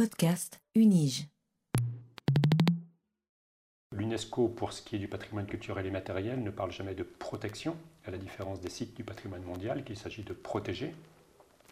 Podcast 0.00 0.62
Unige. 0.74 1.28
L'UNESCO, 3.94 4.48
pour 4.48 4.72
ce 4.72 4.80
qui 4.80 4.96
est 4.96 4.98
du 4.98 5.08
patrimoine 5.08 5.44
culturel 5.44 5.84
et 5.84 5.90
matériel, 5.90 6.42
ne 6.42 6.48
parle 6.48 6.72
jamais 6.72 6.94
de 6.94 7.02
protection, 7.02 7.76
à 8.06 8.10
la 8.10 8.16
différence 8.16 8.62
des 8.62 8.70
sites 8.70 8.96
du 8.96 9.04
patrimoine 9.04 9.42
mondial 9.42 9.84
qu'il 9.84 9.98
s'agit 9.98 10.22
de 10.22 10.32
protéger. 10.32 10.94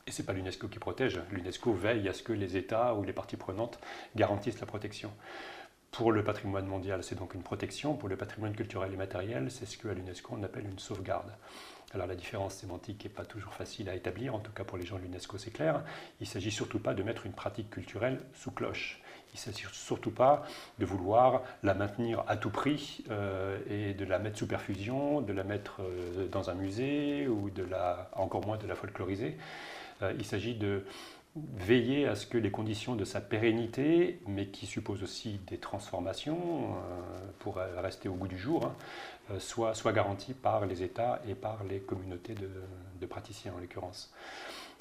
Et 0.06 0.11
ce 0.11 0.21
n'est 0.21 0.27
pas 0.27 0.35
l'UNESCO 0.35 0.69
qui 0.69 0.79
protège. 0.79 1.22
L'UNESCO 1.33 1.72
veille 1.72 2.06
à 2.06 2.13
ce 2.13 2.22
que 2.22 2.35
les 2.35 2.59
États 2.59 2.95
ou 2.96 3.03
les 3.03 3.14
parties 3.14 3.38
prenantes 3.38 3.78
garantissent 4.14 4.60
la 4.60 4.67
protection. 4.67 5.10
Pour 5.91 6.13
le 6.13 6.23
patrimoine 6.23 6.67
mondial, 6.67 7.03
c'est 7.03 7.17
donc 7.17 7.35
une 7.35 7.43
protection. 7.43 7.95
Pour 7.95 8.09
le 8.09 8.17
patrimoine 8.17 8.55
culturel 8.55 8.93
et 8.93 8.97
matériel, 8.97 9.51
c'est 9.51 9.67
ce 9.67 9.79
qu'à 9.79 9.93
l'UNESCO 9.93 10.35
on 10.38 10.43
appelle 10.43 10.67
une 10.67 10.79
sauvegarde. 10.79 11.33
Alors 11.95 12.07
la 12.07 12.15
différence 12.15 12.55
sémantique 12.55 13.05
n'est 13.05 13.11
pas 13.11 13.25
toujours 13.25 13.55
facile 13.55 13.88
à 13.88 13.95
établir, 13.95 14.35
en 14.35 14.41
tout 14.41 14.53
cas 14.53 14.63
pour 14.63 14.77
les 14.77 14.85
gens 14.85 14.97
de 14.97 15.03
l'UNESCO 15.03 15.38
c'est 15.38 15.51
clair. 15.51 15.83
Il 16.20 16.24
ne 16.24 16.29
s'agit 16.29 16.51
surtout 16.51 16.79
pas 16.79 16.93
de 16.93 17.02
mettre 17.02 17.24
une 17.24 17.33
pratique 17.33 17.70
culturelle 17.70 18.20
sous 18.34 18.51
cloche. 18.51 19.01
Il 19.32 19.37
ne 19.37 19.38
s'agit 19.41 19.66
surtout 19.73 20.10
pas 20.10 20.45
de 20.79 20.84
vouloir 20.84 21.43
la 21.62 21.74
maintenir 21.74 22.24
à 22.29 22.37
tout 22.37 22.51
prix 22.51 23.05
euh, 23.10 23.59
et 23.68 23.95
de 23.95 24.05
la 24.05 24.18
mettre 24.18 24.38
sous 24.38 24.46
perfusion, 24.46 25.23
de 25.23 25.32
la 25.32 25.45
mettre 25.45 25.80
euh, 25.80 26.29
dans 26.29 26.51
un 26.51 26.55
musée 26.55 27.27
ou 27.27 27.51
encore 28.12 28.46
moins 28.46 28.59
de 28.59 28.66
la 28.66 28.74
folkloriser. 28.74 29.38
Euh, 30.02 30.12
il 30.18 30.24
s'agit 30.24 30.55
de 30.55 30.84
veiller 31.56 32.06
à 32.06 32.15
ce 32.15 32.27
que 32.27 32.38
les 32.38 32.51
conditions 32.51 32.95
de 32.95 33.05
sa 33.05 33.20
pérennité, 33.20 34.20
mais 34.27 34.46
qui 34.46 34.66
suppose 34.66 35.02
aussi 35.02 35.41
des 35.46 35.59
transformations 35.59 36.74
pour 37.38 37.56
rester 37.56 38.09
au 38.09 38.15
goût 38.15 38.29
du 38.29 38.38
jour, 38.38 38.66
hein, 39.30 39.38
soient, 39.38 39.93
garanties 39.93 40.34
par 40.34 40.66
les 40.66 40.82
États 40.82 41.20
et 41.29 41.34
par 41.34 41.65
les 41.65 41.80
communautés 41.80 42.34
de, 42.34 43.06
praticiens 43.06 43.52
en 43.56 43.60
l'occurrence. 43.60 44.12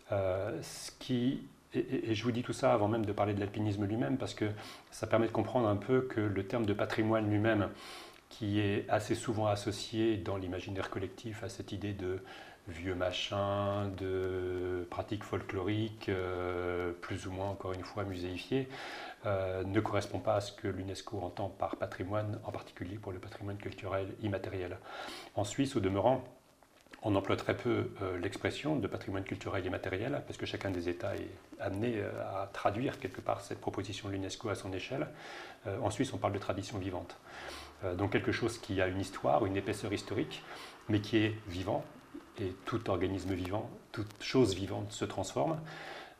ce 0.09 0.91
qui 0.99 1.41
et, 1.73 2.15
je 2.15 2.23
vous 2.23 2.31
dis 2.31 2.43
tout 2.43 2.53
ça 2.53 2.73
avant 2.73 2.87
même 2.87 3.05
de 3.05 3.11
parler 3.11 3.33
de 3.33 3.39
l'alpinisme 3.39 3.85
lui-même, 3.85 4.17
parce 4.17 4.33
que 4.33 4.45
ça 4.91 5.07
permet 5.07 5.27
de 5.27 5.31
comprendre 5.31 5.67
un 5.67 5.75
peu 5.75 6.01
que 6.01 6.21
le 6.21 6.45
terme 6.45 6.65
de 6.65 6.73
patrimoine 6.73 7.29
lui-même, 7.29 7.69
qui 8.29 8.59
est 8.59 8.87
assez 8.89 9.15
souvent 9.15 9.47
associé 9.47 10.17
dans 10.17 10.37
l'imaginaire 10.37 10.89
collectif 10.89 11.43
à 11.43 11.49
cette 11.49 11.71
idée 11.71 11.93
de 11.93 12.19
vieux 12.67 12.95
machin, 12.95 13.87
de 13.97 14.85
pratiques 14.89 15.23
folkloriques, 15.23 16.09
euh, 16.09 16.91
plus 17.01 17.27
ou 17.27 17.31
moins 17.31 17.49
encore 17.49 17.73
une 17.73 17.83
fois 17.83 18.03
muséifiées, 18.03 18.67
euh, 19.25 19.63
ne 19.63 19.79
correspond 19.79 20.19
pas 20.19 20.35
à 20.35 20.41
ce 20.41 20.51
que 20.51 20.67
l'UNESCO 20.67 21.19
entend 21.19 21.49
par 21.49 21.77
patrimoine, 21.77 22.39
en 22.43 22.51
particulier 22.51 22.97
pour 22.97 23.11
le 23.11 23.19
patrimoine 23.19 23.57
culturel 23.57 24.13
immatériel. 24.21 24.77
En 25.35 25.43
Suisse, 25.43 25.75
au 25.75 25.79
demeurant, 25.79 26.23
on 27.03 27.15
emploie 27.15 27.37
très 27.37 27.55
peu 27.55 27.91
euh, 28.01 28.19
l'expression 28.19 28.75
de 28.75 28.87
patrimoine 28.87 29.23
culturel 29.23 29.65
immatériel, 29.65 30.21
parce 30.27 30.37
que 30.37 30.45
chacun 30.45 30.69
des 30.69 30.89
États 30.89 31.15
est 31.15 31.29
amené 31.59 32.01
à 32.01 32.49
traduire 32.51 32.99
quelque 32.99 33.21
part 33.21 33.41
cette 33.41 33.61
proposition 33.61 34.09
de 34.09 34.13
l'UNESCO 34.13 34.49
à 34.49 34.55
son 34.55 34.73
échelle. 34.73 35.07
en 35.81 35.89
Suisse, 35.89 36.13
on 36.13 36.17
parle 36.17 36.33
de 36.33 36.39
tradition 36.39 36.77
vivante. 36.77 37.17
Donc 37.95 38.11
quelque 38.11 38.31
chose 38.31 38.57
qui 38.57 38.81
a 38.81 38.87
une 38.87 38.99
histoire, 38.99 39.45
une 39.45 39.55
épaisseur 39.55 39.93
historique, 39.93 40.43
mais 40.89 40.99
qui 40.99 41.17
est 41.17 41.35
vivant, 41.47 41.83
et 42.39 42.53
tout 42.65 42.89
organisme 42.89 43.33
vivant, 43.33 43.69
toute 43.91 44.11
chose 44.21 44.55
vivante 44.55 44.91
se 44.91 45.05
transforme. 45.05 45.59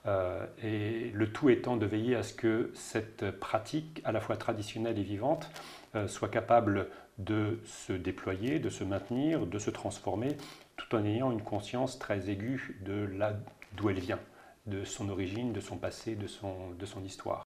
Euh, 0.05 0.45
et 0.64 1.11
le 1.14 1.31
tout 1.31 1.49
étant 1.49 1.75
de 1.75 1.86
veiller 1.86 2.16
à 2.16 2.23
ce 2.23 2.33
que 2.33 2.72
cette 2.73 3.31
pratique, 3.31 4.02
à 4.05 4.11
la 4.11 4.22
fois 4.22 4.38
traditionnelle 4.38 4.97
et 4.97 5.03
vivante, 5.03 5.49
euh, 5.95 6.08
soit 6.08 6.30
capable 6.30 6.88
de 7.17 7.59
se 7.66 7.94
déployer, 7.94 8.59
de 8.59 8.69
se 8.69 8.83
maintenir, 8.83 9.45
de 9.45 9.59
se 9.59 9.69
transformer, 9.69 10.38
tout 10.77 10.95
en 10.95 11.03
ayant 11.03 11.31
une 11.31 11.42
conscience 11.42 11.99
très 11.99 12.30
aiguë 12.30 12.80
de 12.86 13.09
là 13.17 13.33
d'où 13.75 13.89
elle 13.89 13.99
vient, 13.99 14.19
de 14.66 14.86
son 14.86 15.09
origine, 15.09 15.52
de 15.52 15.59
son 15.59 15.77
passé, 15.77 16.16
de 16.16 16.27
son, 16.27 16.71
de 16.80 16.86
son 16.86 17.03
histoire. 17.03 17.45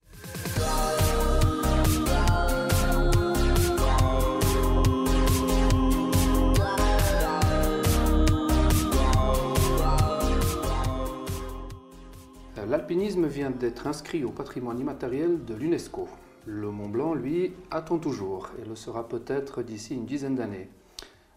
L'alpinisme 12.72 13.28
vient 13.28 13.52
d'être 13.52 13.86
inscrit 13.86 14.24
au 14.24 14.30
patrimoine 14.30 14.80
immatériel 14.80 15.44
de 15.44 15.54
l'UNESCO. 15.54 16.08
Le 16.46 16.72
Mont 16.72 16.88
Blanc, 16.88 17.14
lui, 17.14 17.52
attend 17.70 18.00
toujours 18.00 18.50
et 18.58 18.66
le 18.66 18.78
sera 18.78 19.10
peut-être 19.10 19.62
d'ici 19.62 19.94
une 19.94 20.06
dizaine 20.06 20.36
d'années. 20.36 20.70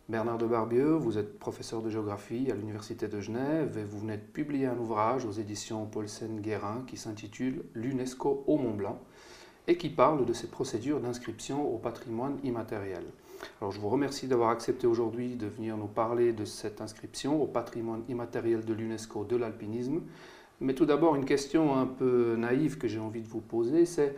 Bernard 0.09 0.39
de 0.39 0.47
Barbieux, 0.47 0.93
vous 0.93 1.19
êtes 1.19 1.41
professeur 1.41 1.83
de 1.83 1.91
géographie 1.91 2.53
à 2.53 2.55
l'Université 2.55 3.09
de 3.09 3.19
Genève 3.19 3.77
et 3.78 3.83
vous 3.83 3.99
venez 3.99 4.17
de 4.17 4.23
publier 4.23 4.67
un 4.67 4.78
ouvrage 4.78 5.25
aux 5.25 5.33
éditions 5.33 5.87
Paulsen-Guérin 5.87 6.84
qui 6.87 6.97
s'intitule 6.97 7.65
L'UNESCO 7.75 8.44
au 8.47 8.56
Mont 8.56 8.75
Blanc 8.75 9.00
et 9.67 9.77
qui 9.77 9.89
parle 9.89 10.27
de 10.27 10.33
ces 10.34 10.47
procédures 10.47 11.00
d'inscription 11.00 11.69
au 11.69 11.78
patrimoine 11.78 12.39
immatériel. 12.44 13.03
Alors 13.61 13.73
je 13.73 13.81
vous 13.81 13.89
remercie 13.89 14.28
d'avoir 14.28 14.50
accepté 14.50 14.87
aujourd'hui 14.87 15.34
de 15.34 15.49
venir 15.49 15.77
nous 15.77 15.89
parler 15.89 16.33
de 16.33 16.44
cette 16.44 16.81
inscription 16.81 17.43
au 17.43 17.49
patrimoine 17.49 18.05
immatériel 18.09 18.65
de 18.65 18.73
l'UNESCO 18.73 19.25
de 19.25 19.34
l'alpinisme 19.34 20.00
mais 20.60 20.75
tout 20.75 20.87
d'abord, 20.87 21.16
une 21.16 21.25
question 21.25 21.76
un 21.76 21.87
peu 21.87 22.37
naïve 22.37 22.78
que 22.78 22.88
j'ai 22.88 23.00
envie 23.00 23.22
de 23.22 23.28
vous 23.28 23.41
poser, 23.41 23.87
c'est 23.87 24.16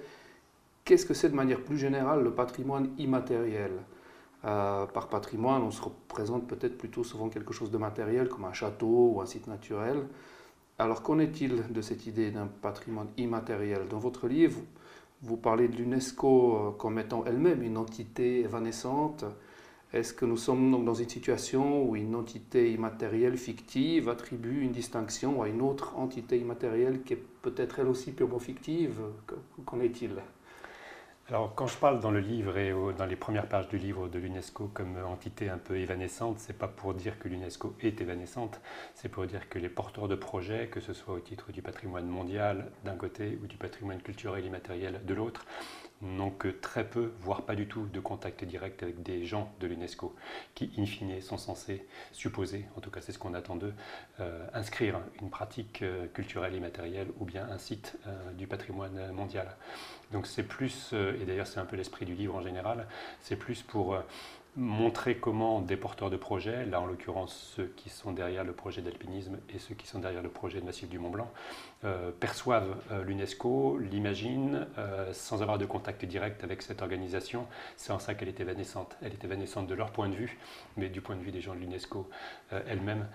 qu'est-ce 0.85 1.07
que 1.07 1.15
c'est 1.15 1.31
de 1.31 1.35
manière 1.35 1.63
plus 1.63 1.79
générale 1.79 2.23
le 2.23 2.31
patrimoine 2.31 2.91
immatériel? 2.99 3.73
Euh, 4.45 4.87
Par 4.87 5.09
patrimoine, 5.09 5.63
on 5.63 5.71
se 5.71 5.83
représente 5.83 6.47
peut-être 6.47 6.79
plutôt 6.79 7.05
souvent 7.05 7.29
quelque 7.29 7.53
chose 7.53 7.71
de 7.71 7.79
matériel, 7.79 8.29
comme 8.29 8.45
un 8.45 8.53
château 8.53 9.13
ou 9.15 9.21
un 9.21 9.27
site 9.27 9.47
naturel. 9.49 10.07
Alors 10.79 11.03
qu'en 11.03 11.19
est-il 11.19 11.73
de 11.73 11.81
cette 11.81 12.07
idée 12.07 12.31
d'un 12.31 12.47
patrimoine 12.47 13.09
immatériel? 13.17 13.89
Dans 13.89 13.99
votre 13.99 14.29
livre, 14.29 14.61
vous 15.23 15.37
parlez 15.39 15.69
de 15.69 15.77
l'UNESCO 15.77 16.57
euh, 16.57 16.71
comme 16.73 16.99
étant 16.99 17.25
elle-même 17.25 17.63
une 17.63 17.79
entité 17.79 18.41
évanescente 18.41 19.25
est-ce 19.97 20.13
que 20.13 20.25
nous 20.25 20.37
sommes 20.37 20.71
donc 20.71 20.85
dans 20.85 20.95
une 20.95 21.09
situation 21.09 21.83
où 21.83 21.97
une 21.97 22.15
entité 22.15 22.71
immatérielle 22.71 23.37
fictive 23.37 24.09
attribue 24.09 24.61
une 24.61 24.73
distinction 24.73 25.43
à 25.43 25.49
une 25.49 25.63
autre 25.63 25.97
entité 25.97 26.39
immatérielle 26.39 27.03
qui 27.03 27.15
est 27.15 27.23
peut-être 27.43 27.79
elle 27.79 27.89
aussi 27.89 28.13
purement 28.13 28.39
fictive? 28.39 29.01
Qu'en 29.65 29.81
est-il? 29.81 30.13
Alors, 31.29 31.57
quand 31.57 31.67
je 31.67 31.77
parle 31.77 31.99
dans 31.99 32.13
le 32.13 32.21
livre 32.21 32.57
et 32.57 32.73
dans 32.97 33.05
les 33.05 33.17
premières 33.17 33.49
pages 33.49 33.69
du 33.69 33.79
livre 33.79 34.07
de 34.07 34.21
l'UNESCO 34.21 34.71
comme 34.73 34.97
entité 35.05 35.49
un 35.49 35.59
peu 35.59 35.77
évanescente, 35.77 36.39
c'est 36.39 36.57
pas 36.57 36.69
pour 36.69 36.95
dire 36.95 37.19
que 37.19 37.27
l'UNESCO 37.27 37.75
est 37.81 38.01
évanescente, 38.01 38.61
c'est 38.95 39.09
pour 39.09 39.27
dire 39.27 39.49
que 39.49 39.59
les 39.59 39.69
porteurs 39.69 40.07
de 40.07 40.15
projets, 40.15 40.69
que 40.69 40.79
ce 40.79 40.93
soit 40.93 41.15
au 41.15 41.19
titre 41.19 41.51
du 41.51 41.63
patrimoine 41.63 42.07
mondial 42.07 42.71
d'un 42.85 42.95
côté 42.95 43.41
ou 43.43 43.49
du 43.49 43.57
patrimoine 43.57 44.01
culturel 44.03 44.45
immatériel 44.45 45.01
de 45.05 45.15
l'autre, 45.15 45.47
n'ont 46.03 46.31
que 46.31 46.49
très 46.49 46.85
peu, 46.85 47.13
voire 47.21 47.43
pas 47.43 47.55
du 47.55 47.67
tout, 47.67 47.87
de 47.87 48.01
contact 48.01 48.45
direct 48.45 48.83
avec 48.83 49.03
des 49.03 49.25
gens 49.25 49.53
de 49.61 49.67
l'UNESCO 49.67 50.15
qui, 50.55 50.71
in 50.79 50.85
fine, 50.85 51.21
sont 51.21 51.39
censés 51.39 51.87
supposer, 52.13 52.67
en 52.77 52.81
tout 52.81 52.91
cas 52.91 53.01
c'est 53.01 53.13
ce 53.13 53.19
qu'on 53.19 53.35
attend 53.35 53.57
d'eux, 53.57 53.75
euh, 54.21 54.47
inscrire 54.53 55.01
une 55.23 55.31
pratique 55.31 55.83
euh, 55.83 56.07
culturelle 56.09 56.55
immatérielle 56.55 57.09
ou 57.19 57.25
bien 57.25 57.49
un 57.49 57.59
site 57.59 57.97
euh, 58.07 58.33
du 58.33 58.47
patrimoine 58.47 59.13
mondial. 59.13 59.57
Donc 60.13 60.27
c'est 60.27 60.45
plus, 60.45 60.93
et 60.93 61.25
d'ailleurs 61.25 61.49
c'est 61.49 61.59
un 61.59 61.65
peu 61.65 61.75
l'esprit 61.75 62.07
du 62.07 62.15
livre 62.15 62.37
en 62.37 62.41
général, 62.41 62.87
c'est 63.21 63.35
plus 63.35 63.63
pour 63.63 64.01
montrer 64.57 65.19
comment 65.19 65.61
des 65.61 65.77
porteurs 65.77 66.09
de 66.09 66.17
projets, 66.17 66.65
là 66.65 66.81
en 66.81 66.87
l'occurrence 66.87 67.53
ceux 67.55 67.67
qui 67.77 67.91
sont 67.91 68.13
derrière 68.13 68.43
le 68.43 68.53
projet 68.53 68.81
d'alpinisme 68.81 69.39
et 69.55 69.59
ceux 69.59 69.75
qui 69.75 69.87
sont 69.87 69.99
derrière 69.99 70.23
le 70.23 70.31
projet 70.31 70.61
de 70.61 70.65
Massif 70.65 70.89
du 70.89 70.99
Mont 70.99 71.11
Blanc, 71.11 71.31
euh, 71.85 72.11
perçoivent 72.11 72.75
euh, 72.91 73.05
l'UNESCO, 73.05 73.79
l'imaginent, 73.79 74.67
euh, 74.79 75.13
sans 75.13 75.43
avoir 75.43 75.59
de 75.59 75.67
contact 75.67 76.07
direct 76.07 76.43
avec 76.43 76.63
cette 76.63 76.81
organisation. 76.81 77.47
C'est 77.77 77.93
en 77.93 77.99
ça 77.99 78.15
qu'elle 78.15 78.29
est 78.29 78.41
évanescente. 78.41 78.97
Elle 79.03 79.13
est 79.13 79.25
évanescente 79.25 79.67
de 79.67 79.75
leur 79.75 79.91
point 79.91 80.09
de 80.09 80.15
vue, 80.15 80.39
mais 80.79 80.89
du 80.89 81.03
point 81.03 81.17
de 81.17 81.23
vue 81.23 81.33
des 81.33 81.43
gens 81.43 81.55
de 81.55 81.61
l'UNESCO 81.61 82.09
elle-même, 82.69 83.07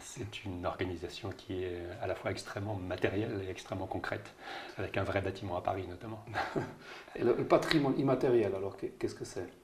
c'est 0.00 0.44
une 0.44 0.66
organisation 0.66 1.30
qui 1.30 1.62
est 1.62 1.82
à 2.00 2.06
la 2.06 2.14
fois 2.14 2.30
extrêmement 2.30 2.74
matérielle 2.74 3.42
et 3.46 3.50
extrêmement 3.50 3.86
concrète, 3.86 4.34
avec 4.78 4.96
un 4.96 5.04
vrai 5.04 5.20
bâtiment 5.20 5.56
à 5.56 5.60
Paris 5.62 5.86
notamment. 5.88 6.24
le 7.20 7.44
patrimoine 7.44 7.98
immatériel, 7.98 8.54
alors 8.54 8.76
qu'est-ce 8.76 9.14
que 9.14 9.24
c'est? 9.24 9.61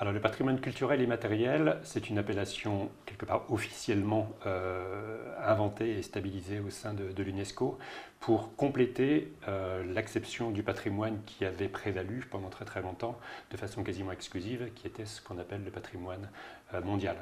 Alors 0.00 0.12
le 0.12 0.20
patrimoine 0.20 0.60
culturel 0.60 1.02
immatériel, 1.02 1.78
c'est 1.82 2.08
une 2.08 2.18
appellation 2.18 2.88
quelque 3.04 3.24
part 3.24 3.50
officiellement 3.50 4.30
euh, 4.46 5.18
inventée 5.44 5.98
et 5.98 6.02
stabilisée 6.02 6.60
au 6.60 6.70
sein 6.70 6.94
de, 6.94 7.20
l'UNESCO 7.20 7.76
pour 8.20 8.54
compléter 8.54 9.32
euh, 9.48 9.82
l'acception 9.92 10.52
du 10.52 10.62
patrimoine 10.62 11.18
qui 11.26 11.44
avait 11.44 11.66
prévalu 11.66 12.24
pendant 12.30 12.48
très 12.48 12.64
très 12.64 12.80
longtemps 12.80 13.18
de 13.50 13.56
façon 13.56 13.82
quasiment 13.82 14.12
exclusive, 14.12 14.70
qui 14.76 14.86
était 14.86 15.04
ce 15.04 15.20
qu'on 15.20 15.36
appelle 15.38 15.64
le 15.64 15.72
patrimoine 15.72 16.30
euh, 16.74 16.80
mondial. 16.80 17.16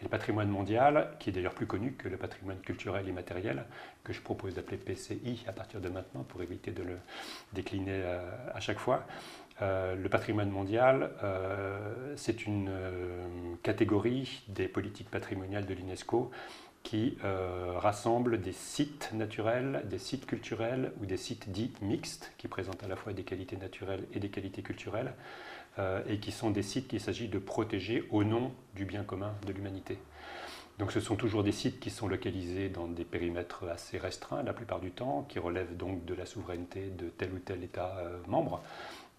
Et 0.00 0.04
le 0.04 0.08
patrimoine 0.08 0.48
mondial, 0.48 1.16
qui 1.18 1.30
est 1.30 1.32
d'ailleurs 1.32 1.54
plus 1.54 1.66
connu 1.66 1.94
que 1.94 2.08
le 2.08 2.18
patrimoine 2.18 2.60
culturel 2.60 3.08
immatériel, 3.08 3.64
que 4.04 4.12
je 4.12 4.20
propose 4.20 4.54
d'appeler 4.54 4.76
PCI 4.76 5.44
à 5.48 5.52
partir 5.52 5.80
de 5.80 5.88
maintenant 5.88 6.22
pour 6.22 6.40
éviter 6.40 6.70
de 6.70 6.84
le 6.84 6.98
décliner 7.52 8.02
à 8.54 8.60
chaque 8.60 8.78
fois, 8.78 9.06
euh, 9.60 9.94
le 9.94 10.08
patrimoine 10.08 10.50
mondial, 10.50 11.10
euh, 11.22 12.14
c'est 12.16 12.46
une 12.46 12.68
euh, 12.70 13.26
catégorie 13.62 14.42
des 14.48 14.66
politiques 14.66 15.10
patrimoniales 15.10 15.66
de 15.66 15.74
l'UNESCO 15.74 16.30
qui 16.82 17.16
rassemble 17.22 18.40
des 18.40 18.50
sites 18.50 19.12
naturels, 19.12 19.84
des 19.88 19.98
sites 19.98 20.26
culturels 20.26 20.90
ou 21.00 21.06
des 21.06 21.16
sites 21.16 21.52
dits 21.52 21.72
mixtes, 21.80 22.32
qui 22.38 22.48
présentent 22.48 22.82
à 22.82 22.88
la 22.88 22.96
fois 22.96 23.12
des 23.12 23.22
qualités 23.22 23.56
naturelles 23.56 24.04
et 24.12 24.18
des 24.18 24.30
qualités 24.30 24.62
culturelles, 24.62 25.14
et 26.08 26.18
qui 26.18 26.32
sont 26.32 26.50
des 26.50 26.64
sites 26.64 26.88
qu'il 26.88 27.00
s'agit 27.00 27.28
de 27.28 27.38
protéger 27.38 28.08
au 28.10 28.24
nom 28.24 28.50
du 28.74 28.84
bien 28.84 29.04
commun 29.04 29.32
de 29.46 29.52
l'humanité. 29.52 29.96
Donc 30.80 30.90
ce 30.90 30.98
sont 30.98 31.14
toujours 31.14 31.44
des 31.44 31.52
sites 31.52 31.78
qui 31.78 31.90
sont 31.90 32.08
localisés 32.08 32.68
dans 32.68 32.88
des 32.88 33.04
périmètres 33.04 33.68
assez 33.68 33.96
restreints 33.96 34.42
la 34.42 34.52
plupart 34.52 34.80
du 34.80 34.90
temps, 34.90 35.24
qui 35.28 35.38
relèvent 35.38 35.76
donc 35.76 36.04
de 36.04 36.14
la 36.14 36.26
souveraineté 36.26 36.90
de 36.90 37.10
tel 37.10 37.32
ou 37.32 37.38
tel 37.38 37.62
État 37.62 37.94
membre 38.26 38.60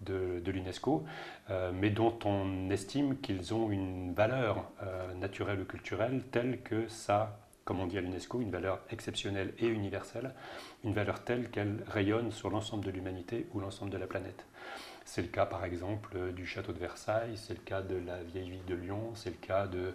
de, 0.00 0.50
l'UNESCO, 0.50 1.04
euh, 1.50 1.72
mais 1.72 1.90
dont 1.90 2.18
on 2.24 2.70
estime 2.70 3.18
qu'ils 3.18 3.54
ont 3.54 3.70
une 3.70 4.12
valeur 4.14 4.64
euh, 4.82 5.14
naturelle 5.14 5.60
ou 5.60 5.64
culturelle 5.64 6.22
telle 6.30 6.60
que 6.62 6.88
ça, 6.88 7.38
comme 7.64 7.80
on 7.80 7.86
dit 7.86 7.98
à 7.98 8.00
l'UNESCO, 8.00 8.40
une 8.40 8.50
valeur 8.50 8.80
exceptionnelle 8.90 9.54
et 9.58 9.66
universelle, 9.66 10.34
une 10.84 10.92
valeur 10.92 11.24
telle 11.24 11.50
qu'elle 11.50 11.82
rayonne 11.86 12.30
sur 12.30 12.50
l'ensemble 12.50 12.84
de 12.84 12.90
l'humanité 12.90 13.46
ou 13.54 13.60
l'ensemble 13.60 13.90
de 13.90 13.98
la 13.98 14.06
planète. 14.06 14.46
C'est 15.04 15.22
le 15.22 15.28
cas 15.28 15.46
par 15.46 15.64
exemple 15.64 16.32
du 16.32 16.46
château 16.46 16.72
de 16.72 16.78
Versailles, 16.78 17.36
c'est 17.36 17.54
le 17.54 17.60
cas 17.60 17.82
de 17.82 17.96
la 17.96 18.22
vieille 18.22 18.50
ville 18.50 18.64
de 18.66 18.74
Lyon, 18.74 19.12
c'est 19.14 19.30
le 19.30 19.36
cas 19.36 19.66
de 19.66 19.94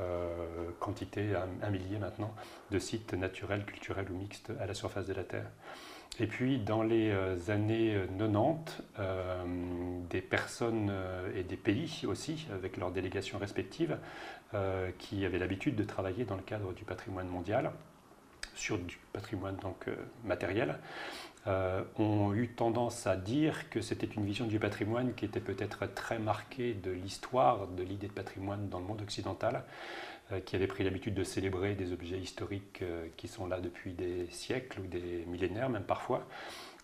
euh, 0.00 0.70
quantité, 0.80 1.34
un, 1.62 1.70
millier 1.70 1.98
maintenant, 1.98 2.34
de 2.72 2.80
sites 2.80 3.14
naturels, 3.14 3.64
culturels 3.64 4.10
ou 4.10 4.16
mixtes 4.16 4.50
à 4.60 4.66
la 4.66 4.74
surface 4.74 5.06
de 5.06 5.14
la 5.14 5.22
Terre. 5.22 5.46
Et 6.20 6.26
puis 6.26 6.58
dans 6.58 6.82
les 6.82 7.10
euh, 7.10 7.36
années 7.48 7.98
90, 8.18 8.82
euh, 8.98 9.44
des 10.10 10.20
personnes 10.20 10.92
et 11.34 11.42
des 11.42 11.56
pays 11.56 12.02
aussi, 12.06 12.46
avec 12.52 12.76
leurs 12.76 12.90
délégations 12.90 13.38
respectives, 13.38 13.98
qui 14.98 15.24
avaient 15.24 15.40
l'habitude 15.40 15.74
de 15.74 15.82
travailler 15.82 16.24
dans 16.24 16.36
le 16.36 16.42
cadre 16.42 16.72
du 16.74 16.84
patrimoine 16.84 17.26
mondial, 17.26 17.72
sur 18.54 18.78
du 18.78 19.00
patrimoine 19.12 19.56
donc 19.56 19.88
matériel, 20.24 20.78
euh, 21.46 21.82
ont 21.98 22.32
eu 22.32 22.48
tendance 22.48 23.06
à 23.06 23.16
dire 23.16 23.68
que 23.68 23.82
c'était 23.82 24.06
une 24.06 24.24
vision 24.24 24.46
du 24.46 24.58
patrimoine 24.58 25.12
qui 25.12 25.26
était 25.26 25.40
peut-être 25.40 25.92
très 25.92 26.18
marquée 26.18 26.72
de 26.72 26.90
l'histoire 26.90 27.66
de 27.66 27.82
l'idée 27.82 28.06
de 28.06 28.12
patrimoine 28.12 28.70
dans 28.70 28.78
le 28.78 28.86
monde 28.86 29.02
occidental, 29.02 29.56
euh, 29.56 29.60
qui 30.40 30.56
avait 30.56 30.66
pris 30.66 30.84
l'habitude 30.84 31.14
de 31.14 31.24
célébrer 31.24 31.74
des 31.74 31.92
objets 31.92 32.18
historiques 32.18 32.80
euh, 32.82 33.06
qui 33.16 33.28
sont 33.28 33.46
là 33.46 33.60
depuis 33.60 33.92
des 33.92 34.26
siècles 34.30 34.80
ou 34.80 34.86
des 34.86 35.24
millénaires 35.26 35.68
même 35.68 35.84
parfois, 35.84 36.26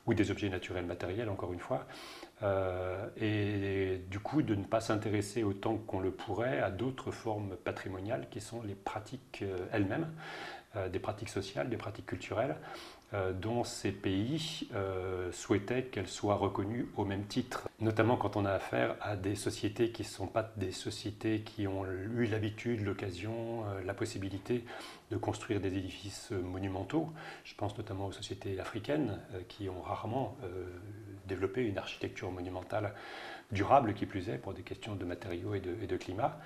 ou 0.06 0.14
des 0.14 0.30
objets 0.30 0.48
naturels 0.48 0.86
matériels 0.86 1.28
encore 1.28 1.52
une 1.52 1.60
fois, 1.60 1.86
et 3.20 4.00
du 4.10 4.18
coup 4.18 4.40
de 4.40 4.54
ne 4.54 4.64
pas 4.64 4.80
s'intéresser 4.80 5.42
autant 5.42 5.76
qu'on 5.76 6.00
le 6.00 6.10
pourrait 6.10 6.58
à 6.58 6.70
d'autres 6.70 7.10
formes 7.10 7.54
patrimoniales 7.56 8.26
qui 8.30 8.40
sont 8.40 8.62
les 8.62 8.74
pratiques 8.74 9.44
elles-mêmes, 9.72 10.08
des 10.90 10.98
pratiques 11.00 11.28
sociales, 11.28 11.68
des 11.68 11.76
pratiques 11.76 12.06
culturelles, 12.06 12.56
euh, 12.56 12.99
dont 13.32 13.64
ces 13.64 13.90
pays 13.90 14.68
euh, 14.74 15.32
souhaitaient 15.32 15.82
qu'elles 15.84 16.06
soient 16.06 16.36
reconnues 16.36 16.88
au 16.96 17.04
même 17.04 17.24
titre, 17.24 17.68
notamment 17.80 18.16
quand 18.16 18.36
on 18.36 18.44
a 18.44 18.52
affaire 18.52 18.94
à 19.00 19.16
des 19.16 19.34
sociétés 19.34 19.90
qui 19.90 20.02
ne 20.02 20.06
sont 20.06 20.28
pas 20.28 20.52
des 20.56 20.70
sociétés 20.70 21.40
qui 21.40 21.66
ont 21.66 21.84
eu 21.86 22.26
l'habitude, 22.26 22.84
l'occasion, 22.84 23.64
euh, 23.66 23.82
la 23.84 23.94
possibilité 23.94 24.64
de 25.10 25.16
construire 25.16 25.60
des 25.60 25.76
édifices 25.76 26.30
monumentaux. 26.30 27.12
Je 27.42 27.54
pense 27.56 27.76
notamment 27.76 28.06
aux 28.06 28.12
sociétés 28.12 28.60
africaines 28.60 29.18
qui 29.48 29.68
ont 29.68 29.82
rarement 29.82 30.36
développé 31.26 31.62
une 31.62 31.78
architecture 31.78 32.30
monumentale 32.30 32.94
durable, 33.50 33.94
qui 33.94 34.06
plus 34.06 34.28
est, 34.28 34.38
pour 34.38 34.54
des 34.54 34.62
questions 34.62 34.94
de 34.94 35.04
matériaux 35.04 35.54
et 35.54 35.60
de 35.60 35.96
climat 35.96 36.38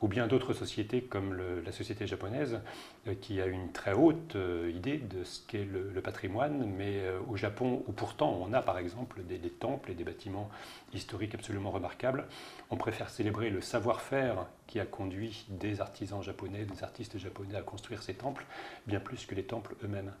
ou 0.00 0.08
bien 0.08 0.26
d'autres 0.26 0.54
sociétés 0.54 1.02
comme 1.02 1.38
la 1.64 1.72
société 1.72 2.06
japonaise 2.06 2.60
euh, 3.06 3.14
qui 3.20 3.40
a 3.40 3.46
une 3.46 3.70
très 3.70 3.92
haute 3.92 4.34
euh, 4.34 4.72
idée 4.74 4.96
de 4.96 5.24
ce 5.24 5.40
qu'est 5.46 5.64
le, 5.64 6.00
patrimoine, 6.00 6.64
mais 6.66 7.00
euh, 7.00 7.18
au 7.28 7.36
Japon, 7.36 7.84
où 7.86 7.92
pourtant 7.92 8.40
on 8.40 8.54
a 8.54 8.62
par 8.62 8.78
exemple 8.78 9.22
des, 9.22 9.38
temples 9.50 9.90
et 9.90 9.94
des 9.94 10.04
bâtiments 10.04 10.48
historiques 10.94 11.34
absolument 11.34 11.70
remarquables, 11.70 12.26
on 12.70 12.76
préfère 12.76 13.10
célébrer 13.10 13.50
le 13.50 13.60
savoir-faire 13.60 14.46
qui 14.66 14.80
a 14.80 14.86
conduit 14.86 15.44
des 15.50 15.82
artisans 15.82 16.22
japonais, 16.22 16.64
des 16.64 16.82
artistes 16.82 17.18
japonais 17.18 17.56
à 17.56 17.62
construire 17.62 18.02
ces 18.02 18.14
temples, 18.14 18.46
bien 18.86 19.00
plus 19.00 19.26
que 19.26 19.34
les 19.34 19.42
temples 19.42 19.74
eux-mêmes. 19.84 20.12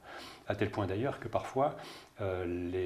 À 0.48 0.54
tel 0.54 0.70
point 0.70 0.86
d'ailleurs 0.86 1.20
que 1.20 1.28
parfois, 1.28 1.76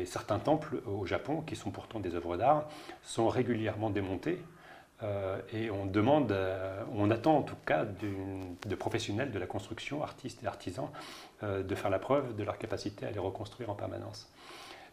certains 0.04 0.38
temples 0.38 0.82
au 0.86 1.06
Japon, 1.06 1.40
qui 1.40 1.56
sont 1.56 1.70
pourtant 1.70 2.00
des 2.00 2.14
œuvres 2.14 2.36
d'art, 2.36 2.68
sont 3.02 3.28
régulièrement 3.28 3.88
démontés 3.88 4.38
euh, 5.02 5.40
et 5.52 5.70
on 5.70 5.86
demande, 5.86 6.32
euh, 6.32 6.82
on 6.94 7.10
attend 7.10 7.36
en 7.36 7.42
tout 7.42 7.56
cas 7.66 7.84
de 7.84 8.74
professionnels 8.74 9.32
de 9.32 9.38
la 9.38 9.46
construction, 9.46 10.02
artistes 10.02 10.42
et 10.42 10.46
artisans, 10.46 10.88
euh, 11.42 11.62
de 11.62 11.74
faire 11.74 11.90
la 11.90 11.98
preuve 11.98 12.36
de 12.36 12.44
leur 12.44 12.58
capacité 12.58 13.06
à 13.06 13.10
les 13.10 13.18
reconstruire 13.18 13.70
en 13.70 13.74
permanence. 13.74 14.30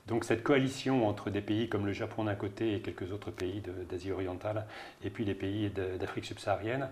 Donc 0.07 0.24
cette 0.25 0.42
coalition 0.42 1.07
entre 1.07 1.30
des 1.30 1.42
pays 1.42 1.69
comme 1.69 1.86
le 1.86 1.94
Japon 1.94 2.24
d'un 2.24 2.36
côté 2.36 2.74
et 2.75 2.81
quelques 2.81 3.12
autres 3.12 3.30
pays 3.30 3.62
d'Asie 3.88 4.12
orientale, 4.12 4.65
et 5.03 5.12
puis 5.12 5.24
les 5.25 5.36
pays 5.36 5.69
d'Afrique 5.69 6.25
subsaharienne, 6.25 6.89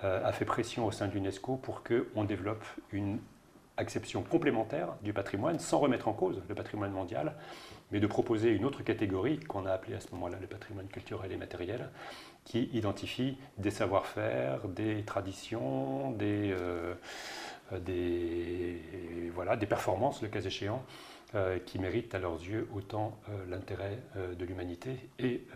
a 0.00 0.32
fait 0.32 0.44
pression 0.44 0.86
au 0.86 0.92
sein 0.92 1.08
de 1.08 1.12
l'UNESCO 1.12 1.56
pour 1.56 1.82
qu'on 1.82 2.22
développe 2.22 2.64
une 2.92 3.18
acception 3.76 4.22
complémentaire 4.22 4.94
du 5.02 5.12
patrimoine 5.12 5.58
sans 5.58 5.80
remettre 5.80 6.06
en 6.06 6.12
cause 6.12 6.40
le 6.48 6.54
patrimoine 6.54 6.92
mondial, 6.92 7.34
mais 7.90 8.00
de 8.00 8.06
proposer 8.06 8.50
une 8.50 8.64
autre 8.64 8.82
catégorie 8.82 9.40
qu'on 9.40 9.66
a 9.66 9.72
appelée 9.72 9.94
à 9.94 10.00
ce 10.00 10.10
moment-là 10.12 10.38
le 10.40 10.46
patrimoine 10.46 10.86
culturel 10.86 11.32
et 11.32 11.36
matériel, 11.36 11.88
qui 12.44 12.68
identifie 12.72 13.36
des 13.58 13.70
savoir-faire, 13.70 14.68
des 14.68 15.02
traditions, 15.04 16.10
des, 16.12 16.52
euh, 16.52 16.94
voilà, 19.34 19.56
des 19.56 19.66
performances, 19.66 20.22
le 20.22 20.28
cas 20.28 20.40
échéant, 20.40 20.84
euh, 21.34 21.58
qui 21.58 21.78
méritent 21.78 22.14
à 22.14 22.18
leurs 22.18 22.40
yeux 22.42 22.68
autant 22.74 23.18
euh, 23.28 23.46
l'intérêt 23.48 23.98
de 24.38 24.44
l'humanité 24.44 25.08
et 25.18 25.46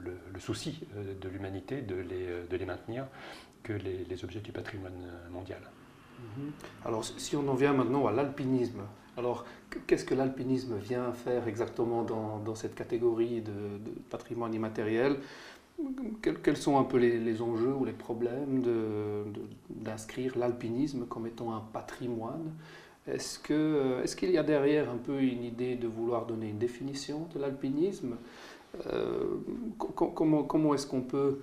le, 0.00 0.40
souci 0.40 0.86
de 0.94 1.28
l'humanité 1.28 1.80
de 1.80 1.94
les, 1.94 2.26
de 2.48 2.56
les, 2.56 2.66
maintenir 2.66 3.06
que 3.62 3.72
les, 3.72 4.24
objets 4.24 4.40
du 4.40 4.52
patrimoine 4.52 5.10
mondial. 5.30 5.60
Mhm. 6.18 6.52
Alors 6.84 7.04
si 7.04 7.36
on 7.36 7.48
en 7.48 7.54
vient 7.54 7.72
maintenant 7.72 8.06
à 8.06 8.12
l'alpinisme, 8.12 8.82
alors 9.16 9.46
qu'est-ce 9.86 10.04
que 10.04 10.14
l'alpinisme 10.14 10.76
vient 10.76 11.12
faire 11.12 11.48
exactement 11.48 12.02
dans, 12.02 12.54
cette 12.54 12.74
catégorie 12.74 13.40
de 13.40 13.80
patrimoine 14.10 14.52
immatériel? 14.52 15.16
Quels, 16.42 16.56
sont 16.56 16.78
un 16.78 16.84
peu 16.84 16.98
les, 16.98 17.42
enjeux 17.42 17.74
ou 17.74 17.84
les 17.84 17.92
problèmes 17.92 18.62
d'inscrire 19.70 20.36
l'alpinisme 20.38 21.06
comme 21.06 21.26
étant 21.26 21.54
un 21.54 21.62
patrimoine? 21.72 22.52
Est-ce 23.06 23.38
qu'il 24.16 24.30
y 24.30 24.38
a 24.38 24.42
derrière 24.42 24.90
un 24.90 24.96
peu 24.96 25.20
une 25.20 25.44
idée 25.44 25.76
de 25.76 25.86
vouloir 25.86 26.26
donner 26.26 26.48
une 26.48 26.58
définition 26.58 27.28
de 27.34 27.40
l'alpinisme? 27.40 28.16
Euh, 28.92 29.36
Comment, 29.78 30.42
comment 30.42 30.74
est-ce 30.74 30.86
qu'on 30.86 31.02
peut 31.02 31.40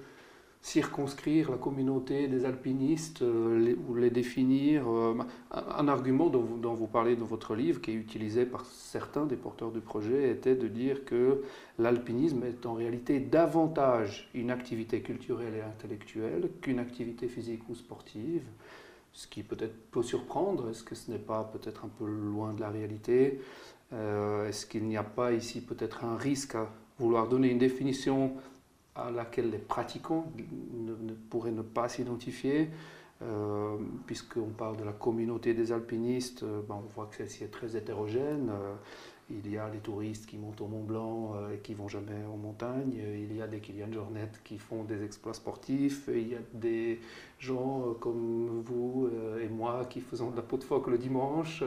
circonscrire 0.63 1.51
la 1.51 1.57
communauté 1.57 2.29
des 2.29 2.45
alpinistes 2.45 3.21
euh, 3.21 3.75
ou 3.87 3.95
les 3.95 4.09
définir. 4.09 4.89
Euh, 4.89 5.13
un, 5.51 5.87
argument 5.89 6.29
dont 6.29 6.73
vous, 6.73 6.87
parlez 6.87 7.17
dans 7.17 7.25
votre 7.25 7.53
livre, 7.53 7.81
qui 7.81 7.91
est 7.91 7.95
utilisé 7.95 8.45
par 8.45 8.65
certains 8.65 9.25
des 9.25 9.35
porteurs 9.35 9.71
du 9.71 9.81
projet, 9.81 10.31
était 10.31 10.55
de 10.55 10.69
dire 10.69 11.03
que 11.03 11.43
l'alpinisme 11.77 12.43
est 12.45 12.65
en 12.65 12.75
réalité 12.75 13.19
davantage 13.19 14.29
une 14.33 14.51
activité 14.51 15.01
culturelle 15.01 15.53
et 15.53 15.61
intellectuelle 15.61 16.49
qu'une 16.61 16.79
activité 16.79 17.27
physique 17.27 17.67
ou 17.69 17.75
sportive, 17.75 18.43
ce 19.11 19.27
qui 19.27 19.43
peut-être 19.43 19.75
peut 19.91 20.01
surprendre. 20.01 20.69
Est-ce 20.69 20.85
que 20.85 20.95
ce 20.95 21.11
n'est 21.11 21.19
pas 21.19 21.43
peut-être 21.43 21.83
un 21.83 21.89
peu 21.89 22.05
loin 22.05 22.53
de 22.53 22.61
la 22.61 22.69
réalité 22.69 23.41
euh, 23.91 24.47
Est-ce 24.47 24.65
qu'il 24.65 24.85
n'y 24.85 24.95
a 24.97 25.03
pas 25.03 25.33
ici 25.33 25.59
peut-être 25.59 26.05
un 26.05 26.15
risque 26.15 26.55
à 26.55 26.69
vouloir 26.99 27.27
donner 27.27 27.49
une 27.49 27.57
définition 27.57 28.31
à 28.95 29.11
laquelle 29.11 29.49
les 29.49 29.57
pratiquants 29.57 30.31
ne, 30.73 31.13
pourraient 31.29 31.51
ne 31.51 31.61
pas 31.61 31.89
s'identifier, 31.89 32.69
euh, 33.21 33.77
puisqu'on 34.05 34.49
parle 34.49 34.77
de 34.77 34.83
la 34.83 34.91
communauté 34.91 35.53
des 35.53 35.71
alpinistes, 35.71 36.43
euh, 36.43 36.61
ben, 36.67 36.75
on 36.75 36.87
voit 36.93 37.05
que 37.05 37.15
celle-ci 37.15 37.43
est 37.43 37.51
très 37.51 37.75
hétérogène. 37.75 38.49
Euh, 38.49 38.73
il 39.29 39.49
y 39.49 39.57
a 39.57 39.69
les 39.69 39.79
touristes 39.79 40.25
qui 40.25 40.37
montent 40.37 40.59
au 40.59 40.67
Mont 40.67 40.83
Blanc 40.83 41.35
et 41.51 41.59
qui 41.59 41.73
vont 41.73 41.87
jamais 41.87 42.25
en 42.31 42.35
montagne. 42.35 42.93
Il 42.93 43.35
y 43.35 43.41
a 43.41 43.47
des 43.47 43.61
Kylian 43.61 43.91
Jornet 43.91 44.29
qui 44.43 44.57
font 44.57 44.83
des 44.83 45.01
exploits 45.03 45.33
sportifs. 45.33 46.09
Il 46.13 46.27
y 46.27 46.35
a 46.35 46.39
des 46.53 46.99
gens 47.39 47.95
comme 48.01 48.61
vous 48.65 49.09
et 49.41 49.47
moi 49.47 49.85
qui 49.89 50.01
faisons 50.01 50.29
de 50.29 50.35
la 50.35 50.41
peau 50.41 50.57
de 50.57 50.63
phoque 50.65 50.87
le 50.87 50.97
dimanche. 50.97 51.63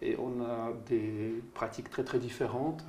Et 0.00 0.16
on 0.16 0.42
a 0.42 0.72
des 0.88 1.42
pratiques 1.54 1.90
très 1.90 2.04
très 2.04 2.20
différentes. 2.20 2.84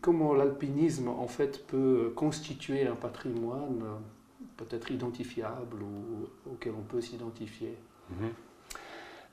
Comment 0.00 0.34
l'alpinisme 0.34 1.08
en 1.08 1.26
fait 1.26 1.66
peut 1.66 2.12
constituer 2.14 2.86
un 2.86 2.94
patrimoine 2.94 3.82
euh, 3.82 3.96
peut-être 4.56 4.90
identifiable 4.90 5.82
ou 5.82 6.50
auquel 6.50 6.72
on 6.78 6.82
peut 6.82 7.00
s'identifier? 7.00 7.76
Mhm. 8.10 8.30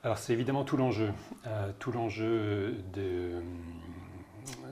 Alors 0.04 0.18
c'est 0.18 0.32
évidemment 0.32 0.64
tout 0.64 0.76
l'enjeu, 0.76 1.10
euh, 1.46 1.70
tout 1.78 1.92
l'enjeu 1.92 2.74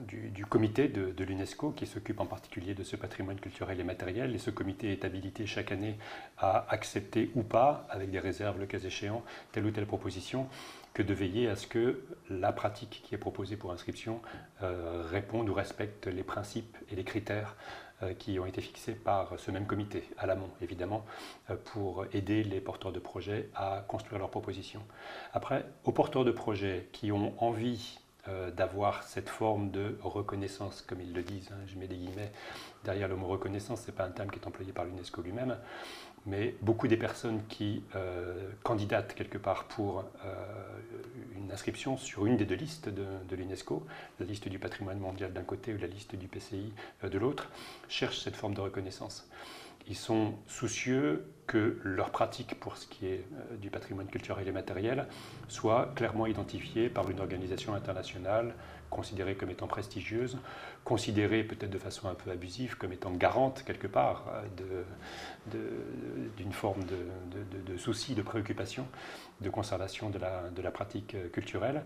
du, 0.07 0.45
comité 0.45 0.89
de, 0.89 1.23
l'UNESCO 1.23 1.71
qui 1.71 1.85
s'occupe 1.85 2.19
en 2.19 2.25
particulier 2.25 2.73
de 2.73 2.83
ce 2.83 2.97
patrimoine 2.97 3.39
culturel 3.39 3.79
et 3.79 3.83
matériel. 3.85 4.35
Et 4.35 4.37
ce 4.37 4.49
comité 4.49 4.91
est 4.91 5.05
habilité 5.05 5.45
chaque 5.45 5.71
année 5.71 5.97
à 6.37 6.65
accepter 6.69 7.31
ou 7.35 7.43
pas, 7.43 7.87
avec 7.89 8.11
des 8.11 8.19
réserves 8.19 8.59
le 8.59 8.65
cas 8.65 8.79
échéant, 8.79 9.23
telle 9.53 9.65
ou 9.65 9.71
telle 9.71 9.85
proposition, 9.85 10.47
que 10.93 11.01
de 11.01 11.13
veiller 11.13 11.47
à 11.47 11.55
ce 11.55 11.67
que 11.67 12.01
la 12.29 12.51
pratique 12.51 13.01
qui 13.03 13.15
est 13.15 13.17
proposée 13.17 13.55
pour 13.55 13.71
inscription 13.71 14.21
euh, 14.61 15.03
réponde 15.09 15.49
ou 15.49 15.53
respecte 15.53 16.07
les 16.07 16.23
principes 16.23 16.77
et 16.91 16.95
les 16.95 17.03
critères 17.03 17.55
euh, 18.03 18.13
qui 18.13 18.39
ont 18.39 18.45
été 18.45 18.61
fixés 18.61 18.93
par 18.93 19.39
ce 19.39 19.51
même 19.51 19.65
comité, 19.65 20.03
à 20.17 20.25
l'amont 20.25 20.49
évidemment, 20.61 21.05
euh, 21.49 21.55
pour 21.55 22.05
aider 22.13 22.43
les 22.43 22.59
porteurs 22.59 22.91
de 22.91 22.99
projets 22.99 23.49
à 23.55 23.85
construire 23.87 24.19
leurs 24.19 24.31
propositions. 24.31 24.83
Après, 25.33 25.65
aux 25.85 25.91
porteurs 25.91 26.25
de 26.25 26.31
projets 26.31 26.89
qui 26.91 27.11
ont 27.11 27.33
envie 27.43 27.97
d'avoir 28.55 29.01
cette 29.01 29.29
forme 29.29 29.71
de 29.71 29.97
reconnaissance, 30.03 30.83
comme 30.83 31.01
ils 31.01 31.11
le 31.11 31.23
disent. 31.23 31.49
Hein, 31.51 31.57
je 31.65 31.75
mets 31.75 31.87
des 31.87 31.95
guillemets 31.95 32.31
derrière 32.83 33.07
le 33.07 33.15
mot 33.15 33.25
reconnaissance, 33.25 33.81
ce 33.81 33.87
n'est 33.87 33.97
pas 33.97 34.05
un 34.05 34.11
terme 34.11 34.29
qui 34.29 34.37
est 34.37 34.45
employé 34.45 34.71
par 34.71 34.85
l'UNESCO 34.85 35.23
lui-même, 35.23 35.57
mais 36.25 36.55
beaucoup 36.61 36.87
des 36.87 36.97
personnes 36.97 37.41
qui 37.47 37.83
euh, 37.95 38.49
candidatent 38.63 39.13
quelque 39.15 39.37
part 39.37 39.65
pour 39.65 40.05
euh, 40.25 40.33
une 41.35 41.51
inscription 41.51 41.97
sur 41.97 42.25
une 42.25 42.37
des 42.37 42.45
deux 42.45 42.55
listes 42.55 42.89
de, 42.89 43.35
l'UNESCO, 43.35 43.85
la 44.19 44.25
liste 44.25 44.47
du 44.47 44.59
patrimoine 44.59 44.99
mondial 44.99 45.33
d'un 45.33 45.43
côté 45.43 45.73
ou 45.73 45.77
la 45.77 45.87
liste 45.87 46.15
du 46.15 46.27
PCI 46.27 46.73
de 47.03 47.17
l'autre, 47.17 47.49
cherchent 47.87 48.19
cette 48.19 48.35
forme 48.35 48.53
de 48.53 48.61
reconnaissance. 48.61 49.27
Ils 49.87 49.95
sont 49.95 50.35
soucieux 50.47 51.25
que 51.47 51.79
leur 51.83 52.11
pratique 52.11 52.59
pour 52.59 52.77
ce 52.77 52.87
qui 52.87 53.07
est 53.07 53.25
euh, 53.33 53.57
du 53.57 53.69
patrimoine 53.69 54.07
culturel 54.07 54.47
et 54.47 54.51
matériel 54.51 55.07
soit 55.47 55.91
clairement 55.95 56.27
identifiée 56.27 56.89
par 56.89 57.09
une 57.09 57.19
organisation 57.19 57.73
internationale 57.73 58.53
considérée 58.91 59.33
comme 59.33 59.49
étant 59.49 59.65
prestigieuse, 59.65 60.37
considérée 60.83 61.43
peut-être 61.43 61.71
de 61.71 61.79
façon 61.79 62.07
un 62.07 62.13
peu 62.13 62.29
abusive 62.29 62.77
comme 62.77 62.93
étant 62.93 63.09
garante 63.11 63.63
quelque 63.65 63.87
part 63.87 64.25
euh, 64.61 64.83
d'une 66.37 66.51
forme 66.51 66.83
de, 66.83 67.77
souci, 67.77 68.13
de 68.13 68.21
préoccupation, 68.21 68.85
de 69.39 69.49
conservation 69.49 70.11
de 70.11 70.19
la, 70.19 70.71
pratique 70.71 71.15
euh, 71.15 71.29
culturelle. 71.29 71.83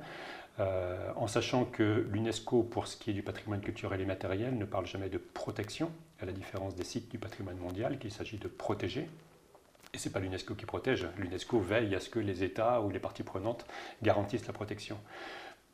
en 1.16 1.28
sachant 1.28 1.66
que 1.66 2.06
l'UNESCO, 2.12 2.64
pour 2.64 2.88
ce 2.88 2.98
qui 2.98 3.12
est 3.12 3.14
du 3.14 3.24
patrimoine 3.24 3.62
culturel 3.62 4.02
et 4.02 4.06
matériel, 4.06 4.58
ne 4.58 4.66
parle 4.66 4.86
jamais 4.86 5.10
de 5.10 5.18
protection, 5.18 5.92
à 6.22 6.26
la 6.26 6.32
différence 6.32 6.76
des 6.76 6.86
sites 6.86 7.10
du 7.10 7.20
patrimoine 7.20 7.58
mondial 7.58 8.00
qu'il 8.00 8.12
s'agit 8.12 8.38
de 8.38 8.48
protéger. 8.48 9.08
Et 9.94 9.98
ce 9.98 10.10
n'est 10.10 10.14
pas 10.14 10.20
l'UNESCO 10.20 10.56
qui 10.56 10.66
protège. 10.66 11.08
L'UNESCO 11.18 11.60
veille 11.60 11.96
à 11.96 12.02
ce 12.02 12.10
que 12.10 12.20
les 12.20 12.44
États 12.44 12.82
ou 12.82 12.90
les 12.90 13.00
parties 13.00 13.24
prenantes 13.24 13.66
garantissent 14.02 14.46
la 14.46 14.54
protection. 14.54 14.98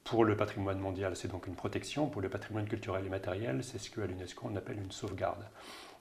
Pour 0.03 0.25
le 0.25 0.35
patrimoine 0.35 0.79
mondial, 0.79 1.15
c'est 1.15 1.27
donc 1.27 1.47
une 1.47 1.55
protection. 1.55 2.07
Pour 2.07 2.21
le 2.21 2.29
patrimoine 2.29 2.67
culturel 2.67 3.05
et 3.05 3.09
matériel, 3.09 3.63
c'est 3.63 3.77
ce 3.77 3.89
qu'à 3.89 4.05
l'UNESCO 4.05 4.47
on 4.51 4.55
appelle 4.55 4.77
une 4.77 4.91
sauvegarde. 4.91 5.45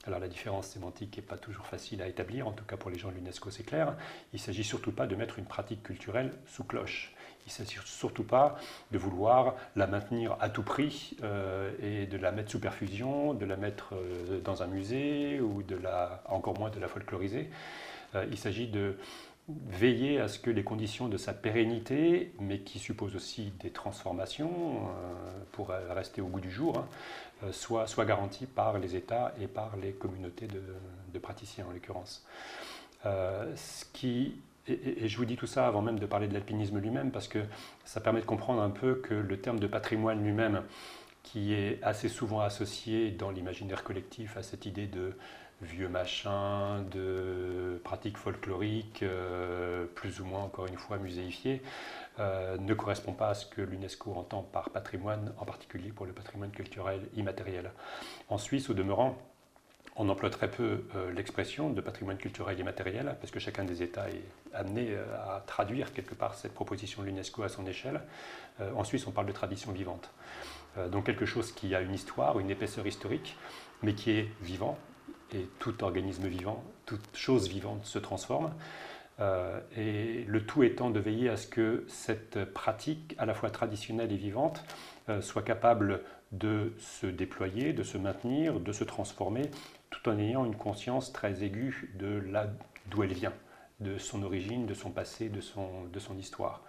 Alors 0.07 0.19
la 0.19 0.27
différence 0.27 0.67
sémantique 0.67 1.15
n'est 1.17 1.23
pas 1.23 1.37
toujours 1.37 1.67
facile 1.67 2.01
à 2.01 2.07
établir, 2.07 2.47
en 2.47 2.53
tout 2.53 2.65
cas 2.65 2.75
pour 2.75 2.89
les 2.89 2.97
gens 2.97 3.09
de 3.09 3.15
l'UNESCO 3.15 3.51
c'est 3.51 3.63
clair. 3.63 3.95
Il 4.33 4.37
ne 4.37 4.41
s'agit 4.41 4.63
surtout 4.63 4.91
pas 4.91 5.05
de 5.05 5.15
mettre 5.15 5.37
une 5.37 5.45
pratique 5.45 5.83
culturelle 5.83 6.33
sous 6.47 6.63
cloche. 6.63 7.13
Il 7.45 7.49
ne 7.49 7.51
s'agit 7.51 7.79
surtout 7.85 8.23
pas 8.23 8.57
de 8.91 8.97
vouloir 8.97 9.55
la 9.75 9.85
maintenir 9.85 10.37
à 10.39 10.49
tout 10.49 10.63
prix 10.63 11.17
euh, 11.23 11.71
et 11.81 12.07
de 12.07 12.17
la 12.17 12.31
mettre 12.31 12.51
sous 12.51 12.59
perfusion, 12.59 13.35
de 13.35 13.45
la 13.45 13.57
mettre 13.57 13.93
euh, 13.93 14.41
dans 14.41 14.63
un 14.63 14.67
musée 14.67 15.39
ou 15.39 15.61
de 15.61 15.75
la, 15.75 16.23
encore 16.27 16.57
moins 16.57 16.71
de 16.71 16.79
la 16.79 16.87
folkloriser. 16.87 17.49
Euh, 18.15 18.25
il 18.31 18.37
s'agit 18.37 18.67
de 18.67 18.97
veiller 19.49 20.19
à 20.19 20.27
ce 20.27 20.39
que 20.39 20.49
les 20.49 20.63
conditions 20.63 21.07
de 21.07 21.17
sa 21.17 21.33
pérennité, 21.33 22.31
mais 22.39 22.59
qui 22.59 22.79
suppose 22.79 23.15
aussi 23.15 23.51
des 23.59 23.69
transformations 23.69 24.79
pour 25.51 25.69
rester 25.89 26.21
au 26.21 26.27
goût 26.27 26.39
du 26.39 26.51
jour, 26.51 26.77
hein, 26.77 27.51
soient, 27.51 28.05
garanties 28.05 28.45
par 28.45 28.79
les 28.79 28.95
États 28.95 29.33
et 29.41 29.47
par 29.47 29.75
les 29.77 29.91
communautés 29.91 30.47
de, 30.47 31.19
praticiens 31.19 31.65
en 31.67 31.73
l'occurrence. 31.73 32.25
ce 33.03 33.85
qui 33.93 34.35
et, 34.67 35.07
je 35.07 35.17
vous 35.17 35.25
dis 35.25 35.35
tout 35.35 35.47
ça 35.47 35.67
avant 35.67 35.81
même 35.81 35.99
de 35.99 36.05
parler 36.05 36.27
de 36.27 36.33
l'alpinisme 36.33 36.79
lui-même, 36.79 37.11
parce 37.11 37.27
que 37.27 37.39
ça 37.83 37.99
permet 37.99 38.21
de 38.21 38.25
comprendre 38.25 38.61
un 38.61 38.69
peu 38.69 38.95
que 38.95 39.13
le 39.13 39.39
terme 39.39 39.59
de 39.59 39.67
patrimoine 39.67 40.23
lui-même, 40.23 40.63
qui 41.23 41.53
est 41.53 41.81
assez 41.83 42.09
souvent 42.09 42.41
associé 42.41 43.11
dans 43.11 43.31
l'imaginaire 43.31 43.83
collectif 43.83 44.37
à 44.37 44.43
cette 44.43 44.65
idée 44.65 44.87
de 44.87 45.13
vieux 45.61 45.87
machin, 45.87 46.81
de 46.91 47.79
pratiques 47.83 48.17
folkloriques, 48.17 49.03
euh, 49.03 49.85
plus 49.95 50.19
ou 50.19 50.25
moins 50.25 50.41
encore 50.41 50.67
une 50.67 50.77
fois 50.77 50.97
muséifiées, 50.97 51.61
euh, 52.19 52.57
ne 52.57 52.73
correspond 52.73 53.13
pas 53.13 53.29
à 53.29 53.33
ce 53.33 53.45
que 53.45 53.61
l'UNESCO 53.61 54.13
entend 54.13 54.41
par 54.41 54.71
patrimoine, 54.71 55.33
en 55.37 55.45
particulier 55.45 55.89
pour 55.89 56.05
le 56.05 56.13
patrimoine 56.13 56.51
culturel 56.51 57.01
immatériel. 57.15 57.71
En 58.29 58.37
Suisse, 58.37 58.69
au 58.69 58.73
demeurant, 58.73 59.17
on 59.97 60.09
emploie 60.09 60.29
très 60.29 60.49
peu 60.49 60.85
euh, 60.95 61.11
l'expression 61.11 61.69
de 61.69 61.81
patrimoine 61.81 62.17
culturel 62.17 62.59
et 62.59 62.63
matériel, 62.63 63.15
parce 63.19 63.31
que 63.31 63.39
chacun 63.39 63.63
des 63.63 63.83
États 63.83 64.09
est 64.09 64.23
amené 64.53 64.95
à 65.13 65.43
traduire 65.45 65.93
quelque 65.93 66.15
part 66.15 66.33
cette 66.33 66.53
proposition 66.53 67.01
de 67.01 67.07
l'UNESCO 67.07 67.43
à 67.43 67.49
son 67.49 67.65
échelle. 67.65 68.01
En 68.75 68.83
Suisse, 68.83 69.07
on 69.07 69.11
parle 69.11 69.27
de 69.27 69.31
tradition 69.31 69.71
vivante. 69.71 70.11
donc 70.91 71.05
quelque 71.05 71.25
chose 71.25 71.53
qui 71.53 71.73
a 71.73 71.81
une 71.81 71.93
histoire, 71.93 72.37
une 72.39 72.49
épaisseur 72.49 72.85
historique, 72.85 73.37
mais 73.81 73.93
qui 73.95 74.11
est 74.11 74.29
vivant, 74.41 74.77
et 75.33 75.47
tout 75.59 75.83
organisme 75.83 76.27
vivant, 76.27 76.63
toute 76.85 77.15
chose 77.15 77.47
vivante 77.47 77.85
se 77.85 77.99
transforme. 77.99 78.53
et 79.77 80.23
le 80.27 80.45
tout 80.45 80.63
étant 80.63 80.89
de 80.89 80.99
veiller 80.99 81.29
à 81.29 81.37
ce 81.37 81.47
que 81.47 81.85
cette 81.87 82.43
pratique, 82.45 83.15
à 83.19 83.25
la 83.25 83.33
fois 83.33 83.51
traditionnelle 83.51 84.11
et 84.11 84.17
vivante, 84.17 84.63
soit 85.21 85.43
capable 85.43 86.01
de 86.31 86.73
se 86.79 87.05
déployer, 87.05 87.73
de 87.73 87.83
se 87.83 87.97
maintenir, 87.97 88.59
de 88.59 88.71
se 88.71 88.83
transformer 88.83 89.51
tout 89.91 90.09
en 90.09 90.17
ayant 90.17 90.45
une 90.45 90.55
conscience 90.55 91.13
très 91.13 91.43
aiguë 91.43 91.91
de 91.95 92.23
là 92.31 92.47
d'où 92.89 93.03
elle 93.03 93.13
vient, 93.13 93.33
de 93.79 93.97
son 93.97 94.23
origine, 94.23 94.65
de 94.65 94.73
son 94.73 94.89
passé, 94.89 95.29
de 95.29 95.41
son, 95.41 95.85
de 95.85 95.99
son 95.99 96.17
histoire. 96.17 96.63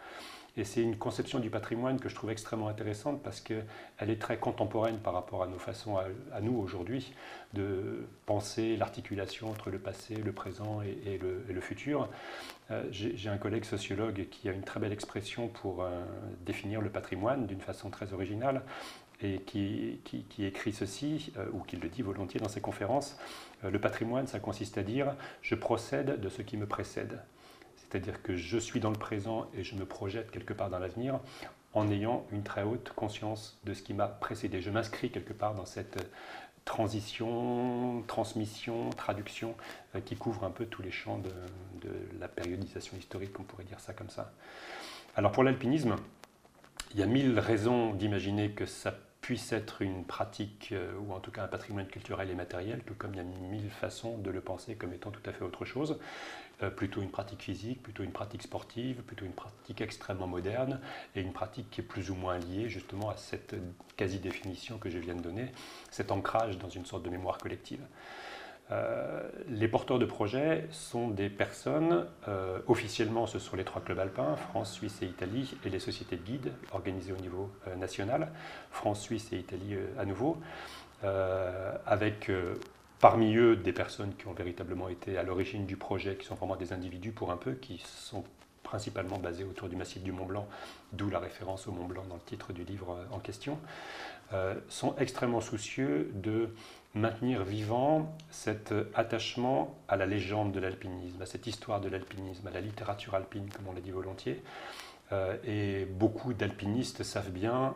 Et 0.59 0.65
c'est 0.65 0.83
une 0.83 0.97
conception 0.97 1.39
du 1.39 1.49
patrimoine 1.49 1.99
que 1.99 2.11
je 2.11 2.15
trouve 2.15 2.31
extrêmement 2.31 2.69
intéressante 2.69 3.23
parce 3.23 3.41
qu'elle 3.41 3.65
est 4.01 4.21
très 4.21 4.37
contemporaine 4.37 4.99
par 4.99 5.15
rapport 5.15 5.43
à 5.43 5.47
nos 5.47 5.59
façons, 5.59 5.97
à, 5.97 6.41
nous 6.43 6.55
aujourd'hui, 6.59 7.15
de 7.55 8.07
penser 8.27 8.77
l'articulation 8.77 9.51
entre 9.51 9.71
le 9.71 9.79
passé, 9.79 10.15
le 10.15 10.33
présent 10.33 10.83
et, 10.83 11.19
le, 11.19 11.61
futur. 11.63 12.09
Euh, 12.71 12.83
j'ai 12.91 13.31
un 13.31 13.39
collègue 13.39 13.65
sociologue 13.65 14.27
qui 14.31 14.49
a 14.49 14.53
une 14.53 14.63
très 14.63 14.79
belle 14.79 14.93
expression 14.93 15.49
pour 15.49 15.83
euh, 15.83 16.05
définir 16.45 16.83
le 16.83 16.91
patrimoine 16.91 17.47
d'une 17.47 17.61
façon 17.61 17.89
très 17.89 18.13
originale 18.13 18.63
et 19.23 19.39
qui, 19.39 20.01
écrit 20.39 20.73
ceci, 20.75 21.33
euh, 21.39 21.47
ou 21.53 21.61
qui 21.61 21.77
le 21.77 21.89
dit 21.89 22.03
volontiers 22.03 22.41
dans 22.41 22.49
ses 22.49 22.61
conférences, 22.61 23.17
le 23.63 23.79
patrimoine, 23.79 24.27
ça 24.27 24.41
consiste 24.41 24.77
à 24.77 24.83
dire 24.83 25.15
je 25.41 25.55
procède 25.55 26.21
de 26.21 26.29
ce 26.29 26.43
qui 26.43 26.57
me 26.59 26.67
précède. 26.67 27.21
C'est-à-dire 27.93 28.23
que 28.23 28.37
je 28.37 28.57
suis 28.57 28.81
dans 28.81 28.89
le 28.89 28.97
présent 28.97 29.51
et 29.55 29.63
je 29.65 29.75
me 29.75 29.85
projette 29.85 30.31
quelque 30.31 30.55
part 30.55 30.71
dans 30.71 30.79
l'avenir 30.79 31.21
en 31.75 31.91
ayant 31.91 32.25
une 32.33 32.43
très 32.43 32.63
haute 32.63 32.91
conscience 32.97 33.61
de 33.65 33.75
ce 33.75 33.83
qui 33.83 33.93
m'a 33.93 34.09
précédé. 34.09 34.63
Je 34.63 34.71
m'inscris 34.71 35.11
quelque 35.11 35.35
part 35.35 35.55
dans 35.55 35.67
cette 35.67 36.11
transition, 36.65 38.03
transmission, 38.07 38.89
traduction 38.91 39.55
euh, 39.95 40.01
qui 40.01 40.17
couvre 40.17 40.45
un 40.45 40.51
peu 40.51 40.65
tous 40.65 40.81
les 40.81 40.91
champs 40.91 41.19
de, 41.19 41.91
la 42.19 42.29
périodisation 42.29 42.97
historique, 42.97 43.39
on 43.39 43.43
pourrait 43.43 43.65
dire 43.65 43.81
ça 43.81 43.93
comme 43.93 44.09
ça. 44.09 44.33
Alors 45.15 45.33
pour 45.33 45.43
l'alpinisme, 45.43 45.97
il 46.95 47.01
y 47.01 47.03
a 47.03 47.07
mille 47.07 47.39
raisons 47.39 47.93
d'imaginer 47.93 48.53
que 48.53 48.65
ça 48.65 48.95
puisse 49.21 49.53
être 49.53 49.83
une 49.83 50.05
pratique 50.05 50.71
euh, 50.73 50.93
ou 50.99 51.13
en 51.13 51.21
tout 51.21 51.31
cas 51.31 51.45
un 51.45 51.49
patrimoine 51.49 51.87
culturel 51.87 52.31
et 52.31 52.35
matériel, 52.35 52.83
tout 52.85 52.95
comme 52.95 53.13
il 53.15 53.19
y 53.19 53.21
a 53.21 53.25
mille 53.25 53.71
façons 53.71 54.19
de 54.19 54.31
le 54.31 54.41
penser 54.41 54.77
comme 54.77 54.93
étant 54.93 55.11
tout 55.11 55.23
à 55.27 55.33
fait 55.33 55.45
autre 55.45 55.65
chose, 55.65 55.93
euh, 55.93 56.42
plutôt 56.71 57.03
une 57.03 57.11
pratique 57.11 57.43
physique, 57.43 57.83
plutôt 57.83 58.03
une 58.03 58.13
pratique 58.13 58.43
sportive, 58.43 59.03
plutôt 59.03 59.25
une 59.25 59.33
pratique 59.33 59.81
extrêmement 59.81 60.27
moderne 60.27 60.81
et 61.15 61.21
une 61.21 61.33
pratique 61.33 61.71
qui 61.71 61.81
est 61.81 61.85
plus 61.85 62.11
ou 62.11 62.15
moins 62.15 62.39
liée 62.39 62.69
justement 62.69 63.11
à 63.11 63.17
cette 63.17 63.55
quasi-définition 63.97 64.79
que 64.79 64.91
je 64.91 64.99
viens 64.99 65.15
de 65.15 65.23
donner, 65.23 65.53
cet 65.91 66.11
ancrage 66.11 66.59
dans 66.59 66.69
une 66.69 66.87
sorte 66.87 67.03
de 67.03 67.11
mémoire 67.11 67.39
collective. 67.39 67.81
Euh, 68.73 69.29
les 69.49 69.69
porteurs 69.69 69.99
de 69.99 70.07
projets 70.07 70.67
sont 70.71 71.09
des 71.09 71.29
personnes, 71.29 72.07
euh, 72.29 72.61
officiellement 72.69 73.27
ce 73.27 73.39
sont 73.39 73.57
les 73.57 73.65
trois 73.65 73.83
clubs 73.83 73.99
alpins, 73.99 74.37
France, 74.37 74.73
Suisse 74.73 75.03
et 75.03 75.07
Italie, 75.07 75.55
et 75.67 75.69
les 75.69 75.81
sociétés 75.81 76.17
de 76.17 76.23
guides 76.23 76.53
organisées 76.73 77.13
au 77.13 77.21
niveau 77.21 77.51
euh, 77.67 77.75
national, 77.77 78.31
France, 78.71 79.03
Suisse 79.03 79.33
et 79.33 79.37
Italie 79.37 79.77
à 79.99 80.05
nouveau, 80.05 80.39
avec 81.85 82.31
parmi 83.03 83.35
eux 83.35 83.57
des 83.57 83.73
personnes 83.73 84.15
qui 84.15 84.29
ont 84.29 84.33
véritablement 84.33 84.89
été 84.89 85.19
à 85.19 85.25
l'origine 85.25 85.67
du 85.67 85.77
projet, 85.77 86.15
qui 86.15 86.25
sont 86.25 86.37
vraiment 86.37 86.55
des 86.55 86.73
individus 86.73 87.11
pour 87.11 87.33
un 87.33 87.37
peu, 87.37 87.55
qui 87.55 87.83
sont 87.85 88.23
principalement 88.63 89.19
basés 89.19 89.43
autour 89.43 89.69
du 89.69 89.75
massif 89.75 90.05
du 90.05 90.13
Mont 90.13 90.25
Blanc, 90.25 90.47
d'où 90.93 91.11
la 91.11 91.19
référence 91.19 91.67
au 91.67 91.73
Mont 91.73 91.87
Blanc 91.87 92.05
dans 92.09 92.15
le 92.15 92.21
titre 92.21 92.53
du 92.53 92.63
livre 92.63 92.97
en 93.11 93.19
question, 93.19 93.59
sont 94.69 94.95
extrêmement 94.99 95.41
soucieux 95.41 96.13
de 96.15 96.55
maintenir 96.95 97.43
vivant 97.43 98.17
cet 98.31 98.73
attachement 98.95 99.77
à 99.89 99.97
la 99.97 100.07
légende 100.07 100.53
de 100.53 100.61
l'alpinisme, 100.61 101.21
à 101.21 101.27
cette 101.27 101.49
histoire 101.49 101.81
de 101.81 101.89
l'alpinisme, 101.89 102.47
à 102.47 102.53
la 102.53 102.61
littérature 102.61 103.17
alpine, 103.17 103.49
comme 103.51 103.67
on 103.67 103.73
l'a 103.73 103.81
dit 103.81 103.91
volontiers, 103.91 104.41
et 105.45 105.87
beaucoup 105.87 106.35
d'alpinistes 106.35 107.03
savent 107.03 107.33
bien 107.33 107.75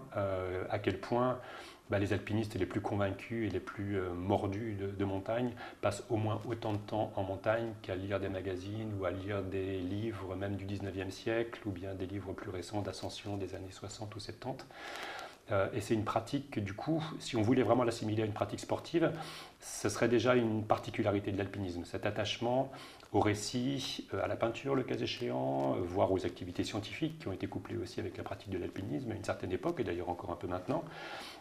à 0.70 0.78
quel 0.78 1.00
point 1.00 1.40
bah, 1.90 1.98
les 1.98 2.12
alpinistes 2.12 2.54
les 2.54 2.66
plus 2.66 2.80
convaincus 2.80 3.48
et 3.48 3.50
les 3.50 3.60
plus 3.60 3.98
mordus 4.14 4.74
de, 4.74 5.04
montagne 5.04 5.52
passent 5.80 6.02
au 6.10 6.16
moins 6.16 6.40
autant 6.48 6.72
de 6.72 6.78
temps 6.78 7.12
en 7.16 7.22
montagne 7.22 7.72
qu'à 7.82 7.94
lire 7.94 8.18
des 8.18 8.28
magazines 8.28 8.92
ou 8.98 9.04
à 9.04 9.10
lire 9.10 9.42
des 9.42 9.78
livres 9.78 10.34
même 10.34 10.56
du 10.56 10.66
19e 10.66 11.10
siècle 11.10 11.60
ou 11.66 11.70
bien 11.70 11.94
des 11.94 12.06
livres 12.06 12.32
plus 12.32 12.50
récents 12.50 12.82
d'ascension 12.82 13.36
des 13.36 13.54
années 13.54 13.70
60 13.70 14.14
ou 14.16 14.20
70. 14.20 14.66
Euh, 15.52 15.68
et 15.72 15.80
c'est 15.80 15.94
une 15.94 16.04
pratique 16.04 16.50
que, 16.50 16.60
du 16.60 16.74
coup, 16.74 17.02
si 17.18 17.36
on 17.36 17.42
voulait 17.42 17.62
vraiment 17.62 17.84
l'assimiler 17.84 18.22
à 18.22 18.26
une 18.26 18.32
pratique 18.32 18.60
sportive, 18.60 19.12
ce 19.60 19.88
serait 19.88 20.08
déjà 20.08 20.34
une 20.34 20.64
particularité 20.64 21.30
de 21.30 21.38
l'alpinisme, 21.38 21.84
cet 21.84 22.04
attachement 22.04 22.72
au 23.12 23.20
récit, 23.20 24.06
euh, 24.14 24.24
à 24.24 24.26
la 24.26 24.36
peinture, 24.36 24.74
le 24.74 24.82
cas 24.82 24.96
échéant, 24.96 25.76
euh, 25.76 25.80
voire 25.80 26.12
aux 26.12 26.24
activités 26.26 26.64
scientifiques 26.64 27.18
qui 27.18 27.28
ont 27.28 27.32
été 27.32 27.46
couplées 27.46 27.76
aussi 27.76 28.00
avec 28.00 28.16
la 28.16 28.24
pratique 28.24 28.50
de 28.50 28.58
l'alpinisme 28.58 29.10
à 29.10 29.14
une 29.14 29.24
certaine 29.24 29.52
époque, 29.52 29.80
et 29.80 29.84
d'ailleurs 29.84 30.08
encore 30.08 30.30
un 30.30 30.36
peu 30.36 30.46
maintenant. 30.46 30.84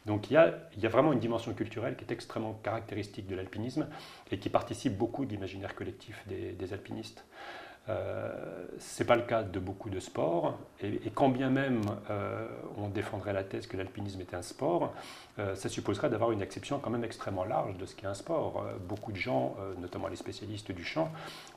Donc 0.05 0.29
il 0.29 0.33
y, 0.33 0.37
a, 0.37 0.89
vraiment 0.89 1.13
une 1.13 1.19
dimension 1.19 1.53
culturelle 1.53 1.95
qui 1.95 2.03
est 2.03 2.11
extrêmement 2.11 2.53
caractéristique 2.63 3.27
de 3.27 3.35
l'alpinisme 3.35 3.87
et 4.31 4.37
qui 4.37 4.49
participe 4.49 4.95
beaucoup 4.95 5.25
de 5.25 5.31
l'imaginaire 5.31 5.73
collectif 5.73 6.23
des 6.27 6.73
alpinistes. 6.73 7.25
Euh, 7.87 8.65
ce 8.79 9.03
n'est 9.03 9.07
pas 9.07 9.15
le 9.15 9.21
cas 9.21 9.43
de 9.43 9.59
beaucoup 9.59 9.91
de 9.91 9.99
sports, 9.99 10.57
et, 10.81 11.11
quand 11.13 11.29
bien 11.29 11.49
même 11.49 11.81
euh, 12.09 12.47
on 12.77 12.89
défendrait 12.89 13.31
la 13.31 13.43
thèse 13.43 13.67
que 13.67 13.77
l'alpinisme 13.77 14.21
est 14.21 14.33
un 14.33 14.41
sport, 14.41 14.93
euh, 15.37 15.53
ça 15.55 15.69
supposerait 15.69 16.09
d'avoir 16.09 16.31
une 16.31 16.41
exception 16.41 16.79
quand 16.79 16.89
même 16.89 17.03
extrêmement 17.03 17.43
large 17.43 17.77
de 17.77 17.85
ce 17.85 17.95
qu'est 17.95 18.07
un 18.07 18.15
sport. 18.15 18.65
beaucoup 18.87 19.11
de 19.11 19.17
gens, 19.17 19.55
notamment 19.79 20.07
les 20.07 20.15
spécialistes 20.15 20.71
du 20.71 20.83
champ, 20.83 21.11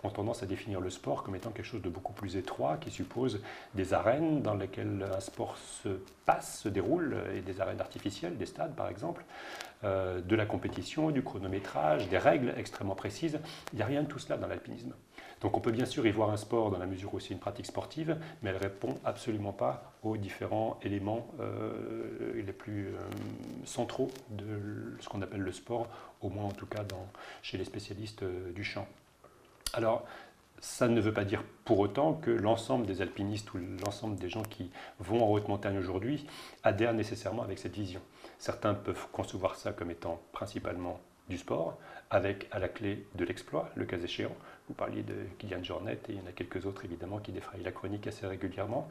ont 0.05 0.11
tendance 0.11 0.43
à 0.43 0.47
définir 0.47 0.81
le 0.81 0.91
sport 0.91 1.23
comme 1.23 1.35
étant 1.35 1.51
quelque 1.51 1.65
chose 1.65 1.83
de 1.83 1.89
beaucoup 1.89 2.13
plus 2.13 2.37
étroit, 2.37 2.77
qui 2.77 2.91
suppose 2.91 3.41
des 3.75 3.95
arènes 3.95 4.43
dans 4.43 4.55
lesquelles 4.55 5.07
un 5.17 5.21
sport 5.21 5.57
se 5.57 5.89
passe, 6.27 6.61
se 6.61 6.69
déroule, 6.69 7.17
et 7.35 7.41
des 7.41 7.61
arènes 7.61 7.81
artificielles, 7.81 8.37
des 8.37 8.47
stades 8.47 8.75
par 8.75 8.89
exemple, 8.89 9.25
de 9.83 10.37
la 10.37 10.45
compétition, 10.45 11.11
du 11.11 11.23
chronométrage, 11.23 12.09
des 12.09 12.19
règles 12.19 12.53
extrêmement 12.57 12.97
précises. 12.97 13.39
Il 13.73 13.77
n'y 13.77 13.83
a 13.83 13.87
rien 13.87 14.03
de 14.03 14.09
tout 14.09 14.19
cela 14.19 14.37
dans 14.37 14.49
l'alpinisme. 14.49 14.93
Donc 15.41 15.57
on 15.57 15.61
peut 15.61 15.71
bien 15.71 15.87
sûr 15.87 16.07
y 16.07 16.11
voir 16.11 16.31
un 16.31 16.37
sport 16.37 16.71
dans 16.71 16.79
la 16.79 16.87
mesure 16.87 17.15
où 17.15 17.21
c'est 17.21 17.33
une 17.33 17.39
pratique 17.39 17.67
sportive, 17.67 18.17
mais 18.43 18.51
elle 18.51 18.57
répond 18.57 18.99
absolument 19.05 19.53
pas 19.53 19.93
aux 20.03 20.17
différents 20.17 20.79
éléments 20.83 21.27
euh, 21.41 22.33
les 22.35 22.53
plus 22.53 22.89
euh, 22.89 22.99
centraux 23.65 24.11
de 24.31 24.97
ce 25.01 25.09
qu'on 25.09 25.23
appelle 25.23 25.41
le 25.41 25.53
sport, 25.53 25.87
au 26.23 26.29
moins 26.29 26.45
en 26.45 26.53
tout 26.53 26.67
cas 26.67 26.85
chez 27.43 27.59
les 27.59 27.65
spécialistes 27.65 28.23
euh, 28.23 28.53
du 28.53 28.65
champ. 28.65 28.87
Alors, 29.75 30.05
ça 30.61 30.89
ne 30.89 31.01
veut 31.01 31.13
pas 31.13 31.25
dire 31.25 31.45
pour 31.65 31.79
autant 31.79 32.15
que 32.15 32.31
l'ensemble 32.31 32.87
des 32.87 33.01
alpinistes 33.01 33.53
ou 33.55 33.59
l'ensemble 33.85 34.17
des 34.17 34.29
gens 34.29 34.43
qui 34.43 34.71
vont 34.99 35.25
en 35.25 35.31
haute 35.31 35.47
montagne 35.47 35.79
aujourd'hui 35.79 36.27
adhèrent 36.65 36.95
nécessairement 36.95 37.43
avec 37.43 37.59
cette 37.59 37.75
vision. 37.75 38.01
Certains 38.39 38.75
peuvent 38.75 39.07
concevoir 39.13 39.55
ça 39.55 39.73
comme 39.73 39.91
étant 39.91 40.21
principalement 40.33 41.01
du 41.29 41.39
sport, 41.39 41.79
avec 42.11 42.47
à 42.51 42.59
la 42.59 42.69
clé 42.69 43.05
de 43.15 43.25
l'exploit, 43.25 43.71
le 43.75 43.85
cas 43.85 43.99
échéant. 43.99 44.35
Vous 44.69 44.75
parliez 44.75 45.03
de 45.03 45.15
Kylian 45.39 45.63
Jornet 45.63 45.99
et 46.09 46.13
il 46.13 46.17
y 46.17 46.21
en 46.21 46.27
a 46.27 46.33
quelques 46.33 46.67
autres 46.67 46.85
évidemment 46.85 47.19
qui 47.19 47.33
défrayent 47.33 47.63
la 47.63 47.73
chronique 47.73 48.07
assez 48.07 48.27
régulièrement, 48.27 48.89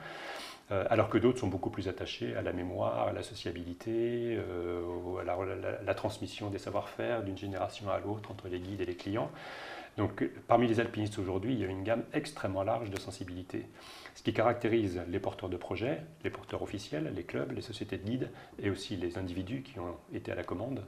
euh, 0.71 0.85
alors 0.89 1.09
que 1.09 1.17
d'autres 1.17 1.39
sont 1.39 1.47
beaucoup 1.47 1.69
plus 1.69 1.87
attachés 1.87 2.35
à 2.35 2.41
la 2.41 2.53
mémoire, 2.53 3.07
à 3.07 3.13
la 3.13 3.23
sociabilité, 3.23 4.37
euh, 4.37 5.17
à 5.19 5.83
la, 5.83 5.93
transmission 5.93 6.49
des 6.49 6.59
savoir-faire 6.59 7.23
d'une 7.23 7.37
génération 7.37 7.89
à 7.89 7.99
l'autre 7.99 8.31
entre 8.31 8.47
les 8.47 8.59
guides 8.59 8.81
et 8.81 8.85
les 8.85 8.95
clients. 8.95 9.31
Donc 9.97 10.23
parmi 10.47 10.67
les 10.67 10.79
alpinistes 10.79 11.17
aujourd'hui, 11.17 11.53
il 11.53 11.59
y 11.59 11.65
a 11.65 11.67
une 11.67 11.83
gamme 11.83 12.03
extrêmement 12.13 12.63
large 12.63 12.91
de 12.91 12.99
sensibilités. 12.99 13.65
Ce 14.17 14.23
qui 14.23 14.33
caractérise 14.33 14.99
les 15.09 15.19
porteurs 15.19 15.47
de 15.47 15.57
projets, 15.57 16.01
les 16.23 16.31
porteurs 16.31 16.63
officiels, 16.63 17.13
les 17.15 17.23
clubs, 17.23 17.51
les 17.51 17.61
sociétés 17.61 17.99
de 17.99 18.03
guides 18.03 18.31
et 18.57 18.71
aussi 18.71 18.95
les 18.95 19.19
individus 19.19 19.61
qui 19.61 19.79
ont 19.79 19.95
été 20.11 20.31
à 20.31 20.35
la 20.35 20.43
commande 20.43 20.83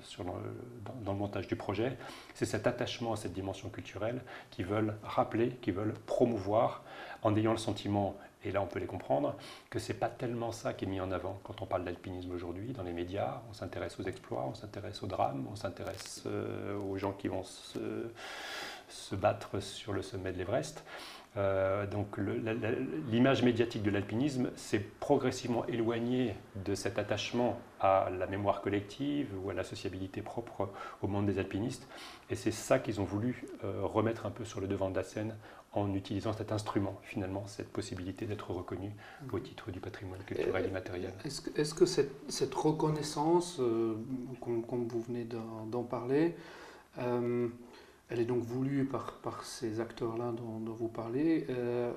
dans, 1.05 1.11
le 1.11 1.17
montage 1.19 1.47
du 1.47 1.55
projet, 1.55 1.95
c'est 2.33 2.47
cet 2.47 2.65
attachement 2.65 3.13
à 3.13 3.17
cette 3.17 3.33
dimension 3.33 3.69
culturelle 3.69 4.21
qui 4.49 4.63
veulent 4.63 4.95
rappeler, 5.03 5.49
qui 5.61 5.69
veulent 5.69 5.93
promouvoir 6.07 6.83
en 7.21 7.35
ayant 7.35 7.51
le 7.51 7.59
sentiment 7.59 8.17
et 8.43 8.51
là 8.51 8.63
on 8.63 8.65
peut 8.65 8.79
les 8.79 8.87
comprendre, 8.87 9.35
que 9.69 9.77
ce 9.77 9.93
n'est 9.93 9.99
pas 9.99 10.09
tellement 10.09 10.51
ça 10.51 10.73
qui 10.73 10.85
est 10.85 10.87
mis 10.87 10.99
en 10.99 11.11
avant 11.11 11.39
quand 11.43 11.61
on 11.61 11.67
parle 11.67 11.83
d'alpinisme 11.83 12.31
aujourd'hui 12.31 12.73
dans 12.73 12.83
les 12.83 12.93
médias. 12.93 13.43
On 13.51 13.53
s'intéresse 13.53 13.99
aux 13.99 14.03
exploits, 14.05 14.47
on 14.49 14.55
s'intéresse 14.55 15.03
aux 15.03 15.07
drames, 15.07 15.45
on 15.51 15.55
s'intéresse 15.55 16.23
euh, 16.25 16.75
aux 16.79 16.97
gens 16.97 17.11
qui 17.11 17.27
vont 17.27 17.43
se 17.43 19.15
battre 19.15 19.59
sur 19.59 19.93
le 19.93 20.01
sommet 20.01 20.31
de 20.31 20.39
l'Everest. 20.39 20.83
Euh, 21.37 21.85
donc 21.85 22.17
l'image 23.11 23.43
médiatique 23.43 23.83
de 23.83 23.91
l'alpinisme 23.91 24.49
s'est 24.55 24.83
progressivement 24.99 25.65
éloignée 25.67 26.35
de 26.65 26.73
cet 26.73 26.97
attachement 26.97 27.59
à 27.79 28.09
la 28.09 28.25
mémoire 28.25 28.61
collective 28.61 29.27
ou 29.43 29.51
à 29.51 29.53
la 29.53 29.63
sociabilité 29.63 30.21
propre 30.21 30.69
au 31.03 31.07
monde 31.07 31.27
des 31.27 31.37
alpinistes. 31.37 31.87
Et 32.31 32.35
c'est 32.35 32.51
ça 32.51 32.79
qu'ils 32.79 32.99
ont 32.99 33.05
voulu 33.05 33.45
euh, 33.63 33.81
remettre 33.83 34.25
un 34.25 34.31
peu 34.31 34.43
sur 34.43 34.59
le 34.59 34.67
devant 34.67 34.89
de 34.89 34.95
la 34.95 35.03
scène 35.03 35.35
en 35.73 35.93
utilisant 35.93 36.33
cet 36.33 36.51
instrument, 36.51 36.99
finalement, 37.03 37.45
cette 37.45 37.69
possibilité 37.69 38.25
d'être 38.25 38.49
reconnu 38.49 38.91
au 39.31 39.39
titre 39.39 39.69
du 39.69 39.79
patrimoine 39.79 40.23
culturel 40.23 40.65
immatériel. 40.65 41.13
Est-ce 41.23 41.75
que, 41.75 41.85
cette, 41.85 42.55
reconnaissance, 42.55 43.59
euh, 43.59 43.93
comme, 44.41 44.87
vous 44.87 45.01
venez 45.01 45.27
d'en 45.69 45.83
parler, 45.83 46.35
elle 48.09 48.19
est 48.19 48.25
donc 48.25 48.41
voulue 48.41 48.85
par, 48.85 49.13
par 49.17 49.43
ces 49.43 49.79
acteurs-là 49.79 50.31
dont, 50.31 50.73
vous 50.73 50.87
parlez. 50.87 51.45
Euh, 51.49 51.91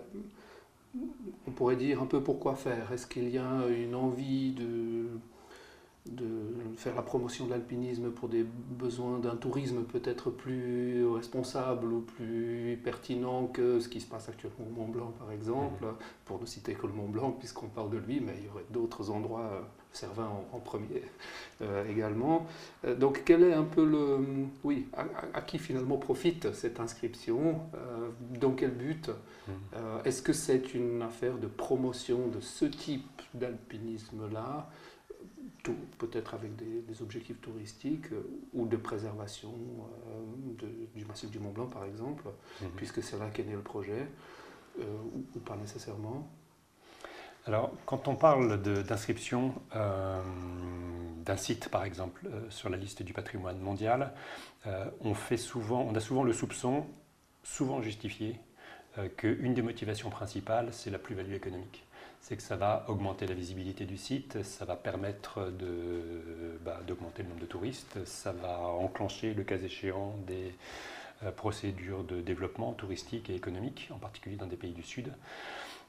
on 1.47 1.51
pourrait 1.53 1.77
dire 1.77 2.03
un 2.03 2.07
peu 2.07 2.23
pourquoi 2.23 2.55
faire. 2.55 2.93
Est-ce 2.93 3.07
qu'il 3.07 3.31
y 3.31 3.39
a 3.39 3.67
une 3.69 3.95
envie 3.95 4.53
de 4.53 5.09
de 6.07 6.27
faire 6.77 6.97
la 6.97 7.03
promotion 7.03 7.47
de 7.47 7.51
l'alpinisme 7.51 8.11
pour 8.11 8.29
des 8.29 8.45
besoins 8.45 9.19
d'un 9.21 9.37
tourisme 9.37 9.85
peut-être 9.85 10.31
plus 10.31 11.07
responsable 11.07 11.93
ou 11.93 12.01
plus 12.01 12.79
pertinent 12.83 13.47
que 13.47 13.79
ce 13.79 13.89
qui 13.89 14.01
se 14.01 14.07
passe 14.07 14.29
actuellement 14.29 14.67
au 14.69 14.81
Mont 14.81 14.89
Blanc 14.89 15.13
par 15.19 15.31
exemple, 15.31 15.85
mhm. 15.85 15.95
pour 16.25 16.41
ne 16.41 16.47
citer 16.47 16.75
que 16.75 16.87
le 16.89 16.93
Mont 16.93 17.09
Blanc 17.09 17.31
puisqu'on 17.31 17.69
parle 17.69 17.91
de 17.91 17.99
lui, 17.99 18.21
mais 18.21 18.35
il 18.39 18.47
y 18.47 18.49
aurait 18.49 18.67
d'autres 18.71 19.11
endroits, 19.11 19.51
euh, 19.53 19.61
Servin 19.93 20.31
en, 20.53 20.59
premier 20.59 21.03
euh, 21.61 21.85
également. 21.91 22.47
Euh, 22.85 22.95
donc 22.95 23.23
quel 23.25 23.43
est 23.43 23.53
un 23.53 23.65
peu 23.65 23.85
le... 23.85 24.47
Oui, 24.65 24.89
à, 25.35 25.43
qui 25.43 25.59
finalement 25.59 25.99
profite 25.99 26.53
cette 26.55 26.81
inscription 26.81 27.61
Dans 28.41 28.53
quel 28.53 28.71
but 28.71 29.11
mhm. 29.49 29.55
Est-ce 30.05 30.23
que 30.23 30.33
c'est 30.33 30.75
une 30.75 31.03
affaire 31.03 31.37
de 31.39 31.47
promotion 31.47 32.29
de 32.29 32.41
ce 32.41 32.65
type 32.65 33.23
d'alpinisme-là 33.35 34.69
peut-être 35.99 36.35
avec 36.35 36.57
des, 36.57 37.03
objectifs 37.03 37.41
touristiques 37.41 38.13
euh, 38.13 38.23
ou 38.53 38.67
de 38.67 38.77
préservation 38.77 39.55
euh, 40.09 40.77
du 40.95 41.05
massif 41.05 41.31
du 41.31 41.39
Mont 41.39 41.53
Blanc, 41.53 41.67
par 41.67 41.85
exemple, 41.85 42.25
mhm. 42.61 42.69
puisque 42.77 43.03
c'est 43.03 43.19
là 43.19 43.31
qu'est 43.33 43.45
né 43.45 43.53
le 43.53 43.63
projet, 43.63 44.09
euh, 44.81 44.85
ou, 45.35 45.39
pas 45.41 45.57
nécessairement? 45.57 46.29
Alors, 47.47 47.73
quand 47.87 48.07
on 48.07 48.15
parle 48.15 48.63
d'inscription 48.63 49.53
d'un 49.73 51.37
site, 51.37 51.69
par 51.71 51.85
exemple, 51.85 52.29
sur 52.51 52.69
la 52.69 52.77
liste 52.77 53.03
du 53.03 53.13
patrimoine 53.13 53.59
mondial, 53.59 54.13
souvent, 55.37 55.83
on 55.83 55.95
a 55.95 56.01
souvent 56.01 56.23
le 56.23 56.33
soupçon, 56.33 56.87
souvent 57.43 57.83
justifié, 57.83 58.39
qu'une 59.17 59.55
des 59.55 59.63
motivations 59.63 60.09
principales, 60.09 60.69
c'est 60.71 60.91
la 60.91 60.99
plus-value 60.99 61.35
économique 61.35 61.85
c'est 62.23 62.37
que 62.37 62.43
ça 62.43 62.57
va 62.57 62.85
augmenter 62.89 63.27
la 63.27 63.35
visibilité 63.35 63.85
du 63.85 63.99
site, 63.99 64.45
ça 64.45 64.65
va 64.65 64.77
permettre 64.77 65.53
bah, 66.65 66.81
d'augmenter 66.87 67.25
le 67.25 67.29
nombre 67.29 67.41
de 67.41 67.47
touristes, 67.47 68.05
ça 68.05 68.31
va 68.31 68.61
enclencher, 68.61 69.35
le 69.35 69.43
cas 69.43 69.59
échéant, 69.59 70.15
des 70.25 70.55
euh, 71.25 71.33
procédures 71.33 72.05
de 72.05 72.21
développement 72.21 72.73
touristique 72.75 73.29
et 73.29 73.35
économique, 73.35 73.89
en 73.93 73.99
particulier 73.99 74.37
dans 74.37 74.47
des 74.47 74.57
pays 74.57 74.71
du 74.71 74.85
Sud. 74.85 75.13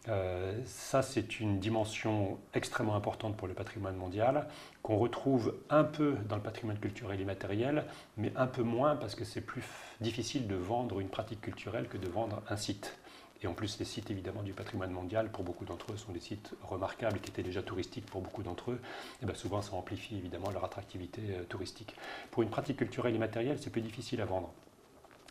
Euh, 0.10 0.60
ça, 0.66 1.02
c'est 1.02 1.39
une 1.39 1.60
dimension 1.60 2.38
extrêmement 2.54 2.96
importante 2.96 3.38
pour 3.38 3.48
le 3.48 3.54
patrimoine 3.54 3.96
mondial, 3.96 4.48
qu'on 4.82 4.98
retrouve 4.98 5.56
un 5.70 5.86
peu 5.86 6.16
dans 6.28 6.36
le 6.36 6.42
patrimoine 6.42 6.78
culturel 6.78 7.22
immatériel, 7.22 7.86
mais 8.18 8.34
un 8.36 8.48
peu 8.48 8.63
moins 8.63 8.96
parce 8.96 9.16
que 9.16 9.24
c'est 9.24 9.42
plus 9.42 9.63
difficile 10.02 10.48
de 10.48 10.56
vendre 10.56 11.00
une 11.00 11.10
pratique 11.10 11.42
culturelle 11.42 11.88
que 11.88 11.98
de 11.98 12.10
vendre 12.10 12.42
un 12.50 12.58
site. 12.58 12.98
Et 13.42 13.48
en 13.48 13.54
plus, 13.54 13.78
les 13.80 13.86
sites 13.86 14.10
évidemment 14.10 14.42
du 14.42 14.54
patrimoine 14.54 14.92
mondial, 14.92 15.30
pour 15.30 15.44
beaucoup 15.44 15.66
d'entre 15.66 15.92
eux, 15.92 15.98
sont 15.98 16.13
des 16.13 16.22
sites 16.22 16.54
remarquables 16.63 17.20
qui 17.20 17.30
étaient 17.30 17.44
déjà 17.44 17.62
touristiques 17.62 18.06
pour 18.06 18.22
beaucoup 18.22 18.42
d'entre 18.44 18.72
eux. 18.72 18.80
Et 19.22 19.26
bien 19.26 19.36
souvent, 19.36 19.62
ça 19.62 19.74
amplifie 19.74 20.16
évidemment 20.16 20.50
leur 20.52 20.63
attractivité 20.63 21.22
euh, 21.30 21.44
touristique. 21.44 21.96
Pour 22.32 22.44
une 22.44 22.50
pratique 22.50 22.78
culturelle 22.78 23.16
immatérielle, 23.16 23.58
c'est 23.60 23.70
plus 23.70 23.82
difficile 23.82 24.22
à 24.22 24.26
vendre. 24.26 24.54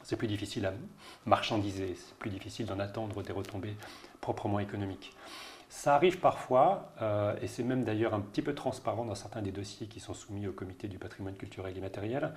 C'est 0.02 0.16
plus 0.16 0.28
difficile 0.28 0.66
à 0.66 0.72
marchandiser, 1.26 1.94
c'est 1.96 2.14
plus 2.16 2.30
difficile 2.30 2.66
d'en 2.66 2.78
attendre 2.78 3.22
des 3.22 3.32
retombées 3.32 3.76
proprement 4.20 4.58
économiques. 4.58 5.14
Ça 5.72 5.94
arrive 5.94 6.18
parfois, 6.18 6.92
euh, 7.00 7.34
et 7.40 7.46
c'est 7.46 7.62
même 7.62 7.82
d'ailleurs 7.82 8.12
un 8.12 8.20
petit 8.20 8.42
peu 8.42 8.54
transparent 8.54 9.06
dans 9.06 9.14
certains 9.14 9.40
des 9.40 9.52
dossiers 9.52 9.86
qui 9.86 10.00
sont 10.00 10.12
soumis 10.12 10.46
au 10.46 10.52
comité 10.52 10.86
du 10.86 10.98
patrimoine 10.98 11.34
culturel 11.34 11.74
et 11.74 11.78
immatériel, 11.78 12.34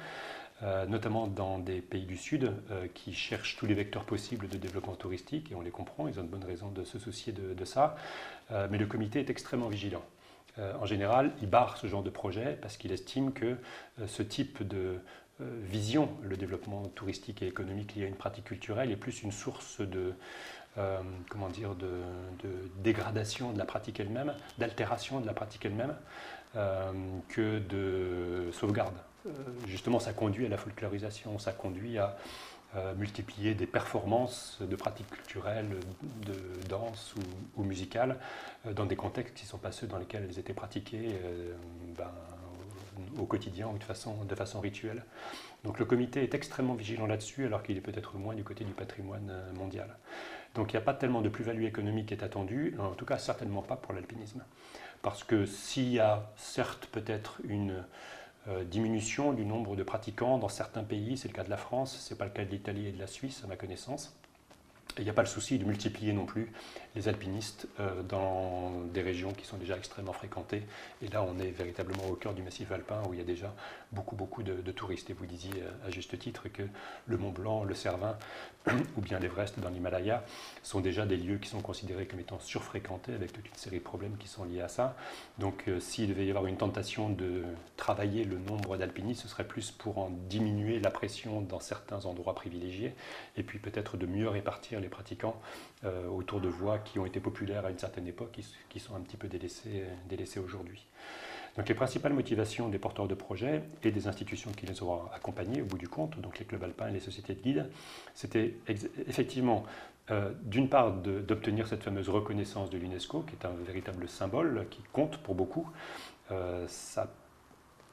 euh, 0.64 0.86
notamment 0.86 1.28
dans 1.28 1.60
des 1.60 1.82
pays 1.82 2.06
du 2.06 2.16
Sud 2.16 2.54
euh, 2.72 2.88
qui 2.94 3.14
cherchent 3.14 3.58
tous 3.58 3.66
les 3.66 3.74
vecteurs 3.74 4.06
possibles 4.06 4.48
de 4.48 4.58
développement 4.58 4.96
touristique, 4.96 5.52
et 5.52 5.56
on 5.56 5.60
les 5.60 5.70
comprend, 5.70 6.08
ils 6.08 6.18
ont 6.18 6.24
de 6.24 6.30
bonnes 6.30 6.46
raisons 6.46 6.70
de 6.70 6.86
se 6.86 6.98
soucier 6.98 7.34
de, 7.34 7.66
ça, 7.66 7.98
mais 8.70 8.78
le 8.78 8.86
comité 8.86 9.20
est 9.20 9.30
extrêmement 9.30 9.68
vigilant. 9.68 10.04
en 10.58 10.86
général, 10.86 11.34
il 11.42 11.50
barre 11.50 11.76
ce 11.76 11.88
genre 11.88 12.04
de 12.04 12.10
projet 12.10 12.58
parce 12.62 12.78
qu'il 12.78 12.94
estime 12.94 13.34
que 13.34 13.58
ce 14.08 14.24
type 14.24 14.66
de 14.66 15.00
vision, 15.40 16.10
le 16.24 16.38
développement 16.38 16.84
touristique 16.96 17.42
et 17.42 17.48
économique 17.48 17.96
lié 17.96 18.06
à 18.06 18.08
une 18.08 18.16
pratique 18.16 18.46
culturelle, 18.46 18.92
est 18.92 18.96
plus 18.96 19.24
une 19.24 19.32
source 19.32 19.82
de, 19.82 20.14
euh, 20.78 21.00
comment 21.30 21.48
dire, 21.48 21.74
de, 21.76 21.88
dégradation 22.84 23.54
de 23.54 23.58
la 23.58 23.66
pratique 23.66 24.00
elle-même, 24.02 24.34
d'altération 24.58 25.22
de 25.22 25.26
la 25.26 25.34
pratique 25.34 25.66
elle-même, 25.66 25.96
euh, 26.58 26.92
que 27.30 27.60
de 27.60 28.52
sauvegarde. 28.52 28.96
Euh, 29.26 29.32
justement, 29.68 30.00
ça 30.00 30.12
conduit 30.12 30.46
à 30.46 30.50
la 30.50 30.58
folklorisation, 30.58 31.40
ça 31.40 31.54
conduit 31.54 31.98
à 31.98 32.18
multiplier 32.98 33.56
des 33.56 33.68
performances 33.68 34.58
de 34.60 34.76
pratiques 34.76 35.10
culturelles, 35.10 35.70
de 36.26 36.36
danse 36.68 37.16
ou, 37.56 37.64
musicales, 37.64 38.18
dans 38.70 38.86
des 38.86 38.98
contextes 38.98 39.34
qui 39.34 39.46
ne 39.46 39.50
sont 39.50 39.58
pas 39.58 39.72
ceux 39.72 39.88
dans 39.88 39.98
lesquels 39.98 40.28
elles 40.30 40.40
étaient 40.40 40.54
pratiquées 40.54 41.18
ben, 41.98 42.12
au 43.18 43.26
quotidien 43.26 43.68
ou 43.68 43.78
de 43.78 43.84
façon, 43.84 44.24
de 44.24 44.36
façon 44.36 44.60
rituelle. 44.60 45.04
Donc 45.64 45.80
le 45.80 45.86
comité 45.86 46.24
est 46.24 46.34
extrêmement 46.34 46.76
vigilant 46.76 47.08
là-dessus, 47.08 47.46
alors 47.46 47.64
qu'il 47.64 47.78
est 47.78 47.82
peut-être 47.82 48.18
moins 48.18 48.36
du 48.36 48.44
côté 48.44 48.64
du 48.64 48.74
patrimoine 48.74 49.34
mondial. 49.56 49.98
Donc 50.56 50.72
il 50.72 50.76
n'y 50.76 50.82
a 50.82 50.86
pas 50.86 50.94
tellement 50.94 51.22
de 51.22 51.30
plus-value 51.30 51.66
économique 51.66 52.08
qui 52.08 52.14
est 52.14 52.24
attendue, 52.24 52.76
en 52.80 52.94
tout 52.94 53.06
cas 53.06 53.18
certainement 53.18 53.62
pas 53.62 53.76
pour 53.76 53.94
l'alpinisme. 53.94 54.44
Parce 55.02 55.24
que 55.24 55.46
s'il 55.46 55.90
y 55.90 56.00
a 56.00 56.32
certes 56.38 56.88
peut-être 56.92 57.40
une 57.48 57.84
euh, 58.48 58.64
diminution 58.64 59.34
du 59.34 59.46
nombre 59.46 59.76
de 59.76 59.84
pratiquants 59.84 60.38
dans 60.38 60.50
certains 60.50 60.84
pays, 60.84 61.18
c'est 61.18 61.28
le 61.28 61.34
cas 61.34 61.44
de 61.44 61.50
la 61.50 61.58
France, 61.58 61.98
ce 61.98 62.14
n'est 62.14 62.18
pas 62.18 62.26
le 62.26 62.32
cas 62.32 62.46
de 62.46 62.52
l'Italie 62.52 62.88
et 62.88 62.92
de 62.92 63.00
la 63.00 63.08
Suisse 63.08 63.42
à 63.44 63.48
ma 63.48 63.56
connaissance, 63.56 64.16
il 64.98 65.04
n'y 65.04 65.10
a 65.10 65.14
pas 65.14 65.22
le 65.22 65.28
souci 65.28 65.58
de 65.60 65.66
multiplier 65.66 66.14
non 66.14 66.26
plus 66.26 66.52
les 66.96 67.10
alpinistes 67.10 67.68
euh, 67.80 68.02
dans 68.04 68.72
des 68.94 69.02
régions 69.02 69.34
qui 69.34 69.46
sont 69.46 69.58
déjà 69.58 69.76
extrêmement 69.78 70.14
fréquentées. 70.14 70.64
Et 71.02 71.08
là, 71.10 71.24
on 71.24 71.38
est 71.40 71.52
véritablement 71.52 72.08
au 72.08 72.16
cœur 72.16 72.34
du 72.34 72.42
massif 72.42 72.72
alpin 72.72 73.02
où 73.08 73.14
il 73.14 73.20
y 73.20 73.22
a 73.22 73.26
déjà 73.26 73.54
beaucoup, 73.92 74.16
beaucoup 74.16 74.44
de, 74.44 74.72
touristes. 74.72 75.10
Et 75.10 75.14
vous 75.14 75.26
disiez 75.26 75.52
euh, 75.58 75.88
à 75.88 75.92
juste 75.92 76.18
titre 76.18 76.48
que 76.48 76.64
le 77.08 77.18
Mont 77.18 77.32
Blanc, 77.32 77.64
le 77.64 77.76
Cervin 77.76 78.18
ou 78.98 79.02
bien 79.02 79.20
l'Everest 79.20 79.60
dans 79.60 79.70
l'Himalaya 79.70 80.24
sont 80.64 80.80
déjà 80.80 81.06
des 81.06 81.18
lieux 81.18 81.38
qui 81.38 81.50
sont 81.50 81.62
considérés 81.62 82.06
comme 82.06 82.20
étant 82.20 82.40
surfréquentés 82.40 83.14
avec 83.14 83.34
toute 83.34 83.48
une 83.48 83.56
série 83.56 83.80
de 83.80 83.84
problèmes 83.84 84.18
qui 84.18 84.28
sont 84.28 84.46
liés 84.46 84.62
à 84.62 84.70
ça. 84.70 84.96
Donc, 85.38 85.66
euh, 85.68 85.80
s'il 85.80 86.10
devait 86.10 86.26
y 86.26 86.30
avoir 86.30 86.46
une 86.46 86.58
tentation 86.58 87.10
de 87.10 87.44
travailler 87.86 88.24
le 88.24 88.40
nombre 88.40 88.78
d'alpinistes, 88.78 89.22
ce 89.22 89.28
serait 89.28 89.48
plus 89.48 89.70
pour 89.70 90.00
en 90.00 90.10
diminuer 90.10 90.80
la 90.80 90.90
pression 90.90 91.42
dans 91.42 91.60
certains 91.60 92.08
endroits 92.08 92.34
privilégiés 92.34 92.96
et 93.38 93.44
puis 93.44 93.60
peut-être 93.60 93.96
de 93.96 94.08
mieux 94.08 94.28
répartir 94.28 94.80
les 94.80 94.90
pratiquants 94.90 95.40
euh, 95.84 96.08
autour 96.08 96.42
de 96.42 96.48
voies 96.48 96.80
qui 96.80 96.98
ont 96.98 97.06
été 97.06 97.20
populaires 97.20 97.64
à 97.64 97.70
une 97.70 97.78
certaine 97.78 98.08
époque, 98.08 98.40
qui, 98.70 98.80
sont 98.80 98.96
un 98.96 99.02
petit 99.02 99.18
peu 99.18 99.28
délaissées, 99.28 99.84
délaissées 100.10 100.40
aujourd'hui. 100.40 100.88
Donc 101.58 101.70
les 101.70 101.76
principales 101.76 102.14
motivations 102.14 102.70
des 102.70 102.80
porteurs 102.80 103.08
de 103.08 103.14
projets 103.14 103.62
et 103.84 103.92
des 103.92 104.08
institutions 104.08 104.50
qui 104.52 104.66
les 104.66 104.82
auront 104.82 105.04
accompagnés 105.14 105.62
au 105.62 105.66
bout 105.66 105.78
du 105.78 105.88
compte, 105.88 106.20
donc 106.20 106.40
les 106.40 106.46
clubs 106.46 106.64
alpins 106.64 106.88
et 106.88 106.92
les 106.92 107.00
sociétés 107.00 107.36
de 107.36 107.42
guides, 107.42 107.70
c'était 108.16 108.56
effectivement 109.08 109.64
euh, 110.10 110.32
d'une 110.42 110.70
part 110.70 110.92
d'obtenir 110.92 111.68
cette 111.68 111.84
fameuse 111.84 112.10
reconnaissance 112.10 112.72
de 112.72 112.80
l'UNESCO, 112.80 113.22
qui 113.22 113.36
est 113.36 113.46
un 113.46 113.54
véritable 113.64 114.10
symbole 114.10 114.66
qui 114.72 114.82
compte 114.92 115.18
pour 115.18 115.36
beaucoup. 115.36 115.70
Euh, 116.32 116.66
ça 116.68 117.14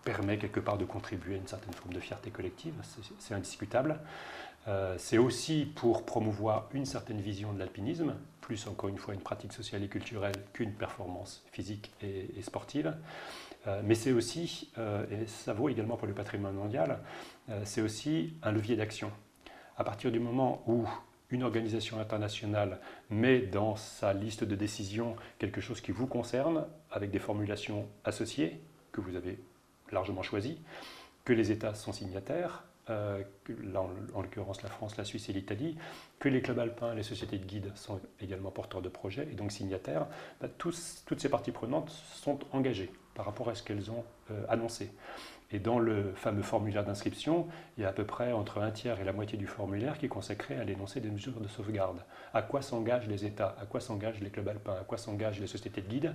permet 0.05 0.39
quelque 0.39 0.61
part 0.61 0.79
de 0.79 0.85
contribuer 0.85 1.35
à 1.35 1.39
une 1.39 1.47
certaine 1.47 1.73
forme 1.75 1.95
de 1.95 2.01
fierté 2.01 2.31
collective, 2.31 2.75
c'est 3.19 3.35
indiscutable. 3.35 3.99
Euh, 4.69 4.95
c'est 4.97 5.19
aussi 5.19 5.67
pour 5.75 6.05
promouvoir 6.05 6.69
une 6.73 6.87
certaine 6.87 7.21
vision 7.21 7.53
de 7.53 7.59
l'alpinisme, 7.59 8.15
plus 8.41 8.67
encore 8.69 8.89
une 8.89 8.99
fois 8.99 9.15
une 9.15 9.21
pratique 9.21 9.53
sociale 9.53 9.83
et 9.83 9.89
culturelle 9.89 10.35
qu'une 10.53 10.73
performance 10.73 11.45
physique 11.51 11.93
et, 12.03 12.41
sportive. 12.43 12.95
Euh, 13.67 13.81
mais 13.85 13.95
c'est 13.95 14.13
aussi, 14.13 14.71
euh, 14.79 15.05
et 15.11 15.27
ça 15.27 15.53
vaut 15.53 15.69
également 15.69 15.97
pour 15.97 16.07
le 16.07 16.15
patrimoine 16.15 16.55
mondial, 16.55 16.99
c'est 17.65 17.81
aussi 17.81 18.35
un 18.43 18.53
levier 18.53 18.77
d'action. 18.77 19.11
À 19.77 19.85
partir 19.85 20.13
du 20.13 20.21
moment 20.21 20.63
où 20.67 20.87
une 21.31 21.43
organisation 21.43 21.99
internationale 21.99 22.79
met 23.11 23.41
dans 23.41 23.75
sa 23.75 24.13
liste 24.13 24.45
de 24.45 24.55
décisions 24.55 25.17
quelque 25.39 25.61
chose 25.61 25.81
qui 25.81 25.91
vous 25.91 26.07
concerne, 26.07 26.67
avec 26.91 27.11
des 27.11 27.19
formulations 27.19 27.89
associées 28.05 28.61
que 28.93 29.01
vous 29.01 29.17
avez 29.17 29.39
largement 29.93 30.23
choisies, 30.23 30.61
que 31.25 31.33
les 31.33 31.53
États 31.53 31.75
sont 31.75 31.93
signataires, 31.93 32.65
euh, 32.91 33.23
en, 33.77 34.21
l'occurrence 34.21 34.63
la 34.63 34.69
France, 34.69 34.97
la 34.97 35.05
Suisse 35.05 35.29
et 35.29 35.33
l'Italie, 35.33 35.77
que 36.19 36.29
les 36.29 36.43
clubs 36.43 36.59
alpins, 36.59 36.95
les 36.95 37.05
sociétés 37.05 37.39
de 37.39 37.45
guides 37.45 37.71
sont 37.77 38.01
également 38.21 38.51
porteurs 38.51 38.83
de 38.83 38.89
projets 38.89 39.29
et 39.31 39.35
donc 39.35 39.53
signataires, 39.53 40.07
bah, 40.41 40.49
toutes 40.59 41.21
ces 41.21 41.29
parties 41.29 41.53
prenantes 41.53 41.91
sont 41.91 42.41
engagées 42.53 42.91
par 43.15 43.27
rapport 43.27 43.49
à 43.49 43.55
ce 43.55 43.63
qu'elles 43.63 43.91
ont 43.91 44.05
euh, 44.31 44.45
annoncé. 44.49 44.91
Et 45.53 45.59
dans 45.59 45.79
le 45.79 46.13
fameux 46.15 46.43
formulaire 46.43 46.83
d'inscription, 46.83 47.47
il 47.77 47.83
y 47.83 47.87
a 47.87 47.91
à 47.91 47.93
peu 47.93 48.07
près 48.07 48.33
entre 48.33 48.59
un 48.59 48.71
tiers 48.71 48.99
et 49.01 49.05
la 49.05 49.13
moitié 49.13 49.37
du 49.37 49.47
formulaire 49.47 49.99
qui 49.99 50.07
est 50.07 50.09
consacré 50.09 50.57
à 50.57 50.65
l'énoncé 50.65 51.01
des 51.01 51.11
mesures 51.11 51.39
de 51.41 51.47
sauvegarde. 51.47 52.03
À 52.33 52.41
quoi 52.41 52.63
s'engagent 52.63 53.07
les 53.07 53.27
États? 53.27 53.55
À 53.61 53.67
quoi 53.67 53.81
s'engagent 53.81 54.21
les 54.21 54.31
clubs 54.31 54.49
alpins? 54.49 54.73
À 54.81 54.85
quoi 54.85 54.97
s'engagent 54.97 55.41
les 55.41 55.47
sociétés 55.47 55.83
de 55.83 55.89
guides? 55.89 56.15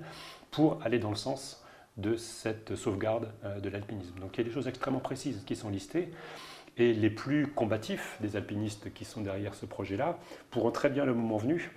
Pour 0.49 0.81
aller 0.83 0.97
dans 0.97 1.11
le 1.11 1.15
sens 1.15 1.63
de 1.97 2.15
cette 2.15 2.75
sauvegarde 2.75 3.29
euh, 3.43 3.59
de 3.59 3.69
l'alpinisme. 3.69 4.19
Donc 4.19 4.37
il 4.37 4.39
y 4.39 4.41
a 4.41 4.47
des 4.47 4.53
choses 4.53 4.67
extrêmement 4.67 4.99
précises 4.99 5.43
qui 5.45 5.55
sont 5.55 5.69
listées. 5.69 6.09
Et 6.79 6.93
les 6.93 7.09
plus 7.09 7.47
combatifs 7.47 8.17
des 8.21 8.35
alpinistes 8.35 8.93
qui 8.93 9.03
sont 9.03 9.21
derrière 9.21 9.55
ce 9.55 9.65
projet-là 9.65 10.19
pourront 10.51 10.69
très 10.69 10.89
bien, 10.89 11.05
le 11.05 11.15
moment 11.15 11.37
venu, 11.37 11.71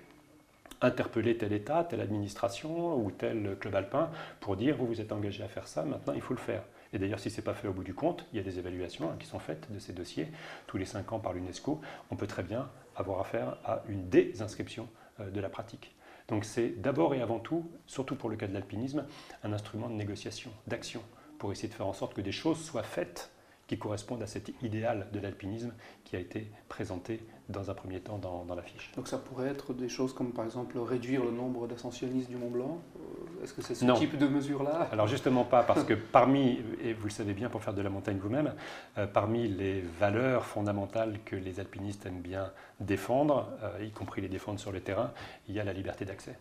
interpeller 0.83 1.37
tel 1.39 1.53
État, 1.53 1.85
telle 1.85 2.01
administration 2.01 2.97
ou 3.03 3.11
tel 3.11 3.57
club 3.59 3.75
alpin 3.75 4.11
pour 4.41 4.57
dire 4.57 4.77
vous 4.77 4.87
vous 4.87 5.01
êtes 5.01 5.13
engagé 5.13 5.43
à 5.43 5.49
faire 5.49 5.67
ça, 5.69 5.85
maintenant 5.85 6.13
il 6.13 6.21
faut 6.21 6.35
le 6.35 6.41
faire. 6.41 6.63
Et 6.93 6.99
d'ailleurs, 6.99 7.21
si 7.21 7.31
ce 7.31 7.37
n'est 7.37 7.45
pas 7.45 7.55
fait 7.55 7.69
au 7.69 7.73
bout 7.73 7.85
du 7.85 7.95
compte, 7.95 8.27
il 8.33 8.37
y 8.37 8.41
a 8.41 8.43
des 8.43 8.59
évaluations 8.59 9.11
hein, 9.11 9.17
qui 9.19 9.27
sont 9.27 9.39
faites 9.39 9.73
de 9.73 9.79
ces 9.79 9.93
dossiers 9.93 10.29
tous 10.67 10.77
les 10.77 10.85
cinq 10.85 11.13
ans 11.13 11.21
par 11.21 11.33
l'UNESCO. 11.33 11.81
On 12.11 12.17
peut 12.17 12.27
très 12.27 12.43
bien 12.43 12.69
avoir 12.97 13.21
affaire 13.21 13.59
à 13.65 13.83
une 13.89 14.09
désinscription 14.09 14.89
euh, 15.21 15.31
de 15.31 15.41
la 15.41 15.49
pratique. 15.49 15.95
Donc 16.31 16.45
c'est 16.45 16.81
d'abord 16.81 17.15
et 17.15 17.21
avant 17.21 17.41
tout, 17.41 17.69
surtout 17.87 18.15
pour 18.15 18.31
le 18.31 18.37
cas 18.37 18.47
de 18.47 18.55
l'alpinisme, 18.55 19.05
un 19.43 19.53
instrument 19.53 19.89
de 19.89 19.95
négociation, 19.95 20.51
d'action, 20.67 21.03
pour 21.39 21.53
essayer 21.53 21.69
de 21.69 21.75
faire 21.75 21.87
en 21.87 21.93
sorte 21.93 22.15
que 22.15 22.21
des 22.21 22.33
choses 22.33 22.63
soient 22.63 22.85
faites 22.85 23.33
qui 23.67 23.79
correspondent 23.79 24.23
à 24.23 24.27
cet 24.27 24.51
idéal 24.63 25.09
de 25.13 25.21
l'alpinisme 25.21 25.73
qui 26.05 26.17
a 26.17 26.19
été 26.19 26.51
présenté 26.69 27.21
dans 27.51 27.71
un 27.71 27.75
premier 27.75 28.01
temps 28.01 28.19
dans, 28.19 28.45
dans 28.45 28.55
l'affiche. 28.55 28.93
Donc 28.97 29.09
ça 29.09 29.19
pourrait 29.19 29.49
être 29.49 29.73
des 29.73 29.89
choses 29.89 30.13
comme 30.13 30.33
par 30.33 30.45
exemple 30.45 30.79
réduire 30.79 31.25
le 31.25 31.31
nombre 31.31 31.67
d'ascensionnistes 31.67 32.29
du 32.29 32.37
Mont 32.37 32.51
Blanc 32.51 32.83
euh, 32.97 33.43
Est-ce 33.45 33.55
que 33.55 33.63
c'est 33.63 33.75
ce 33.75 33.85
type 33.99 34.17
de 34.17 34.27
mesure-là? 34.27 34.89
Alors 34.93 35.07
justement 35.07 35.45
pas, 35.45 35.63
parce 35.63 35.85
que 35.85 35.95
parmi, 35.95 36.61
et 36.83 36.93
vous 36.93 37.05
le 37.05 37.11
savez 37.11 37.33
bien 37.35 37.49
pour 37.49 37.63
faire 37.63 37.75
de 37.75 37.83
la 37.83 37.91
montagne 37.91 38.19
vous-même, 38.19 38.55
euh, 38.99 39.07
parmi 39.07 39.49
les 39.49 39.81
valeurs 39.81 40.47
fondamentales 40.47 41.19
que 41.25 41.37
les 41.37 41.61
alpinistes 41.61 42.07
aiment 42.07 42.21
bien 42.21 42.53
défendre, 42.81 43.49
euh, 43.63 43.85
y 43.85 43.91
compris 43.91 44.21
les 44.21 44.29
défendre 44.29 44.59
sur 44.59 44.73
le 44.73 44.81
terrain, 44.81 45.13
il 45.49 45.55
y 45.55 45.61
a 45.61 45.65
la 45.65 45.73
liberté 45.73 46.05
d'accès. 46.05 46.37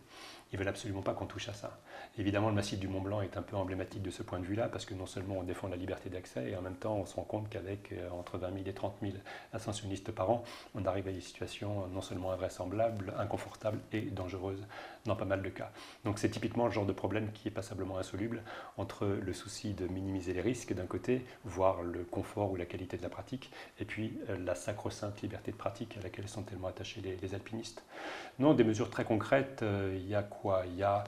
Ils 0.52 0.58
veulent 0.58 0.68
absolument 0.68 1.02
pas 1.02 1.14
qu'on 1.14 1.26
touche 1.26 1.48
à 1.48 1.52
ça. 1.52 1.78
Évidemment, 2.18 2.48
le 2.48 2.54
massif 2.54 2.78
du 2.78 2.88
Mont 2.88 3.00
Blanc 3.00 3.20
est 3.20 3.36
un 3.36 3.42
peu 3.42 3.56
emblématique 3.56 4.02
de 4.02 4.10
ce 4.10 4.22
point 4.22 4.40
de 4.40 4.44
vue-là, 4.44 4.68
parce 4.68 4.84
que 4.84 4.94
non 4.94 5.06
seulement 5.06 5.36
on 5.38 5.42
défend 5.44 5.68
la 5.68 5.76
liberté 5.76 6.10
d'accès, 6.10 6.50
et 6.50 6.56
en 6.56 6.62
même 6.62 6.74
temps 6.74 6.96
on 6.96 7.06
se 7.06 7.14
rend 7.14 7.22
compte 7.22 7.48
qu'avec 7.48 7.92
euh, 7.92 8.10
entre 8.10 8.36
20 8.36 8.52
000 8.52 8.62
et 8.66 8.72
30 8.72 8.94
000 9.00 9.14
ascensionnistes 9.52 10.10
par 10.10 10.30
an, 10.30 10.44
on 10.74 10.84
arrive 10.86 11.06
à 11.08 11.12
des 11.12 11.20
situations 11.20 11.86
non 11.88 12.00
seulement 12.00 12.32
invraisemblables, 12.32 13.14
inconfortables 13.18 13.78
et 13.92 14.02
dangereuses 14.02 14.66
dans 15.06 15.16
pas 15.16 15.24
mal 15.24 15.42
de 15.42 15.48
cas. 15.48 15.70
Donc 16.04 16.18
c'est 16.18 16.28
typiquement 16.28 16.66
le 16.66 16.72
genre 16.72 16.86
de 16.86 16.92
problème 16.92 17.30
qui 17.32 17.48
est 17.48 17.50
passablement 17.50 17.98
insoluble 17.98 18.42
entre 18.76 19.06
le 19.06 19.32
souci 19.32 19.72
de 19.72 19.86
minimiser 19.86 20.32
les 20.32 20.40
risques 20.40 20.74
d'un 20.74 20.86
côté, 20.86 21.24
voire 21.44 21.82
le 21.82 22.04
confort 22.04 22.50
ou 22.50 22.56
la 22.56 22.66
qualité 22.66 22.96
de 22.96 23.02
la 23.02 23.08
pratique, 23.08 23.50
et 23.78 23.84
puis 23.84 24.18
euh, 24.28 24.38
la 24.44 24.54
sacro-sainte 24.54 25.22
liberté 25.22 25.52
de 25.52 25.56
pratique 25.56 25.96
à 25.98 26.02
laquelle 26.02 26.28
sont 26.28 26.42
tellement 26.42 26.68
attachés 26.68 27.00
les, 27.00 27.34
alpinistes. 27.34 27.84
Non, 28.38 28.54
des 28.54 28.64
mesures 28.64 28.90
très 28.90 29.04
concrètes, 29.04 29.60
euh, 29.62 29.96
il 29.96 30.08
y 30.08 30.14
a 30.14 30.22
quoi? 30.22 30.64
Il 30.66 30.76
y 30.76 30.82
a 30.82 31.04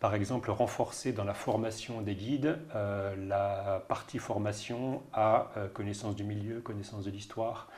par 0.00 0.14
exemple 0.14 0.50
renforcer 0.50 1.12
dans 1.12 1.24
la 1.24 1.34
formation 1.34 2.00
des 2.00 2.14
guides 2.14 2.58
euh, 2.74 3.14
la 3.28 3.84
partie 3.86 4.18
formation 4.18 5.02
à 5.12 5.50
connaissance 5.74 6.16
du 6.16 6.24
milieu, 6.24 6.60
connaissance 6.60 7.04
de 7.04 7.10
l'histoire, 7.10 7.68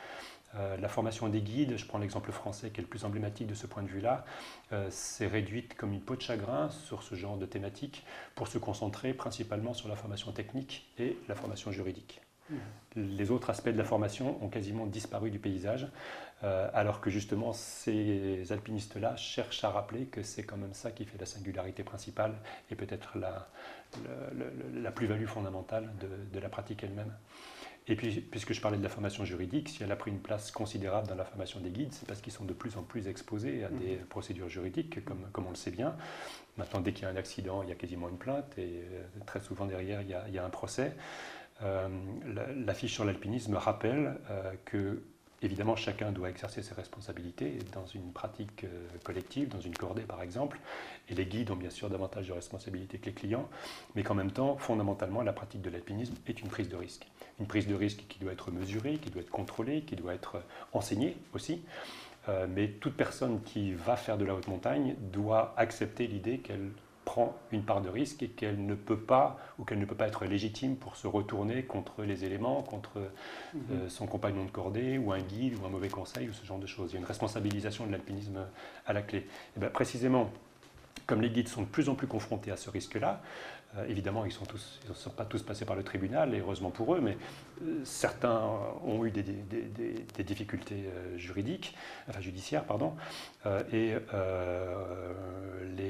euh, 0.55 0.77
la 0.77 0.87
formation 0.87 1.29
des 1.29 1.41
guides, 1.41 1.77
je 1.77 1.85
prends 1.85 1.97
l'exemple 1.97 2.31
français 2.31 2.69
qui 2.69 2.79
est 2.79 2.83
le 2.83 2.87
plus 2.87 3.05
emblématique 3.05 3.47
de 3.47 3.55
ce 3.55 3.67
point 3.67 3.83
de 3.83 3.87
vue-là, 3.87 4.25
euh, 4.71 4.87
c'est 4.89 5.27
réduite 5.27 5.75
comme 5.75 5.93
une 5.93 6.01
peau 6.01 6.15
de 6.15 6.21
chagrin 6.21 6.69
sur 6.69 7.03
ce 7.03 7.15
genre 7.15 7.37
de 7.37 7.45
thématique 7.45 8.05
pour 8.35 8.47
se 8.47 8.57
concentrer 8.57 9.13
principalement 9.13 9.73
sur 9.73 9.89
la 9.89 9.95
formation 9.95 10.31
technique 10.31 10.87
et 10.99 11.17
la 11.27 11.35
formation 11.35 11.71
juridique. 11.71 12.21
Mmh. 12.49 12.55
Les 12.95 13.31
autres 13.31 13.49
aspects 13.49 13.69
de 13.69 13.77
la 13.77 13.85
formation 13.85 14.43
ont 14.43 14.49
quasiment 14.49 14.85
disparu 14.85 15.31
du 15.31 15.39
paysage, 15.39 15.87
euh, 16.43 16.69
alors 16.73 16.99
que 16.99 17.09
justement 17.09 17.53
ces 17.53 18.51
alpinistes-là 18.51 19.15
cherchent 19.15 19.63
à 19.63 19.69
rappeler 19.69 20.05
que 20.05 20.23
c'est 20.23 20.43
quand 20.43 20.57
même 20.57 20.73
ça 20.73 20.91
qui 20.91 21.05
fait 21.05 21.17
la 21.17 21.25
singularité 21.25 21.83
principale 21.83 22.35
et 22.69 22.75
peut-être 22.75 23.17
la, 23.17 23.47
la, 24.73 24.91
plus-value 24.91 25.25
fondamentale 25.25 25.89
de, 26.33 26.39
la 26.39 26.49
pratique 26.49 26.83
elle-même. 26.83 27.13
Et 27.87 27.95
puis, 27.95 28.21
puisque 28.21 28.53
je 28.53 28.61
parlais 28.61 28.77
de 28.77 28.83
la 28.83 28.89
formation 28.89 29.25
juridique, 29.25 29.67
si 29.67 29.83
elle 29.83 29.91
a 29.91 29.97
pris 29.97 30.09
une 30.09 30.21
place 30.21 30.51
considérable 30.51 31.07
dans 31.07 31.15
la 31.15 31.25
formation 31.25 31.59
des 31.59 31.69
guides, 31.69 31.91
c'est 31.91 32.07
parce 32.07 32.21
qu'ils 32.21 32.31
sont 32.31 32.45
de 32.45 32.53
plus 32.53 32.77
en 32.77 32.83
plus 32.83 33.07
exposés 33.07 33.65
à 33.65 33.69
des 33.69 33.97
mmh. 33.97 34.05
procédures 34.05 34.47
juridiques, 34.47 35.03
comme, 35.03 35.27
comme 35.33 35.47
on 35.47 35.49
le 35.49 35.55
sait 35.55 35.71
bien. 35.71 35.95
Maintenant, 36.57 36.79
dès 36.79 36.93
qu'il 36.93 37.03
y 37.03 37.07
a 37.07 37.09
un 37.09 37.17
accident, 37.17 37.61
il 37.61 37.69
y 37.69 37.71
a 37.71 37.75
quasiment 37.75 38.07
une 38.07 38.17
plainte, 38.17 38.57
et 38.57 38.83
euh, 38.83 39.03
très 39.25 39.41
souvent 39.41 39.65
derrière, 39.65 40.01
il 40.01 40.09
y 40.09 40.13
a, 40.13 40.23
il 40.27 40.33
y 40.33 40.37
a 40.37 40.45
un 40.45 40.49
procès. 40.49 40.95
Euh, 41.61 41.87
la, 42.65 42.73
fiche 42.73 42.93
sur 42.93 43.05
l'alpinisme 43.05 43.55
rappelle 43.55 44.17
euh, 44.29 44.53
que 44.65 45.03
Évidemment, 45.43 45.75
chacun 45.75 46.13
doit 46.13 46.29
exercer 46.29 46.63
ses 46.63 46.73
responsabilités 46.73 47.59
dans 47.73 47.85
une 47.85 48.13
pratique 48.13 48.63
euh, 48.63 48.87
collective, 49.03 49.49
dans 49.49 49.59
une 49.59 49.75
cordée 49.75 50.03
par 50.03 50.21
exemple, 50.21 50.57
et 51.09 51.15
les 51.15 51.25
guides 51.25 51.51
ont 51.51 51.57
bien 51.57 51.69
sûr 51.69 51.89
davantage 51.89 52.29
de 52.29 52.33
responsabilités 52.33 52.97
que 52.97 53.07
les 53.07 53.13
clients, 53.13 53.49
mais 53.93 54.03
qu'en 54.03 54.15
même 54.15 54.31
temps, 54.31 54.55
fondamentalement, 54.55 55.21
la 55.21 55.33
pratique 55.33 55.61
de 55.61 55.69
l'alpinisme 55.69 56.15
est 56.27 56.41
une 56.41 56.47
prise 56.47 56.69
de 56.69 56.77
risque. 56.77 57.07
Une 57.41 57.47
prise 57.47 57.67
de 57.67 57.75
risque 57.75 58.05
qui 58.07 58.19
doit 58.19 58.31
être 58.31 58.51
mesurée, 58.51 58.97
qui 58.97 59.09
doit 59.09 59.21
être 59.21 59.29
contrôlée, 59.29 59.81
qui 59.81 59.97
doit 59.97 60.13
être 60.13 60.41
enseignée 60.71 61.17
aussi. 61.33 61.61
mais 62.47 62.69
toute 62.69 62.95
personne 62.95 63.41
qui 63.41 63.73
va 63.73 63.97
faire 63.97 64.17
de 64.17 64.23
la 64.23 64.33
haute 64.33 64.47
montagne 64.47 64.95
doit 65.11 65.53
accepter 65.57 66.07
l'idée 66.07 66.37
qu'elle 66.37 66.71
prend 67.05 67.35
une 67.51 67.63
part 67.63 67.81
de 67.81 67.89
risque 67.89 68.23
et 68.23 68.29
qu'elle 68.29 68.65
ne 68.65 68.75
peut 68.75 68.99
pas 68.99 69.37
ou 69.59 69.63
qu'elle 69.63 69.79
ne 69.79 69.85
peut 69.85 69.95
pas 69.95 70.07
être 70.07 70.25
légitime 70.25 70.75
pour 70.75 70.95
se 70.95 71.07
retourner 71.07 71.63
contre 71.63 72.03
les 72.03 72.25
éléments, 72.25 72.61
contre 72.61 72.97
euh, 72.97 73.83
mhm. 73.83 73.89
son 73.89 74.07
compagnon 74.07 74.45
de 74.45 74.51
cordée 74.51 74.97
ou 74.97 75.11
un 75.11 75.19
guide 75.19 75.55
ou 75.61 75.65
un 75.65 75.69
mauvais 75.69 75.89
conseil 75.89 76.29
ou 76.29 76.33
ce 76.33 76.45
genre 76.45 76.59
de 76.59 76.67
choses. 76.67 76.91
Il 76.91 76.93
y 76.93 76.97
a 76.97 76.99
une 76.99 77.05
responsabilisation 77.05 77.85
de 77.85 77.91
l'alpinisme 77.91 78.39
à 78.85 78.93
la 78.93 79.01
clé. 79.01 79.27
Et 79.55 79.59
bien 79.59 79.69
précisément, 79.69 80.31
comme 81.05 81.21
les 81.21 81.29
guides 81.29 81.49
sont 81.49 81.61
de 81.61 81.67
plus 81.67 81.89
en 81.89 81.95
plus 81.95 82.07
confrontés 82.07 82.51
à 82.51 82.57
ce 82.57 82.69
risque-là, 82.69 83.21
euh, 83.77 83.85
évidemment, 83.87 84.25
ils 84.25 84.33
ne 84.89 84.93
sont, 84.93 85.09
pas 85.09 85.25
tous 85.25 85.41
passés 85.41 85.65
par 85.65 85.75
le 85.75 85.83
tribunal, 85.83 86.33
et 86.35 86.39
heureusement 86.39 86.69
pour 86.69 86.93
eux, 86.93 87.01
mais 87.01 87.17
euh, 87.63 87.81
certains 87.83 88.41
ont 88.85 89.03
eu 89.05 89.11
des, 89.11 89.23
difficultés 90.23 90.85
euh, 90.87 91.17
juridiques, 91.17 91.75
enfin 92.07 92.21
judiciaires, 92.21 92.65
pardon, 92.65 92.93
et 93.71 93.93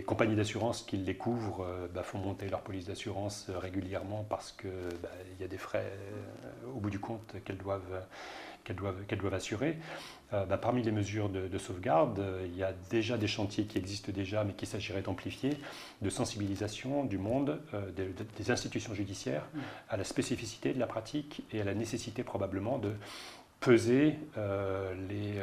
les 0.04 0.06
compagnies 0.06 0.36
d'assurance 0.36 0.82
qui 0.82 0.98
les 0.98 1.16
couvrent 1.16 1.66
bah, 1.94 2.04
font 2.04 2.18
monter 2.18 2.50
leur 2.50 2.60
police 2.60 2.86
d'assurance 2.86 3.50
régulièrement 3.50 4.26
parce 4.30 4.52
qu'il 4.52 4.70
bah, 5.02 5.08
y 5.40 5.46
a 5.46 5.48
des 5.48 5.58
frais 5.58 5.94
au 6.76 6.82
bout 6.82 6.90
du 6.90 7.00
compte 7.00 7.36
qu'elles 7.46 7.58
doivent 7.58 8.04
qu'elles 8.64 8.76
doivent, 8.76 9.06
doivent, 9.06 9.34
assurer. 9.34 9.78
Euh, 10.34 10.46
bah, 10.46 10.58
parmi 10.58 10.84
les 10.84 10.92
mesures 10.92 11.30
de, 11.30 11.58
sauvegarde, 11.58 12.20
euh, 12.20 12.48
il 12.48 12.58
y 12.58 12.64
a 12.64 12.74
déjà 12.90 13.18
des 13.18 13.28
chantiers 13.28 13.66
qui 13.66 13.78
existent 13.78 14.12
déjà, 14.12 14.44
mais 14.44 14.54
qu'il 14.54 14.68
s'agirait 14.68 15.02
d'amplifier, 15.02 15.58
de 16.02 16.10
sensibilisation 16.10 17.04
du 17.04 17.18
monde, 17.18 17.60
euh, 17.74 17.92
des, 17.92 18.52
institutions 18.52 18.94
judiciaires, 18.94 19.48
à 19.90 19.98
la 19.98 20.04
spécificité 20.04 20.74
de 20.74 20.80
la 20.80 20.88
pratique 20.88 21.44
et 21.52 21.62
à 21.62 21.64
la 21.64 21.74
nécessité 21.74 22.24
probablement 22.24 22.78
de 22.78 22.94
peser 23.64 24.18
les, 25.10 25.42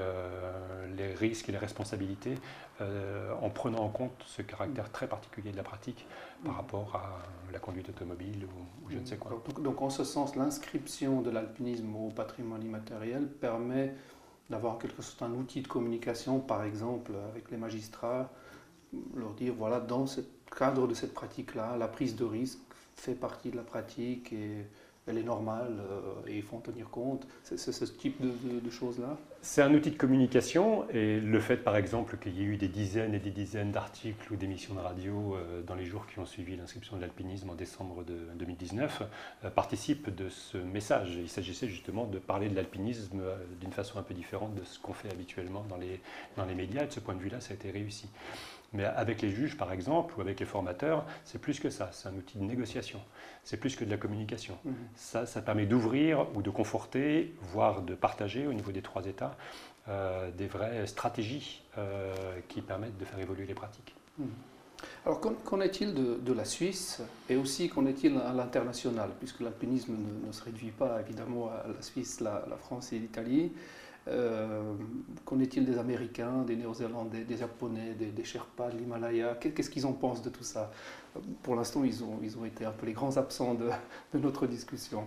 les, 0.97 1.15
risques 1.15 1.49
et 1.49 1.53
les 1.53 1.59
responsabilités 1.59 2.35
en 2.81 3.51
prenant 3.51 3.81
en 3.81 3.89
compte 3.89 4.13
ce 4.27 4.43
caractère 4.43 4.91
très 4.91 5.07
particulier 5.07 5.53
de 5.53 5.57
la 5.57 5.63
pratique 5.63 6.07
par 6.45 6.57
rapport 6.57 6.95
à 6.97 7.23
la 7.53 7.59
conduite 7.59 7.89
automobile 7.89 8.45
ou, 8.45 8.91
je 8.91 8.99
ne 8.99 9.05
sais 9.05 9.17
quoi. 9.17 9.43
Donc, 9.61 9.83
en 9.83 9.91
ce 9.91 10.05
sens, 10.05 10.37
l'inscription 10.37 11.23
de 11.23 11.31
l'alpinisme 11.31 11.95
au 11.95 12.09
patrimoine 12.11 12.63
immatériel 12.63 13.27
permet 13.27 13.95
d'avoir 14.49 14.79
quelque 14.79 15.03
chose, 15.03 15.17
un 15.21 15.33
outil 15.33 15.63
de 15.63 15.69
communication, 15.69 16.41
par 16.41 16.65
exemple, 16.65 17.13
avec 17.31 17.51
les 17.51 17.57
magistrats, 17.57 18.31
leur 19.15 19.33
dire, 19.35 19.55
voilà, 19.57 19.81
dans 19.81 20.07
ce 20.07 20.21
cadre 20.57 20.89
de 20.89 20.95
cette 20.95 21.15
pratique-là, 21.15 21.77
la 21.77 21.89
prise 21.89 22.17
de 22.17 22.25
risque 22.25 22.59
fait 22.97 23.15
partie 23.15 23.51
de 23.51 23.57
la 23.57 23.63
pratique 23.63 24.33
et 24.33 24.67
elle 25.07 25.19
est 25.19 25.23
normale 25.23 25.79
euh, 25.81 26.29
et 26.29 26.37
il 26.37 26.43
faut 26.43 26.57
en 26.57 26.61
tenir 26.61 26.89
compte. 26.91 27.27
C'est 27.43 27.57
ce 27.59 27.85
type 27.85 28.21
de, 28.21 28.71
choses-là 28.71 29.17
C'est 29.43 29.63
un 29.63 29.75
outil 29.75 29.91
de 29.91 29.97
communication 29.97 30.89
et 30.91 31.19
le 31.19 31.41
fait 31.41 31.57
par 31.57 31.77
exemple 31.77 32.17
qu'il 32.19 32.37
y 32.39 32.43
ait 32.43 32.45
eu 32.47 32.57
des 32.57 32.69
dizaines 32.69 33.15
et 33.15 33.19
des 33.19 33.31
dizaines 33.31 33.73
d'articles 33.73 34.33
ou 34.33 34.37
d'émissions 34.37 34.75
de 34.75 34.81
radio 34.81 35.35
euh, 35.35 35.63
dans 35.63 35.75
les 35.75 35.85
jours 35.85 36.07
qui 36.07 36.19
ont 36.21 36.27
suivi 36.27 36.57
l'inscription 36.57 36.97
de 36.97 37.01
l'alpinisme 37.01 37.51
en 37.51 37.55
décembre 37.55 38.05
de 38.05 38.17
2019 38.37 39.03
euh, 39.45 39.51
participe 39.51 40.15
de 40.15 40.29
ce 40.29 40.59
message. 40.59 41.17
Il 41.17 41.29
s'agissait 41.29 41.69
justement 41.69 42.07
de 42.07 42.19
parler 42.19 42.49
de 42.49 42.55
l'alpinisme 42.55 43.21
d'une 43.61 43.73
façon 43.73 43.99
un 43.99 44.03
peu 44.03 44.15
différente 44.15 44.55
de 44.55 44.65
ce 44.65 44.79
qu'on 44.79 44.93
fait 44.93 45.11
habituellement 45.11 45.65
dans 45.69 45.77
les, 45.77 46.01
dans 46.37 46.45
les 46.45 46.55
médias 46.55 46.85
et 46.85 46.87
de 46.87 46.93
ce 46.93 47.01
point 47.01 47.15
de 47.15 47.21
vue-là 47.21 47.41
ça 47.41 47.53
a 47.53 47.55
été 47.55 47.71
réussi. 47.71 48.09
Mais 48.73 48.85
avec 48.85 49.21
les 49.21 49.31
juges, 49.31 49.57
par 49.57 49.73
exemple, 49.73 50.15
ou 50.17 50.21
avec 50.21 50.39
les 50.39 50.47
formateurs, 50.47 51.05
c'est 51.25 51.41
plus 51.41 51.59
que 51.59 51.71
ça. 51.71 51.91
C'est 51.93 52.09
un 52.09 52.15
outil 52.15 52.39
de 52.39 52.45
négociation. 52.45 53.01
C'est 53.43 53.57
plus 53.57 53.75
que 53.75 53.85
de 53.85 53.91
la 53.91 53.97
communication. 53.97 54.57
Mhm. 54.65 54.75
Ça, 54.95 55.27
ça 55.27 55.43
permet 55.43 55.67
d'ouvrir 55.67 56.27
ou 56.37 56.43
de 56.43 56.51
conforter, 56.51 57.35
voire 57.41 57.83
de 57.83 57.95
partager 57.95 58.47
au 58.47 58.53
niveau 58.53 58.71
des 58.71 58.83
trois 58.83 59.07
États 59.07 59.37
euh, 59.89 60.31
des 60.31 60.47
vraies 60.47 60.87
stratégies 60.87 61.63
euh, 61.79 62.15
qui 62.49 62.61
permettent 62.61 62.99
de 62.99 63.05
faire 63.05 63.19
évoluer 63.19 63.47
les 63.47 63.55
pratiques. 63.55 63.97
Mhm. 64.19 64.29
Alors, 65.05 65.21
qu'en 65.21 65.61
est-il 65.61 65.93
de, 65.95 66.33
la 66.33 66.45
Suisse 66.45 67.03
et 67.29 67.37
aussi 67.37 67.69
qu'en 67.69 67.85
est-il 67.87 68.17
à 68.17 68.33
l'international? 68.33 69.11
Puisque 69.19 69.41
l'alpinisme 69.41 69.95
ne, 70.27 70.33
se 70.33 70.43
réduit 70.43 70.71
pas 70.71 71.01
évidemment 71.01 71.49
à 71.49 71.67
la 71.67 71.83
Suisse, 71.83 72.21
la, 72.21 72.45
la 72.49 72.57
France 72.57 72.93
et 72.93 72.99
l'Italie. 72.99 73.53
Euh, 74.09 74.75
qu'en 75.25 75.39
est-il 75.41 75.65
des 75.65 75.79
Américains, 75.79 76.43
des 76.43 76.57
Néo-Zélandais, 76.57 77.25
des 77.25 77.37
Japonais, 77.37 77.95
des, 77.95 78.25
Sherpas 78.25 78.71
de 78.71 78.79
l'Himalaya? 78.79 79.35
Qu'est-ce 79.35 79.71
qu'ils 79.71 79.87
en 79.87 79.93
pensent 79.93 80.23
de 80.23 80.31
tout 80.31 80.45
ça? 80.45 80.71
Pour 81.43 81.55
l'instant, 81.55 81.85
ils 81.85 82.03
ont, 82.03 82.45
été 82.45 82.65
un 82.65 82.73
peu 82.73 82.87
les 82.87 82.93
grands 82.93 83.17
absents 83.17 83.55
de, 83.55 83.69
notre 84.15 84.47
discussion. 84.47 85.07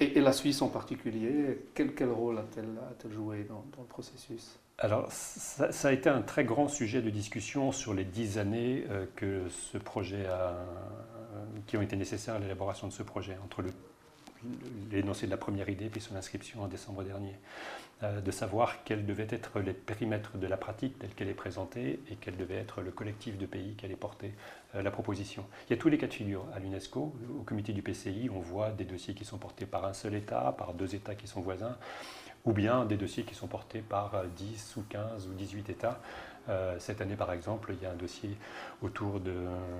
Et, 0.00 0.20
la 0.20 0.32
Suisse 0.32 0.62
en 0.62 0.68
particulier, 0.68 1.66
quel, 1.74 1.94
quel 1.94 2.10
rôle 2.10 2.38
a-t-elle 2.38 3.12
joué 3.12 3.44
dans, 3.44 3.64
le 3.78 3.84
processus? 3.84 4.58
Alors, 4.78 5.12
ça, 5.12 5.88
a 5.88 5.92
été 5.92 6.08
un 6.08 6.22
très 6.22 6.44
grand 6.44 6.66
sujet 6.66 7.00
de 7.00 7.10
discussion 7.10 7.70
sur 7.70 7.94
les 7.94 8.04
dix 8.04 8.38
années 8.38 8.84
euh, 8.90 9.06
que 9.14 9.48
ce 9.48 9.78
projet 9.78 10.26
a, 10.26 10.56
euh, 11.34 11.44
qui 11.66 11.76
ont 11.76 11.82
été 11.82 11.94
nécessaires 11.94 12.34
à 12.34 12.38
l'élaboration 12.40 12.88
de 12.88 12.92
ce 12.92 13.04
projet, 13.04 13.36
entre 13.44 13.62
l'énoncé 14.90 15.26
de 15.26 15.30
la 15.30 15.36
première 15.36 15.68
idée 15.68 15.88
puis 15.88 16.00
son 16.00 16.16
inscription 16.16 16.62
en 16.62 16.68
décembre 16.68 17.02
dernier. 17.04 17.34
Euh, 18.02 18.20
de 18.20 18.30
savoir 18.32 18.82
quels 18.82 19.06
devaient 19.06 19.28
être 19.30 19.60
les 19.60 19.72
périmètres 19.72 20.36
de 20.36 20.48
la 20.48 20.56
pratique 20.56 20.98
telle 20.98 21.10
qu'elle 21.10 21.28
est 21.28 21.34
présentée 21.34 22.00
et 22.10 22.16
quel 22.16 22.36
devait 22.36 22.56
être 22.56 22.80
le 22.80 22.90
collectif 22.90 23.38
de 23.38 23.46
pays 23.46 23.74
qui 23.76 23.84
allait 23.86 23.94
porter 23.94 24.32
euh, 24.74 24.82
la 24.82 24.90
proposition. 24.90 25.46
Il 25.68 25.74
y 25.74 25.78
a 25.78 25.80
tous 25.80 25.88
les 25.88 25.96
cas 25.96 26.08
de 26.08 26.12
figure 26.12 26.44
à 26.56 26.58
l'UNESCO. 26.58 27.14
Au 27.38 27.42
comité 27.44 27.72
du 27.72 27.82
PCI, 27.82 28.28
on 28.34 28.40
voit 28.40 28.70
des 28.70 28.84
dossiers 28.84 29.14
qui 29.14 29.24
sont 29.24 29.38
portés 29.38 29.64
par 29.64 29.84
un 29.84 29.92
seul 29.92 30.14
État, 30.14 30.54
par 30.58 30.74
deux 30.74 30.96
États 30.96 31.14
qui 31.14 31.28
sont 31.28 31.40
voisins, 31.40 31.76
ou 32.44 32.52
bien 32.52 32.84
des 32.84 32.96
dossiers 32.96 33.22
qui 33.22 33.36
sont 33.36 33.46
portés 33.46 33.80
par 33.80 34.24
10 34.36 34.76
ou 34.76 34.82
15 34.88 35.28
ou 35.28 35.34
18 35.34 35.70
États. 35.70 36.00
Euh, 36.48 36.76
cette 36.80 37.00
année, 37.00 37.16
par 37.16 37.32
exemple, 37.32 37.72
il 37.76 37.82
y 37.82 37.86
a 37.86 37.92
un 37.92 37.96
dossier 37.96 38.36
autour 38.82 39.20
de, 39.20 39.32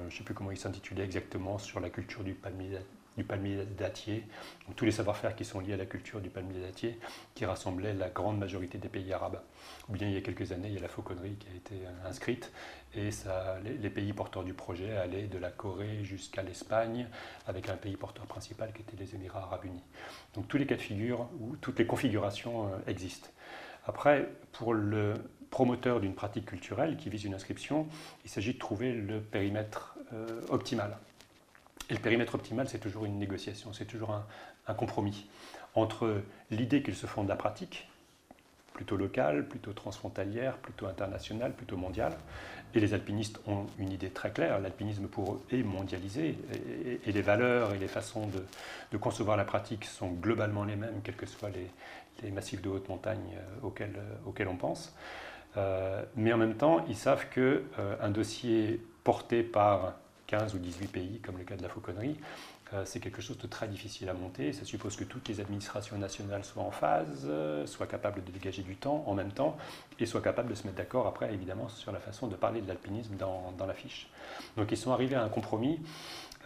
je 0.08 0.14
ne 0.14 0.18
sais 0.18 0.24
plus 0.24 0.34
comment 0.34 0.52
il 0.52 0.56
s'intitulait 0.56 1.04
exactement, 1.04 1.58
sur 1.58 1.80
la 1.80 1.90
culture 1.90 2.22
du 2.22 2.34
palmier 2.34 2.78
du 3.16 3.24
palmier 3.24 3.64
dattier, 3.76 4.24
tous 4.76 4.84
les 4.84 4.90
savoir-faire 4.90 5.36
qui 5.36 5.44
sont 5.44 5.60
liés 5.60 5.74
à 5.74 5.76
la 5.76 5.86
culture 5.86 6.20
du 6.20 6.30
palmier 6.30 6.60
dattier, 6.60 6.98
qui 7.34 7.44
rassemblait 7.44 7.94
la 7.94 8.08
grande 8.08 8.38
majorité 8.38 8.78
des 8.78 8.88
pays 8.88 9.12
arabes. 9.12 9.40
Ou 9.88 9.92
bien 9.92 10.08
il 10.08 10.14
y 10.14 10.16
a 10.16 10.20
quelques 10.20 10.52
années, 10.52 10.68
il 10.68 10.74
y 10.74 10.78
a 10.78 10.82
la 10.82 10.88
fauconnerie 10.88 11.36
qui 11.36 11.48
a 11.48 11.54
été 11.54 11.74
euh, 11.86 12.08
inscrite, 12.08 12.52
et 12.96 13.10
les, 13.64 13.90
pays 13.90 14.12
porteurs 14.12 14.44
du 14.44 14.54
projet 14.54 14.96
allaient 14.96 15.26
de 15.26 15.38
la 15.38 15.50
Corée 15.50 16.04
jusqu'à 16.04 16.42
l'Espagne, 16.42 17.08
avec 17.46 17.68
un 17.68 17.76
pays 17.76 17.96
porteur 17.96 18.26
principal 18.26 18.72
qui 18.72 18.82
était 18.82 18.96
les 18.96 19.14
Émirats 19.14 19.42
arabes 19.42 19.64
unis. 19.64 19.82
Donc 20.34 20.46
tous 20.46 20.58
les 20.58 20.66
cas 20.66 20.76
de 20.76 20.80
figure, 20.80 21.28
ou 21.40 21.56
toutes 21.56 21.78
les 21.78 21.86
configurations 21.86 22.66
euh, 22.66 22.76
existent. 22.86 23.28
Après, 23.86 24.28
pour 24.52 24.74
le 24.74 25.14
promoteur 25.50 26.00
d'une 26.00 26.14
pratique 26.14 26.46
culturelle 26.46 26.96
qui 26.96 27.10
vise 27.10 27.24
une 27.24 27.34
inscription, 27.34 27.86
il 28.24 28.30
s'agit 28.30 28.54
de 28.54 28.58
trouver 28.58 28.92
le 28.92 29.20
périmètre 29.20 29.96
euh, 30.12 30.40
optimal. 30.48 30.96
Et 31.90 31.94
le 31.94 32.00
périmètre 32.00 32.34
optimal, 32.34 32.68
c'est 32.68 32.78
toujours 32.78 33.04
une 33.04 33.18
négociation, 33.18 33.72
c'est 33.72 33.84
toujours 33.84 34.10
un, 34.66 34.74
compromis 34.74 35.26
entre 35.74 36.22
l'idée 36.50 36.82
qu'ils 36.82 36.94
se 36.94 37.06
font 37.06 37.24
de 37.24 37.28
la 37.28 37.36
pratique, 37.36 37.88
plutôt 38.72 38.96
locale, 38.96 39.46
plutôt 39.46 39.72
transfrontalière, 39.72 40.56
plutôt 40.56 40.86
internationale, 40.86 41.52
plutôt 41.52 41.76
mondiale. 41.76 42.16
Et 42.74 42.80
les 42.80 42.94
alpinistes 42.94 43.40
ont 43.46 43.66
une 43.78 43.92
idée 43.92 44.10
très 44.10 44.32
claire, 44.32 44.60
l'alpinisme 44.60 45.06
pour 45.06 45.34
eux 45.34 45.42
est 45.52 45.62
mondialisé, 45.62 46.38
et, 47.06 47.12
les 47.12 47.22
valeurs 47.22 47.74
et 47.74 47.78
les 47.78 47.86
façons 47.86 48.28
de, 48.28 48.98
concevoir 48.98 49.36
la 49.36 49.44
pratique 49.44 49.84
sont 49.84 50.10
globalement 50.10 50.64
les 50.64 50.76
mêmes, 50.76 51.00
quels 51.04 51.16
que 51.16 51.26
soient 51.26 51.50
les, 51.50 52.30
massifs 52.30 52.62
de 52.62 52.70
haute 52.70 52.88
montagne 52.88 53.36
euh, 53.36 53.66
auxquels, 53.66 53.96
euh, 53.96 54.28
auxquels 54.28 54.48
on 54.48 54.56
pense. 54.56 54.94
Euh, 55.58 56.02
mais 56.16 56.32
en 56.32 56.38
même 56.38 56.54
temps, 56.54 56.84
ils 56.88 56.96
savent 56.96 57.28
qu'un 57.28 57.58
un 58.00 58.10
dossier 58.10 58.80
porté 59.02 59.42
par 59.42 59.94
15 60.26 60.54
ou 60.54 60.58
18 60.58 60.86
pays, 60.88 61.20
comme 61.20 61.38
le 61.38 61.44
cas 61.44 61.56
de 61.56 61.62
la 61.62 61.68
fauconnerie, 61.68 62.16
c'est 62.86 62.98
quelque 62.98 63.22
chose 63.22 63.38
de 63.38 63.46
très 63.46 63.68
difficile 63.68 64.08
à 64.08 64.14
monter. 64.14 64.52
Ça 64.52 64.64
suppose 64.64 64.96
que 64.96 65.04
toutes 65.04 65.28
les 65.28 65.38
administrations 65.38 65.96
nationales 65.96 66.44
soient 66.44 66.64
en 66.64 66.72
phase, 66.72 67.30
soient 67.66 67.86
capables 67.86 68.24
de 68.24 68.32
dégager 68.32 68.62
du 68.62 68.74
temps 68.74 69.04
en 69.06 69.14
même 69.14 69.30
temps, 69.30 69.56
et 70.00 70.06
soient 70.06 70.22
capables 70.22 70.48
de 70.48 70.56
se 70.56 70.64
mettre 70.64 70.78
d'accord 70.78 71.06
après, 71.06 71.32
évidemment, 71.32 71.68
sur 71.68 71.92
la 71.92 72.00
façon 72.00 72.26
de 72.26 72.34
parler 72.34 72.62
de 72.62 72.66
l'alpinisme 72.66 73.14
dans, 73.16 73.52
dans 73.56 73.66
la. 73.66 73.74
Donc 74.56 74.70
ils 74.70 74.76
sont 74.76 74.92
arrivés 74.92 75.16
à 75.16 75.22
un 75.22 75.28
compromis 75.28 75.80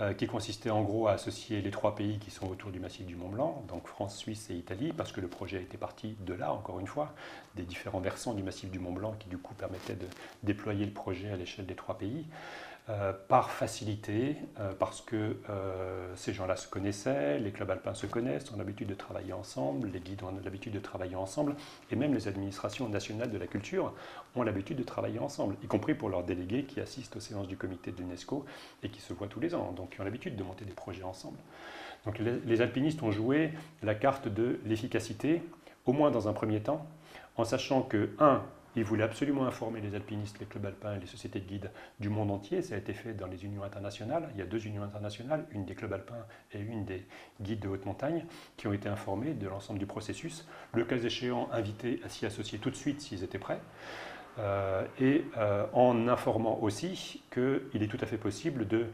euh, 0.00 0.12
qui 0.12 0.26
consistait 0.26 0.70
en 0.70 0.82
gros 0.82 1.08
à 1.08 1.12
associer 1.12 1.60
les 1.60 1.70
trois 1.70 1.94
pays 1.94 2.18
qui 2.18 2.30
sont 2.30 2.48
autour 2.48 2.70
du 2.70 2.78
massif 2.78 3.04
du 3.04 3.16
Mont 3.16 3.28
Blanc, 3.28 3.64
donc 3.68 3.86
France, 3.86 4.16
Suisse 4.16 4.48
et 4.50 4.54
Italie, 4.54 4.92
parce 4.96 5.12
que 5.12 5.20
le 5.20 5.28
projet 5.28 5.60
était 5.60 5.76
parti 5.76 6.16
de 6.20 6.34
là, 6.34 6.52
encore 6.52 6.78
une 6.78 6.86
fois, 6.86 7.14
des 7.56 7.64
différents 7.64 8.00
versants 8.00 8.34
du 8.34 8.42
massif 8.42 8.70
du 8.70 8.78
Mont 8.78 8.92
Blanc 8.92 9.14
qui 9.18 9.28
du 9.28 9.38
coup 9.38 9.54
permettaient 9.54 9.96
de 9.96 10.06
déployer 10.42 10.86
le 10.86 10.92
projet 10.92 11.30
à 11.30 11.36
l'échelle 11.36 11.66
des 11.66 11.74
trois 11.74 11.98
pays. 11.98 12.26
Euh, 12.90 13.12
par 13.28 13.50
facilité, 13.50 14.36
euh, 14.60 14.72
parce 14.78 15.02
que 15.02 15.36
euh, 15.50 16.10
ces 16.16 16.32
gens-là 16.32 16.56
se 16.56 16.66
connaissaient, 16.66 17.38
les 17.38 17.50
clubs 17.50 17.70
alpins 17.70 17.92
se 17.92 18.06
connaissent, 18.06 18.50
ont 18.50 18.56
l'habitude 18.56 18.88
de 18.88 18.94
travailler 18.94 19.34
ensemble, 19.34 19.90
les 19.92 20.00
guides 20.00 20.22
ont 20.22 20.32
l'habitude 20.42 20.72
de 20.72 20.78
travailler 20.78 21.14
ensemble, 21.14 21.54
et 21.90 21.96
même 21.96 22.14
les 22.14 22.28
administrations 22.28 22.88
nationales 22.88 23.30
de 23.30 23.36
la 23.36 23.46
culture 23.46 23.92
ont 24.36 24.42
l'habitude 24.42 24.78
de 24.78 24.84
travailler 24.84 25.18
ensemble, 25.18 25.56
y 25.62 25.66
compris 25.66 25.92
pour 25.92 26.08
leurs 26.08 26.22
délégués 26.22 26.64
qui 26.64 26.80
assistent 26.80 27.16
aux 27.16 27.20
séances 27.20 27.46
du 27.46 27.58
comité 27.58 27.92
de 27.92 27.98
l'UNESCO 27.98 28.46
et 28.82 28.88
qui 28.88 29.02
se 29.02 29.12
voient 29.12 29.28
tous 29.28 29.40
les 29.40 29.54
ans, 29.54 29.72
donc 29.72 29.90
qui 29.90 30.00
ont 30.00 30.04
l'habitude 30.04 30.34
de 30.34 30.42
monter 30.42 30.64
des 30.64 30.72
projets 30.72 31.02
ensemble. 31.02 31.36
Donc 32.06 32.18
les, 32.18 32.40
les 32.40 32.60
alpinistes 32.62 33.02
ont 33.02 33.10
joué 33.10 33.50
la 33.82 33.94
carte 33.94 34.28
de 34.28 34.60
l'efficacité, 34.64 35.42
au 35.84 35.92
moins 35.92 36.10
dans 36.10 36.26
un 36.26 36.32
premier 36.32 36.60
temps, 36.60 36.86
en 37.36 37.44
sachant 37.44 37.82
que, 37.82 38.08
un, 38.18 38.42
il 38.78 38.84
voulait 38.84 39.04
absolument 39.04 39.46
informer 39.46 39.80
les 39.80 39.94
alpinistes, 39.94 40.38
les 40.40 40.46
clubs 40.46 40.64
alpins 40.66 40.94
et 40.94 41.00
les 41.00 41.06
sociétés 41.06 41.40
de 41.40 41.46
guides 41.46 41.70
du 42.00 42.08
monde 42.08 42.30
entier. 42.30 42.62
Ça 42.62 42.74
a 42.74 42.78
été 42.78 42.92
fait 42.94 43.14
dans 43.14 43.26
les 43.26 43.44
unions 43.44 43.62
internationales. 43.62 44.28
Il 44.34 44.38
y 44.38 44.42
a 44.42 44.46
deux 44.46 44.66
unions 44.66 44.82
internationales, 44.82 45.46
une 45.52 45.64
des 45.64 45.74
clubs 45.74 45.92
alpins 45.92 46.26
et 46.52 46.60
une 46.60 46.84
des 46.84 47.04
guides 47.40 47.60
de 47.60 47.68
haute 47.68 47.86
montagne, 47.86 48.24
qui 48.56 48.66
ont 48.66 48.72
été 48.72 48.88
informés 48.88 49.34
de 49.34 49.48
l'ensemble 49.48 49.78
du 49.78 49.86
processus. 49.86 50.46
Le 50.74 50.84
cas 50.84 50.96
échéant, 50.96 51.48
invités 51.52 52.00
à 52.04 52.08
s'y 52.08 52.26
associer 52.26 52.58
tout 52.58 52.70
de 52.70 52.76
suite 52.76 53.00
s'ils 53.00 53.24
étaient 53.24 53.38
prêts. 53.38 53.60
Euh, 54.38 54.84
et 55.00 55.24
euh, 55.36 55.66
en 55.72 56.06
informant 56.06 56.60
aussi 56.62 57.22
qu'il 57.32 57.82
est 57.82 57.88
tout 57.88 57.98
à 58.00 58.06
fait 58.06 58.18
possible 58.18 58.68
de 58.68 58.86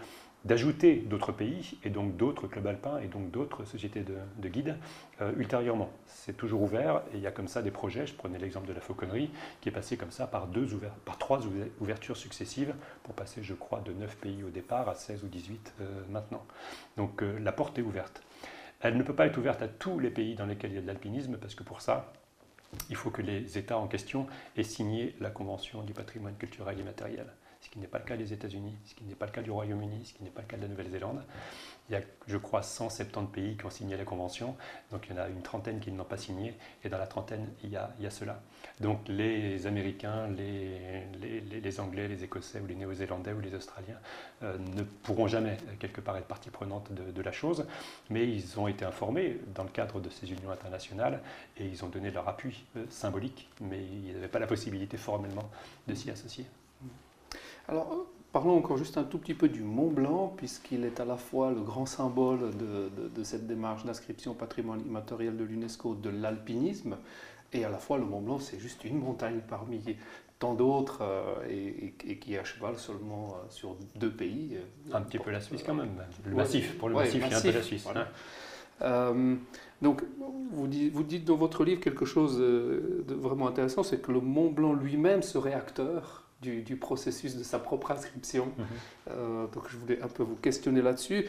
d'ajouter 0.44 0.96
d'autres 0.96 1.32
pays 1.32 1.78
et 1.84 1.90
donc 1.90 2.16
d'autres 2.16 2.46
clubs 2.46 2.66
alpins 2.66 2.98
et 2.98 3.06
donc 3.06 3.30
d'autres 3.30 3.64
sociétés 3.64 4.04
de, 4.04 4.48
guides 4.48 4.76
euh, 5.20 5.32
ultérieurement. 5.36 5.90
C'est 6.06 6.36
toujours 6.36 6.62
ouvert 6.62 7.02
et 7.12 7.16
il 7.16 7.20
y 7.20 7.26
a 7.26 7.30
comme 7.30 7.48
ça 7.48 7.62
des 7.62 7.70
projets. 7.70 8.06
Je 8.06 8.14
prenais 8.14 8.38
l'exemple 8.38 8.68
de 8.68 8.72
la 8.72 8.80
fauconnerie 8.80 9.30
qui 9.60 9.70
est 9.70 9.72
passé 9.72 9.96
comme 9.96 10.10
ça 10.10 10.26
par, 10.26 10.46
deux 10.46 10.66
par 11.04 11.18
trois 11.18 11.40
ouvertures 11.80 12.16
successives 12.16 12.74
pour 13.02 13.14
passer, 13.14 13.42
je 13.42 13.54
crois, 13.54 13.80
de 13.80 13.92
9 13.92 14.16
pays 14.16 14.42
au 14.44 14.50
départ 14.50 14.88
à 14.88 14.94
16 14.94 15.24
ou 15.24 15.28
18 15.28 15.74
euh, 15.80 16.02
maintenant. 16.10 16.44
Donc 16.96 17.22
euh, 17.22 17.38
la 17.38 17.52
porte 17.52 17.78
est 17.78 17.82
ouverte. 17.82 18.22
Elle 18.80 18.98
ne 18.98 19.02
peut 19.02 19.14
pas 19.14 19.26
être 19.26 19.38
ouverte 19.38 19.62
à 19.62 19.68
tous 19.68 19.98
les 19.98 20.10
pays 20.10 20.34
dans 20.34 20.46
lesquels 20.46 20.72
il 20.72 20.74
y 20.74 20.78
a 20.78 20.82
de 20.82 20.86
l'alpinisme 20.86 21.38
parce 21.38 21.54
que 21.54 21.62
pour 21.62 21.80
ça, 21.80 22.12
il 22.90 22.96
faut 22.96 23.10
que 23.10 23.22
les 23.22 23.56
États 23.56 23.78
en 23.78 23.86
question 23.86 24.26
aient 24.56 24.62
signé 24.62 25.14
la 25.20 25.30
Convention 25.30 25.82
du 25.82 25.94
patrimoine 25.94 26.36
culturel 26.36 26.78
et 26.78 26.82
matériel 26.82 27.26
ce 27.64 27.70
qui 27.70 27.78
n'est 27.78 27.86
pas 27.86 27.98
le 27.98 28.04
cas 28.04 28.16
des 28.16 28.32
États-Unis, 28.32 28.76
ce 28.84 28.94
qui 28.94 29.04
n'est 29.04 29.14
pas 29.14 29.24
le 29.24 29.32
cas 29.32 29.40
du 29.40 29.50
Royaume-Uni, 29.50 30.04
ce 30.04 30.12
qui 30.12 30.22
n'est 30.22 30.30
pas 30.30 30.42
le 30.42 30.46
cas 30.46 30.58
de 30.58 30.62
la 30.62 30.68
Nouvelle-Zélande. 30.68 31.24
Il 31.88 31.92
y 31.92 31.96
a, 31.96 32.00
je 32.26 32.36
crois, 32.36 32.62
170 32.62 33.30
pays 33.32 33.56
qui 33.56 33.64
ont 33.64 33.70
signé 33.70 33.96
la 33.96 34.04
Convention, 34.04 34.54
donc 34.90 35.06
il 35.06 35.14
y 35.14 35.18
en 35.18 35.22
a 35.22 35.28
une 35.28 35.42
trentaine 35.42 35.80
qui 35.80 35.90
ne 35.90 35.96
l'ont 35.98 36.04
pas 36.04 36.16
signé, 36.18 36.54
et 36.82 36.88
dans 36.88 36.98
la 36.98 37.06
trentaine, 37.06 37.46
il 37.62 37.70
y 37.70 37.76
a, 37.76 38.10
cela. 38.10 38.40
Donc 38.80 39.00
les 39.08 39.66
Américains, 39.66 40.28
les, 40.28 41.80
Anglais, 41.80 42.08
les 42.08 42.24
Écossais 42.24 42.60
ou 42.60 42.66
les 42.66 42.74
Néo-Zélandais 42.74 43.32
ou 43.32 43.40
les 43.40 43.54
Australiens 43.54 43.98
euh, 44.42 44.56
ne 44.58 44.82
pourront 44.82 45.26
jamais, 45.26 45.56
quelque 45.78 46.00
part, 46.00 46.16
être 46.18 46.26
partie 46.26 46.50
prenante 46.50 46.92
de, 46.92 47.22
la 47.22 47.32
chose, 47.32 47.66
mais 48.10 48.28
ils 48.28 48.60
ont 48.60 48.68
été 48.68 48.84
informés 48.84 49.38
dans 49.54 49.64
le 49.64 49.70
cadre 49.70 50.00
de 50.00 50.10
ces 50.10 50.30
unions 50.30 50.50
internationales, 50.50 51.22
et 51.56 51.66
ils 51.66 51.82
ont 51.82 51.88
donné 51.88 52.10
leur 52.10 52.28
appui 52.28 52.64
euh, 52.76 52.84
symbolique, 52.90 53.48
mais 53.60 53.80
ils 53.82 54.12
n'avaient 54.14 54.28
pas 54.28 54.38
la 54.38 54.46
possibilité 54.46 54.98
formellement 54.98 55.50
de 55.86 55.94
s'y 55.94 56.10
associer. 56.10 56.44
Alors, 57.68 58.06
parlons 58.32 58.58
encore 58.58 58.76
juste 58.76 58.98
un 58.98 59.04
tout 59.04 59.18
petit 59.18 59.34
peu 59.34 59.48
du 59.48 59.62
Mont 59.62 59.90
Blanc, 59.90 60.34
puisqu'il 60.36 60.84
est 60.84 61.00
à 61.00 61.04
la 61.04 61.16
fois 61.16 61.50
le 61.50 61.60
grand 61.60 61.86
symbole 61.86 62.50
de, 62.56 63.24
cette 63.24 63.46
démarche 63.46 63.84
d'inscription 63.84 64.32
au 64.32 64.34
patrimoine 64.34 64.80
immatériel 64.86 65.36
de 65.36 65.44
l'UNESCO 65.44 65.94
de 65.94 66.10
l'alpinisme, 66.10 66.96
et 67.52 67.64
à 67.64 67.70
la 67.70 67.78
fois 67.78 67.98
le 67.98 68.04
Mont 68.04 68.20
Blanc, 68.20 68.38
c'est 68.38 68.58
juste 68.58 68.84
une 68.84 68.98
montagne 68.98 69.40
parmi 69.48 69.80
tant 70.38 70.54
d'autres, 70.54 70.98
euh, 71.02 71.46
et, 71.48 72.16
qui 72.16 72.34
est 72.34 72.38
à 72.38 72.44
cheval 72.44 72.76
seulement 72.76 73.28
euh, 73.28 73.46
sur 73.48 73.76
deux 73.94 74.10
pays. 74.10 74.58
Un 74.92 75.00
petit 75.00 75.18
peu 75.18 75.30
la 75.30 75.40
Suisse 75.40 75.62
quand 75.64 75.74
même. 75.74 75.92
Le 76.24 76.34
massif, 76.34 76.76
pour 76.76 76.88
le 76.88 76.96
massif, 76.96 77.22
il 77.24 77.30
y 77.30 77.34
a 77.34 77.38
un 77.38 77.40
peu 77.40 77.52
la 77.52 77.62
Suisse. 77.62 77.86
Hein. 77.86 78.06
Euh, 78.82 79.36
donc, 79.80 80.02
vous 80.50 80.66
dites, 80.66 80.92
vous 80.92 81.04
dites, 81.04 81.24
dans 81.24 81.36
votre 81.36 81.64
livre 81.64 81.80
quelque 81.80 82.04
chose 82.04 82.38
de 82.38 83.14
vraiment 83.14 83.46
intéressant, 83.46 83.84
c'est 83.84 84.02
que 84.02 84.10
le 84.10 84.20
Mont 84.20 84.50
Blanc 84.50 84.74
lui-même 84.74 85.22
serait 85.22 85.54
acteur 85.54 86.23
du, 86.40 86.76
processus 86.76 87.36
de 87.36 87.42
sa 87.42 87.58
propre 87.58 87.90
inscription. 87.90 88.46
Mhm. 88.46 88.64
Euh, 89.10 89.46
donc 89.48 89.68
je 89.68 89.76
voulais 89.76 90.02
un 90.02 90.08
peu 90.08 90.22
vous 90.22 90.36
questionner 90.36 90.82
là-dessus. 90.82 91.26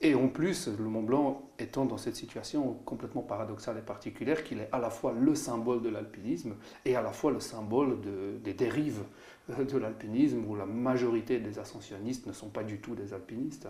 Et 0.00 0.14
en 0.14 0.28
plus, 0.28 0.68
le 0.68 0.84
Mont 0.84 1.02
Blanc 1.02 1.48
étant 1.58 1.86
dans 1.86 1.96
cette 1.96 2.16
situation 2.16 2.74
complètement 2.84 3.22
paradoxale 3.22 3.78
et 3.78 3.82
particulière, 3.82 4.44
qu'il 4.44 4.58
est 4.58 4.68
à 4.70 4.78
la 4.78 4.90
fois 4.90 5.14
le 5.18 5.34
symbole 5.34 5.80
de 5.80 5.88
l'alpinisme 5.88 6.56
et 6.84 6.94
à 6.94 7.00
la 7.00 7.12
fois 7.12 7.32
le 7.32 7.40
symbole 7.40 7.98
des 8.42 8.52
dérives 8.52 9.02
de 9.48 9.78
l'alpinisme, 9.78 10.44
où 10.46 10.56
la 10.56 10.66
majorité 10.66 11.38
des 11.38 11.58
ascensionnistes 11.58 12.26
ne 12.26 12.32
sont 12.32 12.48
pas 12.48 12.64
du 12.64 12.78
tout 12.78 12.94
des 12.94 13.12
alpinistes. 13.14 13.68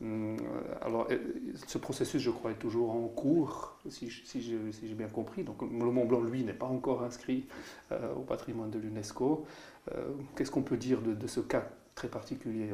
Mhm. 0.00 0.02
Hum, 0.02 0.36
alors, 0.80 1.08
euh, 1.10 1.18
ce 1.66 1.78
processus, 1.78 2.22
je 2.22 2.30
crois, 2.30 2.52
est 2.52 2.58
toujours 2.58 2.90
en 2.90 3.08
cours, 3.08 3.78
si, 3.88 4.10
si 4.10 4.40
j'ai 4.42 4.94
bien 4.94 5.08
compris. 5.08 5.42
Donc, 5.42 5.62
le 5.62 5.68
Mont 5.68 6.06
Blanc, 6.06 6.20
lui, 6.20 6.44
n'est 6.44 6.52
pas 6.52 6.66
encore 6.66 7.02
inscrit 7.02 7.46
euh, 7.92 8.14
au 8.14 8.20
patrimoine 8.20 8.70
de 8.70 8.78
l'UNESCO. 8.78 9.46
Euh, 9.94 10.12
qu'est-ce 10.36 10.50
qu'on 10.50 10.62
peut 10.62 10.76
dire 10.76 11.00
de, 11.00 11.26
ce 11.26 11.40
cas 11.40 11.68
très 11.94 12.08
particulier 12.08 12.70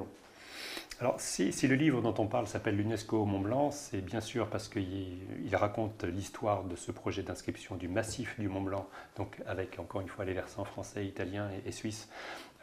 alors, 1.00 1.18
si, 1.18 1.50
le 1.66 1.74
livre 1.74 2.00
dont 2.00 2.14
on 2.18 2.28
parle 2.28 2.46
s'appelle 2.46 2.76
l'UNESCO 2.76 3.24
Mont 3.24 3.40
Blanc, 3.40 3.72
c'est 3.72 4.00
bien 4.00 4.20
sûr 4.20 4.48
parce 4.48 4.68
qu'il 4.68 5.18
raconte 5.52 6.04
l'histoire 6.04 6.62
de 6.62 6.76
ce 6.76 6.92
projet 6.92 7.24
d'inscription 7.24 7.74
du 7.74 7.88
massif 7.88 8.38
du 8.38 8.48
Mont 8.48 8.60
Blanc, 8.60 8.86
donc 9.16 9.42
avec 9.46 9.80
encore 9.80 10.00
une 10.00 10.06
fois 10.06 10.24
les 10.24 10.32
versants 10.32 10.64
français, 10.64 11.04
italiens 11.04 11.50
et, 11.66 11.72
suisses 11.72 12.08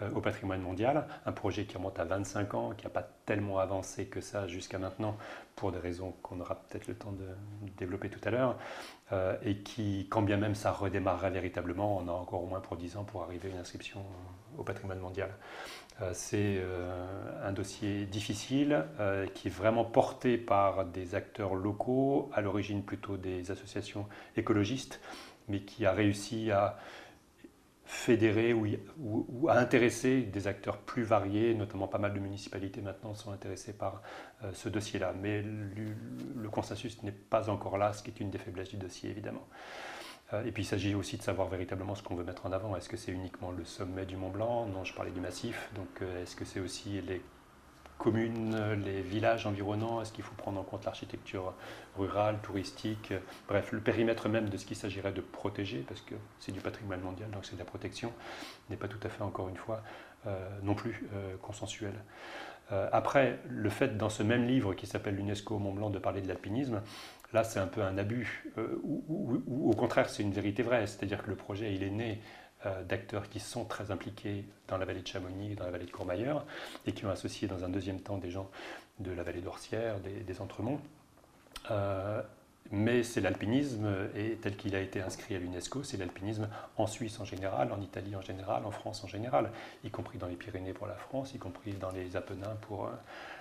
euh, 0.02 0.10
au 0.12 0.22
patrimoine 0.22 0.62
mondial. 0.62 1.06
Un 1.26 1.34
projet 1.34 1.66
qui 1.66 1.76
remonte 1.76 2.00
à 2.00 2.06
25 2.06 2.54
ans, 2.54 2.72
qui 2.78 2.86
n'a 2.86 2.92
pas 2.92 3.06
tellement 3.26 3.60
avancé 3.60 4.06
que 4.06 4.22
ça 4.22 4.48
jusqu'à 4.48 4.80
maintenant, 4.80 5.18
pour 5.58 5.74
des 5.74 5.80
raisons 5.80 6.14
qu'on 6.22 6.40
aura 6.40 6.56
peut-être 6.56 6.88
le 6.88 6.96
temps 6.96 7.12
de 7.12 7.28
développer 7.78 8.10
tout 8.10 8.22
à 8.24 8.32
l'heure, 8.32 8.58
euh, 9.12 9.36
et 9.44 9.58
qui, 9.58 10.08
quand 10.10 10.22
bien 10.22 10.38
même 10.38 10.56
ça 10.56 10.72
redémarrerait 10.72 11.32
véritablement, 11.32 11.98
on 11.98 12.08
a 12.08 12.14
encore 12.14 12.42
au 12.42 12.48
moins 12.48 12.62
pour 12.62 12.78
10 12.78 12.96
ans 12.96 13.04
pour 13.04 13.22
arriver 13.24 13.50
à 13.50 13.52
une 13.52 13.60
inscription 13.60 14.00
au 14.60 14.63
patrimoine 14.63 15.00
mondial. 15.00 15.32
Euh, 16.02 16.12
c'est 16.13 16.58
euh, 16.60 17.48
un 17.48 17.52
dossier 17.52 18.06
difficile 18.06 18.86
euh, 19.00 19.28
qui 19.28 19.48
est 19.48 19.52
vraiment 19.52 19.84
porté 19.84 20.38
par 20.38 20.86
des 20.86 21.15
acteurs 21.15 21.56
locaux, 21.56 22.30
à 22.34 22.41
l'origine 22.41 22.84
plutôt 22.84 23.17
des 23.17 23.52
associations 23.52 24.08
écologistes, 24.38 25.02
mais 25.48 25.62
qui 25.62 25.86
a 25.86 25.91
réussi 25.91 26.52
à 26.52 26.78
fédérer 27.86 28.54
ou, 28.54 29.50
à 29.50 29.58
intéresser 29.58 30.22
des 30.22 30.48
acteurs 30.48 30.78
plus 30.78 31.02
variés, 31.02 31.56
notamment 31.56 31.88
pas 31.88 31.98
mal 31.98 32.13
de 32.13 32.19
municipalités 32.19 32.82
maintenant 32.82 33.15
sont 33.15 33.32
intéressées 33.32 33.74
par 33.74 34.04
ce 34.54 34.69
dossier-là. 34.69 35.15
Mais 35.19 35.41
le 35.41 36.50
consensus 36.52 37.02
n'est 37.02 37.12
pas 37.12 37.50
encore 37.50 37.80
là, 37.80 37.91
ce 37.93 38.04
qui 38.04 38.12
est 38.12 38.19
une 38.19 38.30
des 38.30 38.38
faiblesses 38.38 38.69
du 38.69 38.78
dossier 38.78 39.10
évidemment. 39.10 39.48
Euh, 40.34 40.44
et 40.46 40.52
puis 40.52 40.63
il 40.63 40.65
s'agit 40.65 40.96
aussi 40.96 41.18
de 41.18 41.24
savoir 41.24 41.48
véritablement 41.48 41.96
ce 41.96 42.04
qu'on 42.04 42.15
veut 42.15 42.24
mettre 42.24 42.46
en 42.46 42.52
avant. 42.52 42.76
Est-ce 42.76 42.89
que 42.89 42.98
c'est 42.98 43.12
uniquement 43.12 43.52
le 43.52 43.65
sommet 43.65 44.06
du 44.06 44.15
Mont 44.15 44.30
Blanc? 44.30 44.65
Non, 44.68 44.84
je 44.84 44.94
parlais 44.94 45.12
du 45.12 45.22
massif. 45.22 45.70
Donc 45.76 45.88
euh, 46.02 46.24
est-ce 46.24 46.36
que 46.36 46.46
c'est 46.46 46.60
aussi 46.60 47.02
les 47.02 47.22
communes, 47.98 48.76
les 48.86 49.02
villages 49.02 49.46
environnants? 49.46 50.02
Est-ce 50.02 50.13
qu'il 50.13 50.24
faut 50.24 50.36
prendre 50.36 50.60
en 50.60 50.63
compte 50.63 50.86
l'architecture 50.86 51.54
rurale, 51.98 52.39
touristique? 52.42 53.13
Bref, 53.50 53.74
le 53.74 53.82
périmètre 53.82 54.30
même 54.30 54.48
de 54.48 54.56
ce 54.56 54.65
qu'il 54.65 54.78
s'agirait 54.78 55.12
de 55.12 55.20
protéger, 55.20 55.80
parce 55.80 56.00
que 56.00 56.15
c'est 56.39 56.54
du 56.54 56.62
patrimoine 56.62 57.02
mondial, 57.02 57.30
donc 57.30 57.46
c'est 57.46 57.56
de 57.56 57.60
la 57.60 57.65
protection, 57.65 58.13
n'est 58.70 58.78
pas 58.78 58.88
tout 58.88 59.00
à 59.04 59.10
fait, 59.10 59.22
encore 59.22 59.50
une 59.50 59.58
fois, 59.58 59.84
euh, 60.28 60.48
non 60.63 60.76
plus 60.76 61.10
consensuel. 61.42 61.94
après, 62.70 63.39
le 63.50 63.70
fait 63.70 63.98
dans 63.98 64.10
ce 64.10 64.24
même 64.24 64.46
livre 64.46 64.76
qui 64.76 64.88
s'appelle 64.88 65.18
l'UNESCO 65.18 65.60
Mont 65.60 65.74
Blanc 65.74 65.89
de 65.89 66.00
parler 66.00 66.22
de 66.22 66.30
l'alpinisme, 66.30 66.82
Là, 67.34 67.44
c'est 67.44 67.60
un 67.60 67.68
peu 67.68 67.84
un 67.84 67.98
abus, 67.98 68.46
euh, 68.58 68.80
ou, 68.84 69.70
au 69.70 69.76
contraire, 69.76 70.10
c'est 70.10 70.24
une 70.24 70.32
vérité 70.32 70.63
vraie, 70.63 70.88
c'est-à-dire 70.88 71.24
que 71.24 71.30
le 71.30 71.36
projet, 71.36 71.74
il 71.76 71.84
est 71.84 71.92
né 71.92 72.22
euh, 72.65 72.84
d'acteurs 72.84 73.30
qui 73.30 73.39
sont 73.39 73.65
très 73.65 73.92
impliqués 73.92 74.46
dans 74.68 74.78
la 74.78 74.86
vallée 74.86 75.02
de 75.02 75.08
Chamonix, 75.08 75.56
dans 75.56 75.65
la 75.65 75.72
vallée 75.72 75.86
de 75.86 75.92
Courmayeur, 75.92 76.46
et 76.88 76.92
qui 76.92 77.06
ont 77.06 77.12
associé 77.12 77.48
dans 77.48 77.63
un 77.63 77.70
deuxième 77.70 78.02
temps 78.02 78.18
des 78.18 78.32
gens 78.32 78.50
de 79.00 79.12
la 79.12 79.22
vallée 79.22 79.42
d'Orsières, 79.42 80.00
des, 80.00 80.42
Entremonts. 80.42 80.82
Euh, 81.70 82.22
mais 82.72 83.04
c'est 83.04 83.22
l'alpinisme, 83.22 83.88
et 84.15 84.38
tel 84.42 84.56
qu'il 84.56 84.76
a 84.76 84.80
été 84.80 85.02
inscrit 85.02 85.36
à 85.36 85.39
l'UNESCO, 85.39 85.84
c'est 85.84 85.98
l'alpinisme 85.98 86.50
en 86.78 86.88
Suisse 86.88 87.20
en 87.20 87.26
général, 87.26 87.72
en 87.72 87.82
Italie 87.82 88.16
en 88.16 88.22
général, 88.22 88.66
en 88.66 88.72
France 88.72 89.03
en 89.03 89.08
général, 89.08 89.51
y 89.84 89.89
compris 89.89 90.18
dans 90.18 90.28
les 90.28 90.36
Pyrénées 90.36 90.74
pour 90.74 90.88
la 90.88 90.95
France, 90.95 91.34
y 91.34 91.39
compris 91.39 91.74
dans 91.74 91.91
les 91.91 92.16
Apennins 92.16 92.58
pour 92.62 92.89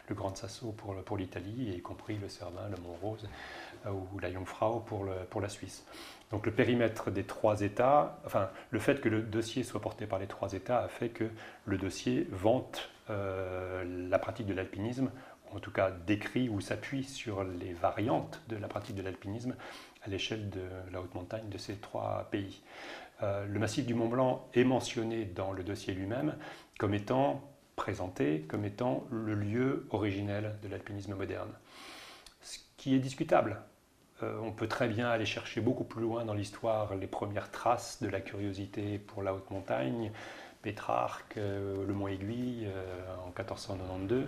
le 0.09 0.15
Grand 0.15 0.35
Sasso 0.35 0.73
pour, 0.73 0.95
pour 1.05 1.17
l'Italie, 1.17 1.75
y 1.77 1.81
compris 1.81 2.17
le 2.17 2.29
Cervin, 2.29 2.69
le 2.69 2.77
Mont-Rose 2.83 3.29
euh, 3.87 3.91
ou 3.91 4.19
la 4.19 4.33
Jungfrau 4.33 4.81
pour, 4.81 5.07
pour 5.31 5.41
la 5.41 5.49
Suisse. 5.49 5.85
Donc 6.31 6.45
le 6.45 6.53
périmètre 6.53 7.11
des 7.11 7.25
trois 7.25 7.63
États, 7.63 8.19
enfin 8.27 8.51
le 8.71 8.79
fait 8.79 9.01
que 9.01 9.09
le 9.09 9.23
dossier 9.23 9.63
soit 9.63 9.81
porté 9.81 10.07
par 10.07 10.19
les 10.19 10.27
trois 10.27 10.53
États 10.53 10.81
a 10.81 10.89
fait 10.89 11.09
que 11.09 11.25
le 11.65 11.79
dossier 11.79 12.29
vante 12.31 12.91
euh, 13.11 13.85
la 14.09 14.19
pratique 14.19 14.47
de 14.47 14.53
l'alpinisme 14.53 15.11
en 15.55 15.61
tout 15.61 15.71
cas 15.71 15.91
décrit 15.91 16.51
ou 16.51 16.61
s'appuie 16.61 17.05
sur 17.05 17.43
les 17.45 17.73
variantes 17.73 18.43
de 18.49 18.57
la 18.57 18.69
pratique 18.69 18.97
de 18.97 19.03
l'alpinisme 19.03 19.55
à 20.03 20.11
l'échelle 20.11 20.51
de 20.51 20.61
la 20.93 21.01
haute 21.01 21.15
montagne 21.15 21.49
de 21.49 21.57
ces 21.57 21.77
trois 21.77 22.29
pays. 22.31 22.63
Euh, 23.23 23.47
le 23.47 23.59
massif 23.59 23.87
du 23.87 23.95
Mont 23.95 24.09
Blanc 24.09 24.47
est 24.53 24.65
mentionné 24.65 25.25
dans 25.25 25.53
le 25.53 25.65
dossier 25.65 25.95
lui-même 25.95 26.37
comme 26.79 26.93
étant 26.93 27.43
présenté 27.79 28.41
comme 28.49 28.67
étant 28.67 29.07
le 29.11 29.35
lieu 29.35 29.87
originel 29.91 30.57
de 30.63 30.69
l'alpinisme 30.69 31.15
moderne. 31.15 31.53
Ce 32.43 32.59
qui 32.77 32.95
est 32.95 32.99
discutable. 32.99 33.63
Euh, 34.23 34.37
on 34.43 34.51
peut 34.51 34.67
très 34.67 34.89
bien 34.89 35.09
aller 35.09 35.25
chercher 35.25 35.61
beaucoup 35.61 35.85
plus 35.85 36.03
loin 36.03 36.25
dans 36.25 36.35
l'histoire 36.35 36.97
les 36.97 37.07
premières 37.07 37.53
traces 37.53 38.03
de 38.03 38.09
la 38.09 38.21
curiosité 38.21 38.99
pour 38.99 39.23
la 39.23 39.33
haute 39.33 39.51
montagne, 39.51 40.11
Pétrarque, 40.61 41.37
euh, 41.37 41.87
le 41.87 41.95
Mont 41.95 42.09
Aiguille 42.09 42.69
en 43.23 43.29
1492. 43.29 44.27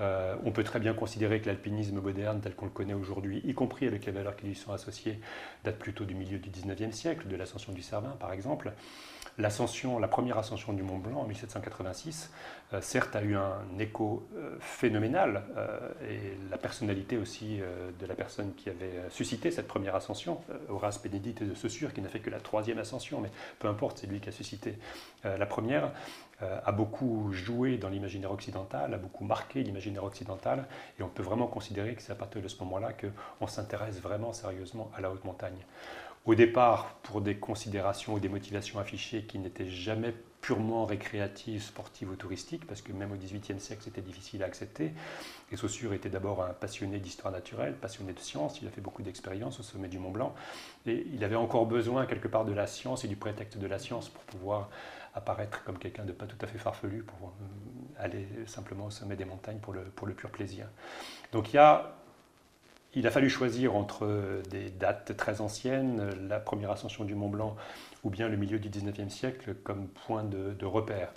Euh, 0.00 0.36
on 0.44 0.52
peut 0.52 0.64
très 0.64 0.78
bien 0.78 0.94
considérer 0.94 1.40
que 1.40 1.46
l'alpinisme 1.46 2.00
moderne 2.00 2.40
tel 2.40 2.54
qu'on 2.54 2.66
le 2.66 2.70
connaît 2.70 2.94
aujourd'hui, 2.94 3.42
y 3.44 3.52
compris 3.52 3.86
avec 3.86 4.06
les 4.06 4.12
valeurs 4.12 4.36
qui 4.36 4.46
lui 4.46 4.54
sont 4.54 4.72
associées, 4.72 5.20
date 5.64 5.78
plutôt 5.78 6.04
du 6.04 6.14
milieu 6.14 6.38
du 6.38 6.50
19e 6.50 6.92
siècle, 6.92 7.26
de 7.28 7.36
l'ascension 7.36 7.72
du 7.72 7.82
Cervin 7.82 8.16
par 8.20 8.32
exemple. 8.32 8.72
L'ascension, 9.38 10.00
la 10.00 10.08
première 10.08 10.36
ascension 10.36 10.72
du 10.72 10.82
Mont 10.82 10.98
Blanc 10.98 11.20
en 11.20 11.24
1786, 11.24 12.32
euh, 12.72 12.80
certes 12.80 13.14
a 13.14 13.22
eu 13.22 13.36
un 13.36 13.78
écho 13.78 14.26
euh, 14.36 14.56
phénoménal 14.58 15.44
et 16.10 16.36
la 16.50 16.58
personnalité 16.58 17.16
aussi 17.16 17.58
de 17.58 18.06
la 18.06 18.14
personne 18.14 18.52
qui 18.54 18.68
avait 18.68 18.92
suscité 19.10 19.50
cette 19.50 19.68
première 19.68 19.94
ascension, 19.94 20.40
Horace 20.68 21.02
Bénédicte 21.02 21.42
de 21.42 21.54
Saussure, 21.54 21.92
qui 21.92 22.00
n'a 22.00 22.08
fait 22.08 22.20
que 22.20 22.30
la 22.30 22.40
troisième 22.40 22.78
ascension, 22.78 23.20
mais 23.20 23.30
peu 23.58 23.68
importe, 23.68 23.98
c'est 23.98 24.06
lui 24.06 24.20
qui 24.20 24.28
a 24.28 24.32
suscité 24.32 24.78
la 25.24 25.46
première, 25.46 25.92
a 26.40 26.72
beaucoup 26.72 27.32
joué 27.32 27.78
dans 27.78 27.88
l'imaginaire 27.88 28.32
occidental, 28.32 28.94
a 28.94 28.98
beaucoup 28.98 29.24
marqué 29.24 29.62
l'imaginaire 29.62 30.04
occidental, 30.04 30.66
et 30.98 31.02
on 31.02 31.08
peut 31.08 31.22
vraiment 31.22 31.46
considérer 31.46 31.94
que 31.94 32.02
c'est 32.02 32.12
à 32.12 32.16
partir 32.16 32.42
de 32.42 32.48
ce 32.48 32.58
moment-là 32.60 32.92
qu'on 32.92 33.46
s'intéresse 33.46 34.00
vraiment 34.00 34.32
sérieusement 34.32 34.90
à 34.96 35.00
la 35.00 35.10
haute 35.10 35.24
montagne. 35.24 35.58
Au 36.28 36.34
départ, 36.34 36.96
pour 37.02 37.22
des 37.22 37.38
considérations 37.38 38.12
ou 38.12 38.20
des 38.20 38.28
motivations 38.28 38.78
affichées 38.78 39.22
qui 39.22 39.38
n'étaient 39.38 39.70
jamais 39.70 40.12
purement 40.42 40.84
récréatives, 40.84 41.62
sportives 41.62 42.10
ou 42.10 42.16
touristiques, 42.16 42.66
parce 42.66 42.82
que 42.82 42.92
même 42.92 43.12
au 43.12 43.16
XVIIIe 43.16 43.58
siècle, 43.58 43.80
c'était 43.82 44.02
difficile 44.02 44.42
à 44.42 44.46
accepter. 44.46 44.92
Et 45.50 45.56
Saussure 45.56 45.94
était 45.94 46.10
d'abord 46.10 46.42
un 46.42 46.50
passionné 46.50 46.98
d'histoire 46.98 47.32
naturelle, 47.32 47.76
passionné 47.76 48.12
de 48.12 48.18
science, 48.18 48.60
il 48.60 48.68
a 48.68 48.70
fait 48.70 48.82
beaucoup 48.82 49.00
d'expériences 49.00 49.58
au 49.58 49.62
sommet 49.62 49.88
du 49.88 49.98
Mont 49.98 50.10
Blanc, 50.10 50.34
et 50.84 51.06
il 51.14 51.24
avait 51.24 51.34
encore 51.34 51.64
besoin 51.64 52.04
quelque 52.04 52.28
part 52.28 52.44
de 52.44 52.52
la 52.52 52.66
science 52.66 53.06
et 53.06 53.08
du 53.08 53.16
prétexte 53.16 53.56
de 53.56 53.66
la 53.66 53.78
science 53.78 54.10
pour 54.10 54.22
pouvoir 54.24 54.68
apparaître 55.14 55.64
comme 55.64 55.78
quelqu'un 55.78 56.04
de 56.04 56.12
pas 56.12 56.26
tout 56.26 56.36
à 56.42 56.46
fait 56.46 56.58
farfelu, 56.58 57.04
pour 57.04 57.28
euh, 57.28 58.04
aller 58.04 58.28
simplement 58.44 58.84
au 58.84 58.90
sommet 58.90 59.16
des 59.16 59.24
montagnes 59.24 59.60
pour 59.60 59.72
le, 59.72 59.80
pour 59.80 60.06
le 60.06 60.12
pur 60.12 60.28
plaisir. 60.28 60.66
Donc 61.32 61.54
il 61.54 61.56
y 61.56 61.58
a 61.58 61.97
il 62.98 63.06
a 63.06 63.12
fallu 63.12 63.30
choisir 63.30 63.76
entre 63.76 64.42
des 64.50 64.70
dates 64.70 65.16
très 65.16 65.40
anciennes, 65.40 66.10
la 66.28 66.40
première 66.40 66.72
ascension 66.72 67.04
du 67.04 67.14
Mont 67.14 67.28
Blanc, 67.28 67.56
ou 68.02 68.10
bien 68.10 68.28
le 68.28 68.36
milieu 68.36 68.58
du 68.58 68.70
19e 68.70 69.08
siècle 69.08 69.54
comme 69.62 69.86
point 69.86 70.24
de, 70.24 70.64
repère. 70.64 71.12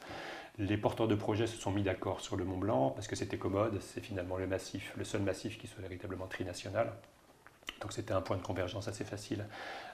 Les 0.59 0.77
porteurs 0.77 1.07
de 1.07 1.15
projets 1.15 1.47
se 1.47 1.57
sont 1.57 1.71
mis 1.71 1.81
d'accord 1.81 2.21
sur 2.21 2.35
le 2.35 2.45
Mont 2.45 2.57
Blanc 2.57 2.91
parce 2.91 3.07
que 3.07 3.15
c'était 3.15 3.37
commode, 3.37 3.79
c'est 3.81 4.01
finalement 4.01 4.37
le 4.37 4.47
le 4.47 5.03
seul 5.03 5.21
massif 5.21 5.57
qui 5.57 5.65
soit 5.65 5.81
véritablement 5.81 6.27
trinational. 6.27 6.93
Donc 7.81 7.93
c'était 7.93 8.13
un 8.13 8.21
point 8.21 8.37
de 8.37 8.41
convergence 8.43 8.87
assez 8.87 9.03
facile 9.03 9.45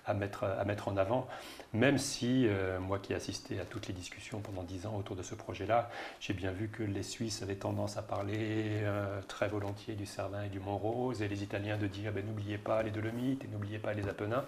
à 0.05 0.13
mettre, 0.13 0.45
à 0.45 0.63
mettre 0.63 0.87
en 0.87 0.97
avant, 0.97 1.27
même 1.73 1.97
si 1.97 2.47
euh, 2.47 2.79
moi 2.79 2.97
qui 2.99 3.11
ai 3.13 3.15
assisté 3.15 3.59
à 3.59 3.65
toutes 3.65 3.87
les 3.87 3.93
discussions 3.93 4.39
pendant 4.39 4.63
dix 4.63 4.85
ans 4.85 4.95
autour 4.95 5.15
de 5.15 5.21
ce 5.21 5.35
projet-là, 5.35 5.89
j'ai 6.19 6.33
bien 6.33 6.51
vu 6.51 6.69
que 6.69 6.83
les 6.83 7.03
Suisses 7.03 7.41
avaient 7.41 7.55
tendance 7.55 7.97
à 7.97 8.01
parler 8.01 8.81
euh, 8.83 9.21
très 9.27 9.49
volontiers 9.49 9.95
du 9.95 10.05
Cervin 10.05 10.43
et 10.43 10.49
du 10.49 10.59
Mont-Rose, 10.59 11.21
et 11.21 11.27
les 11.27 11.43
Italiens 11.43 11.77
de 11.77 11.87
dire 11.87 12.13
ben, 12.13 12.25
n'oubliez 12.25 12.57
pas 12.57 12.83
les 12.83 12.91
Dolomites 12.91 13.43
et 13.43 13.47
n'oubliez 13.47 13.79
pas 13.79 13.93
les 13.93 14.07
Apennins, 14.07 14.45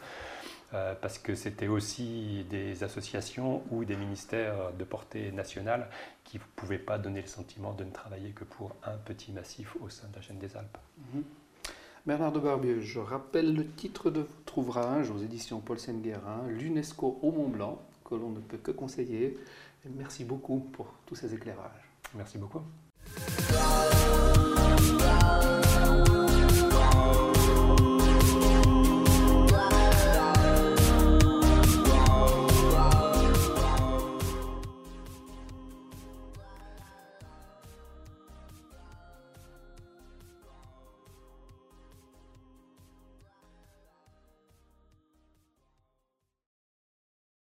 euh, 0.73 0.95
parce 1.01 1.17
que 1.17 1.35
c'était 1.35 1.67
aussi 1.67 2.45
des 2.49 2.83
associations 2.83 3.63
ou 3.69 3.83
des 3.83 3.97
ministères 3.97 4.71
de 4.77 4.83
portée 4.85 5.31
nationale 5.31 5.89
qui 6.23 6.37
ne 6.37 6.43
pouvaient 6.55 6.77
pas 6.77 6.97
donner 6.97 7.21
le 7.21 7.27
sentiment 7.27 7.73
de 7.73 7.83
ne 7.83 7.91
travailler 7.91 8.31
que 8.31 8.45
pour 8.45 8.75
un 8.83 8.95
petit 8.97 9.33
massif 9.33 9.75
au 9.81 9.89
sein 9.89 10.07
de 10.07 10.15
la 10.15 10.21
chaîne 10.21 10.39
des 10.39 10.55
Alpes. 10.55 10.77
Mhm. 11.13 11.23
Bernard 12.10 12.32
de 12.32 12.39
Barbieux, 12.39 12.82
je 12.82 12.97
rappelle 12.97 13.53
le 13.53 13.68
titre 13.68 14.10
de 14.10 14.22
votre 14.22 14.57
ouvrage 14.57 15.12
aux 15.12 15.20
éditions 15.20 15.60
Paul 15.60 15.78
Guérin, 16.01 16.41
L'UNESCO 16.47 17.20
au 17.22 17.32
Mont 17.32 17.49
Blanc, 17.49 17.80
que 18.03 18.16
l'on 18.16 18.32
ne 18.32 18.39
peut 18.39 18.57
que 18.57 18.72
conseiller. 18.72 19.38
merci 19.95 20.24
beaucoup 20.24 20.57
pour 20.74 20.88
tous 21.05 21.14
ces 21.14 21.36
éclairages. 21.36 21.88
Merci 22.16 22.39
beaucoup. 22.39 22.64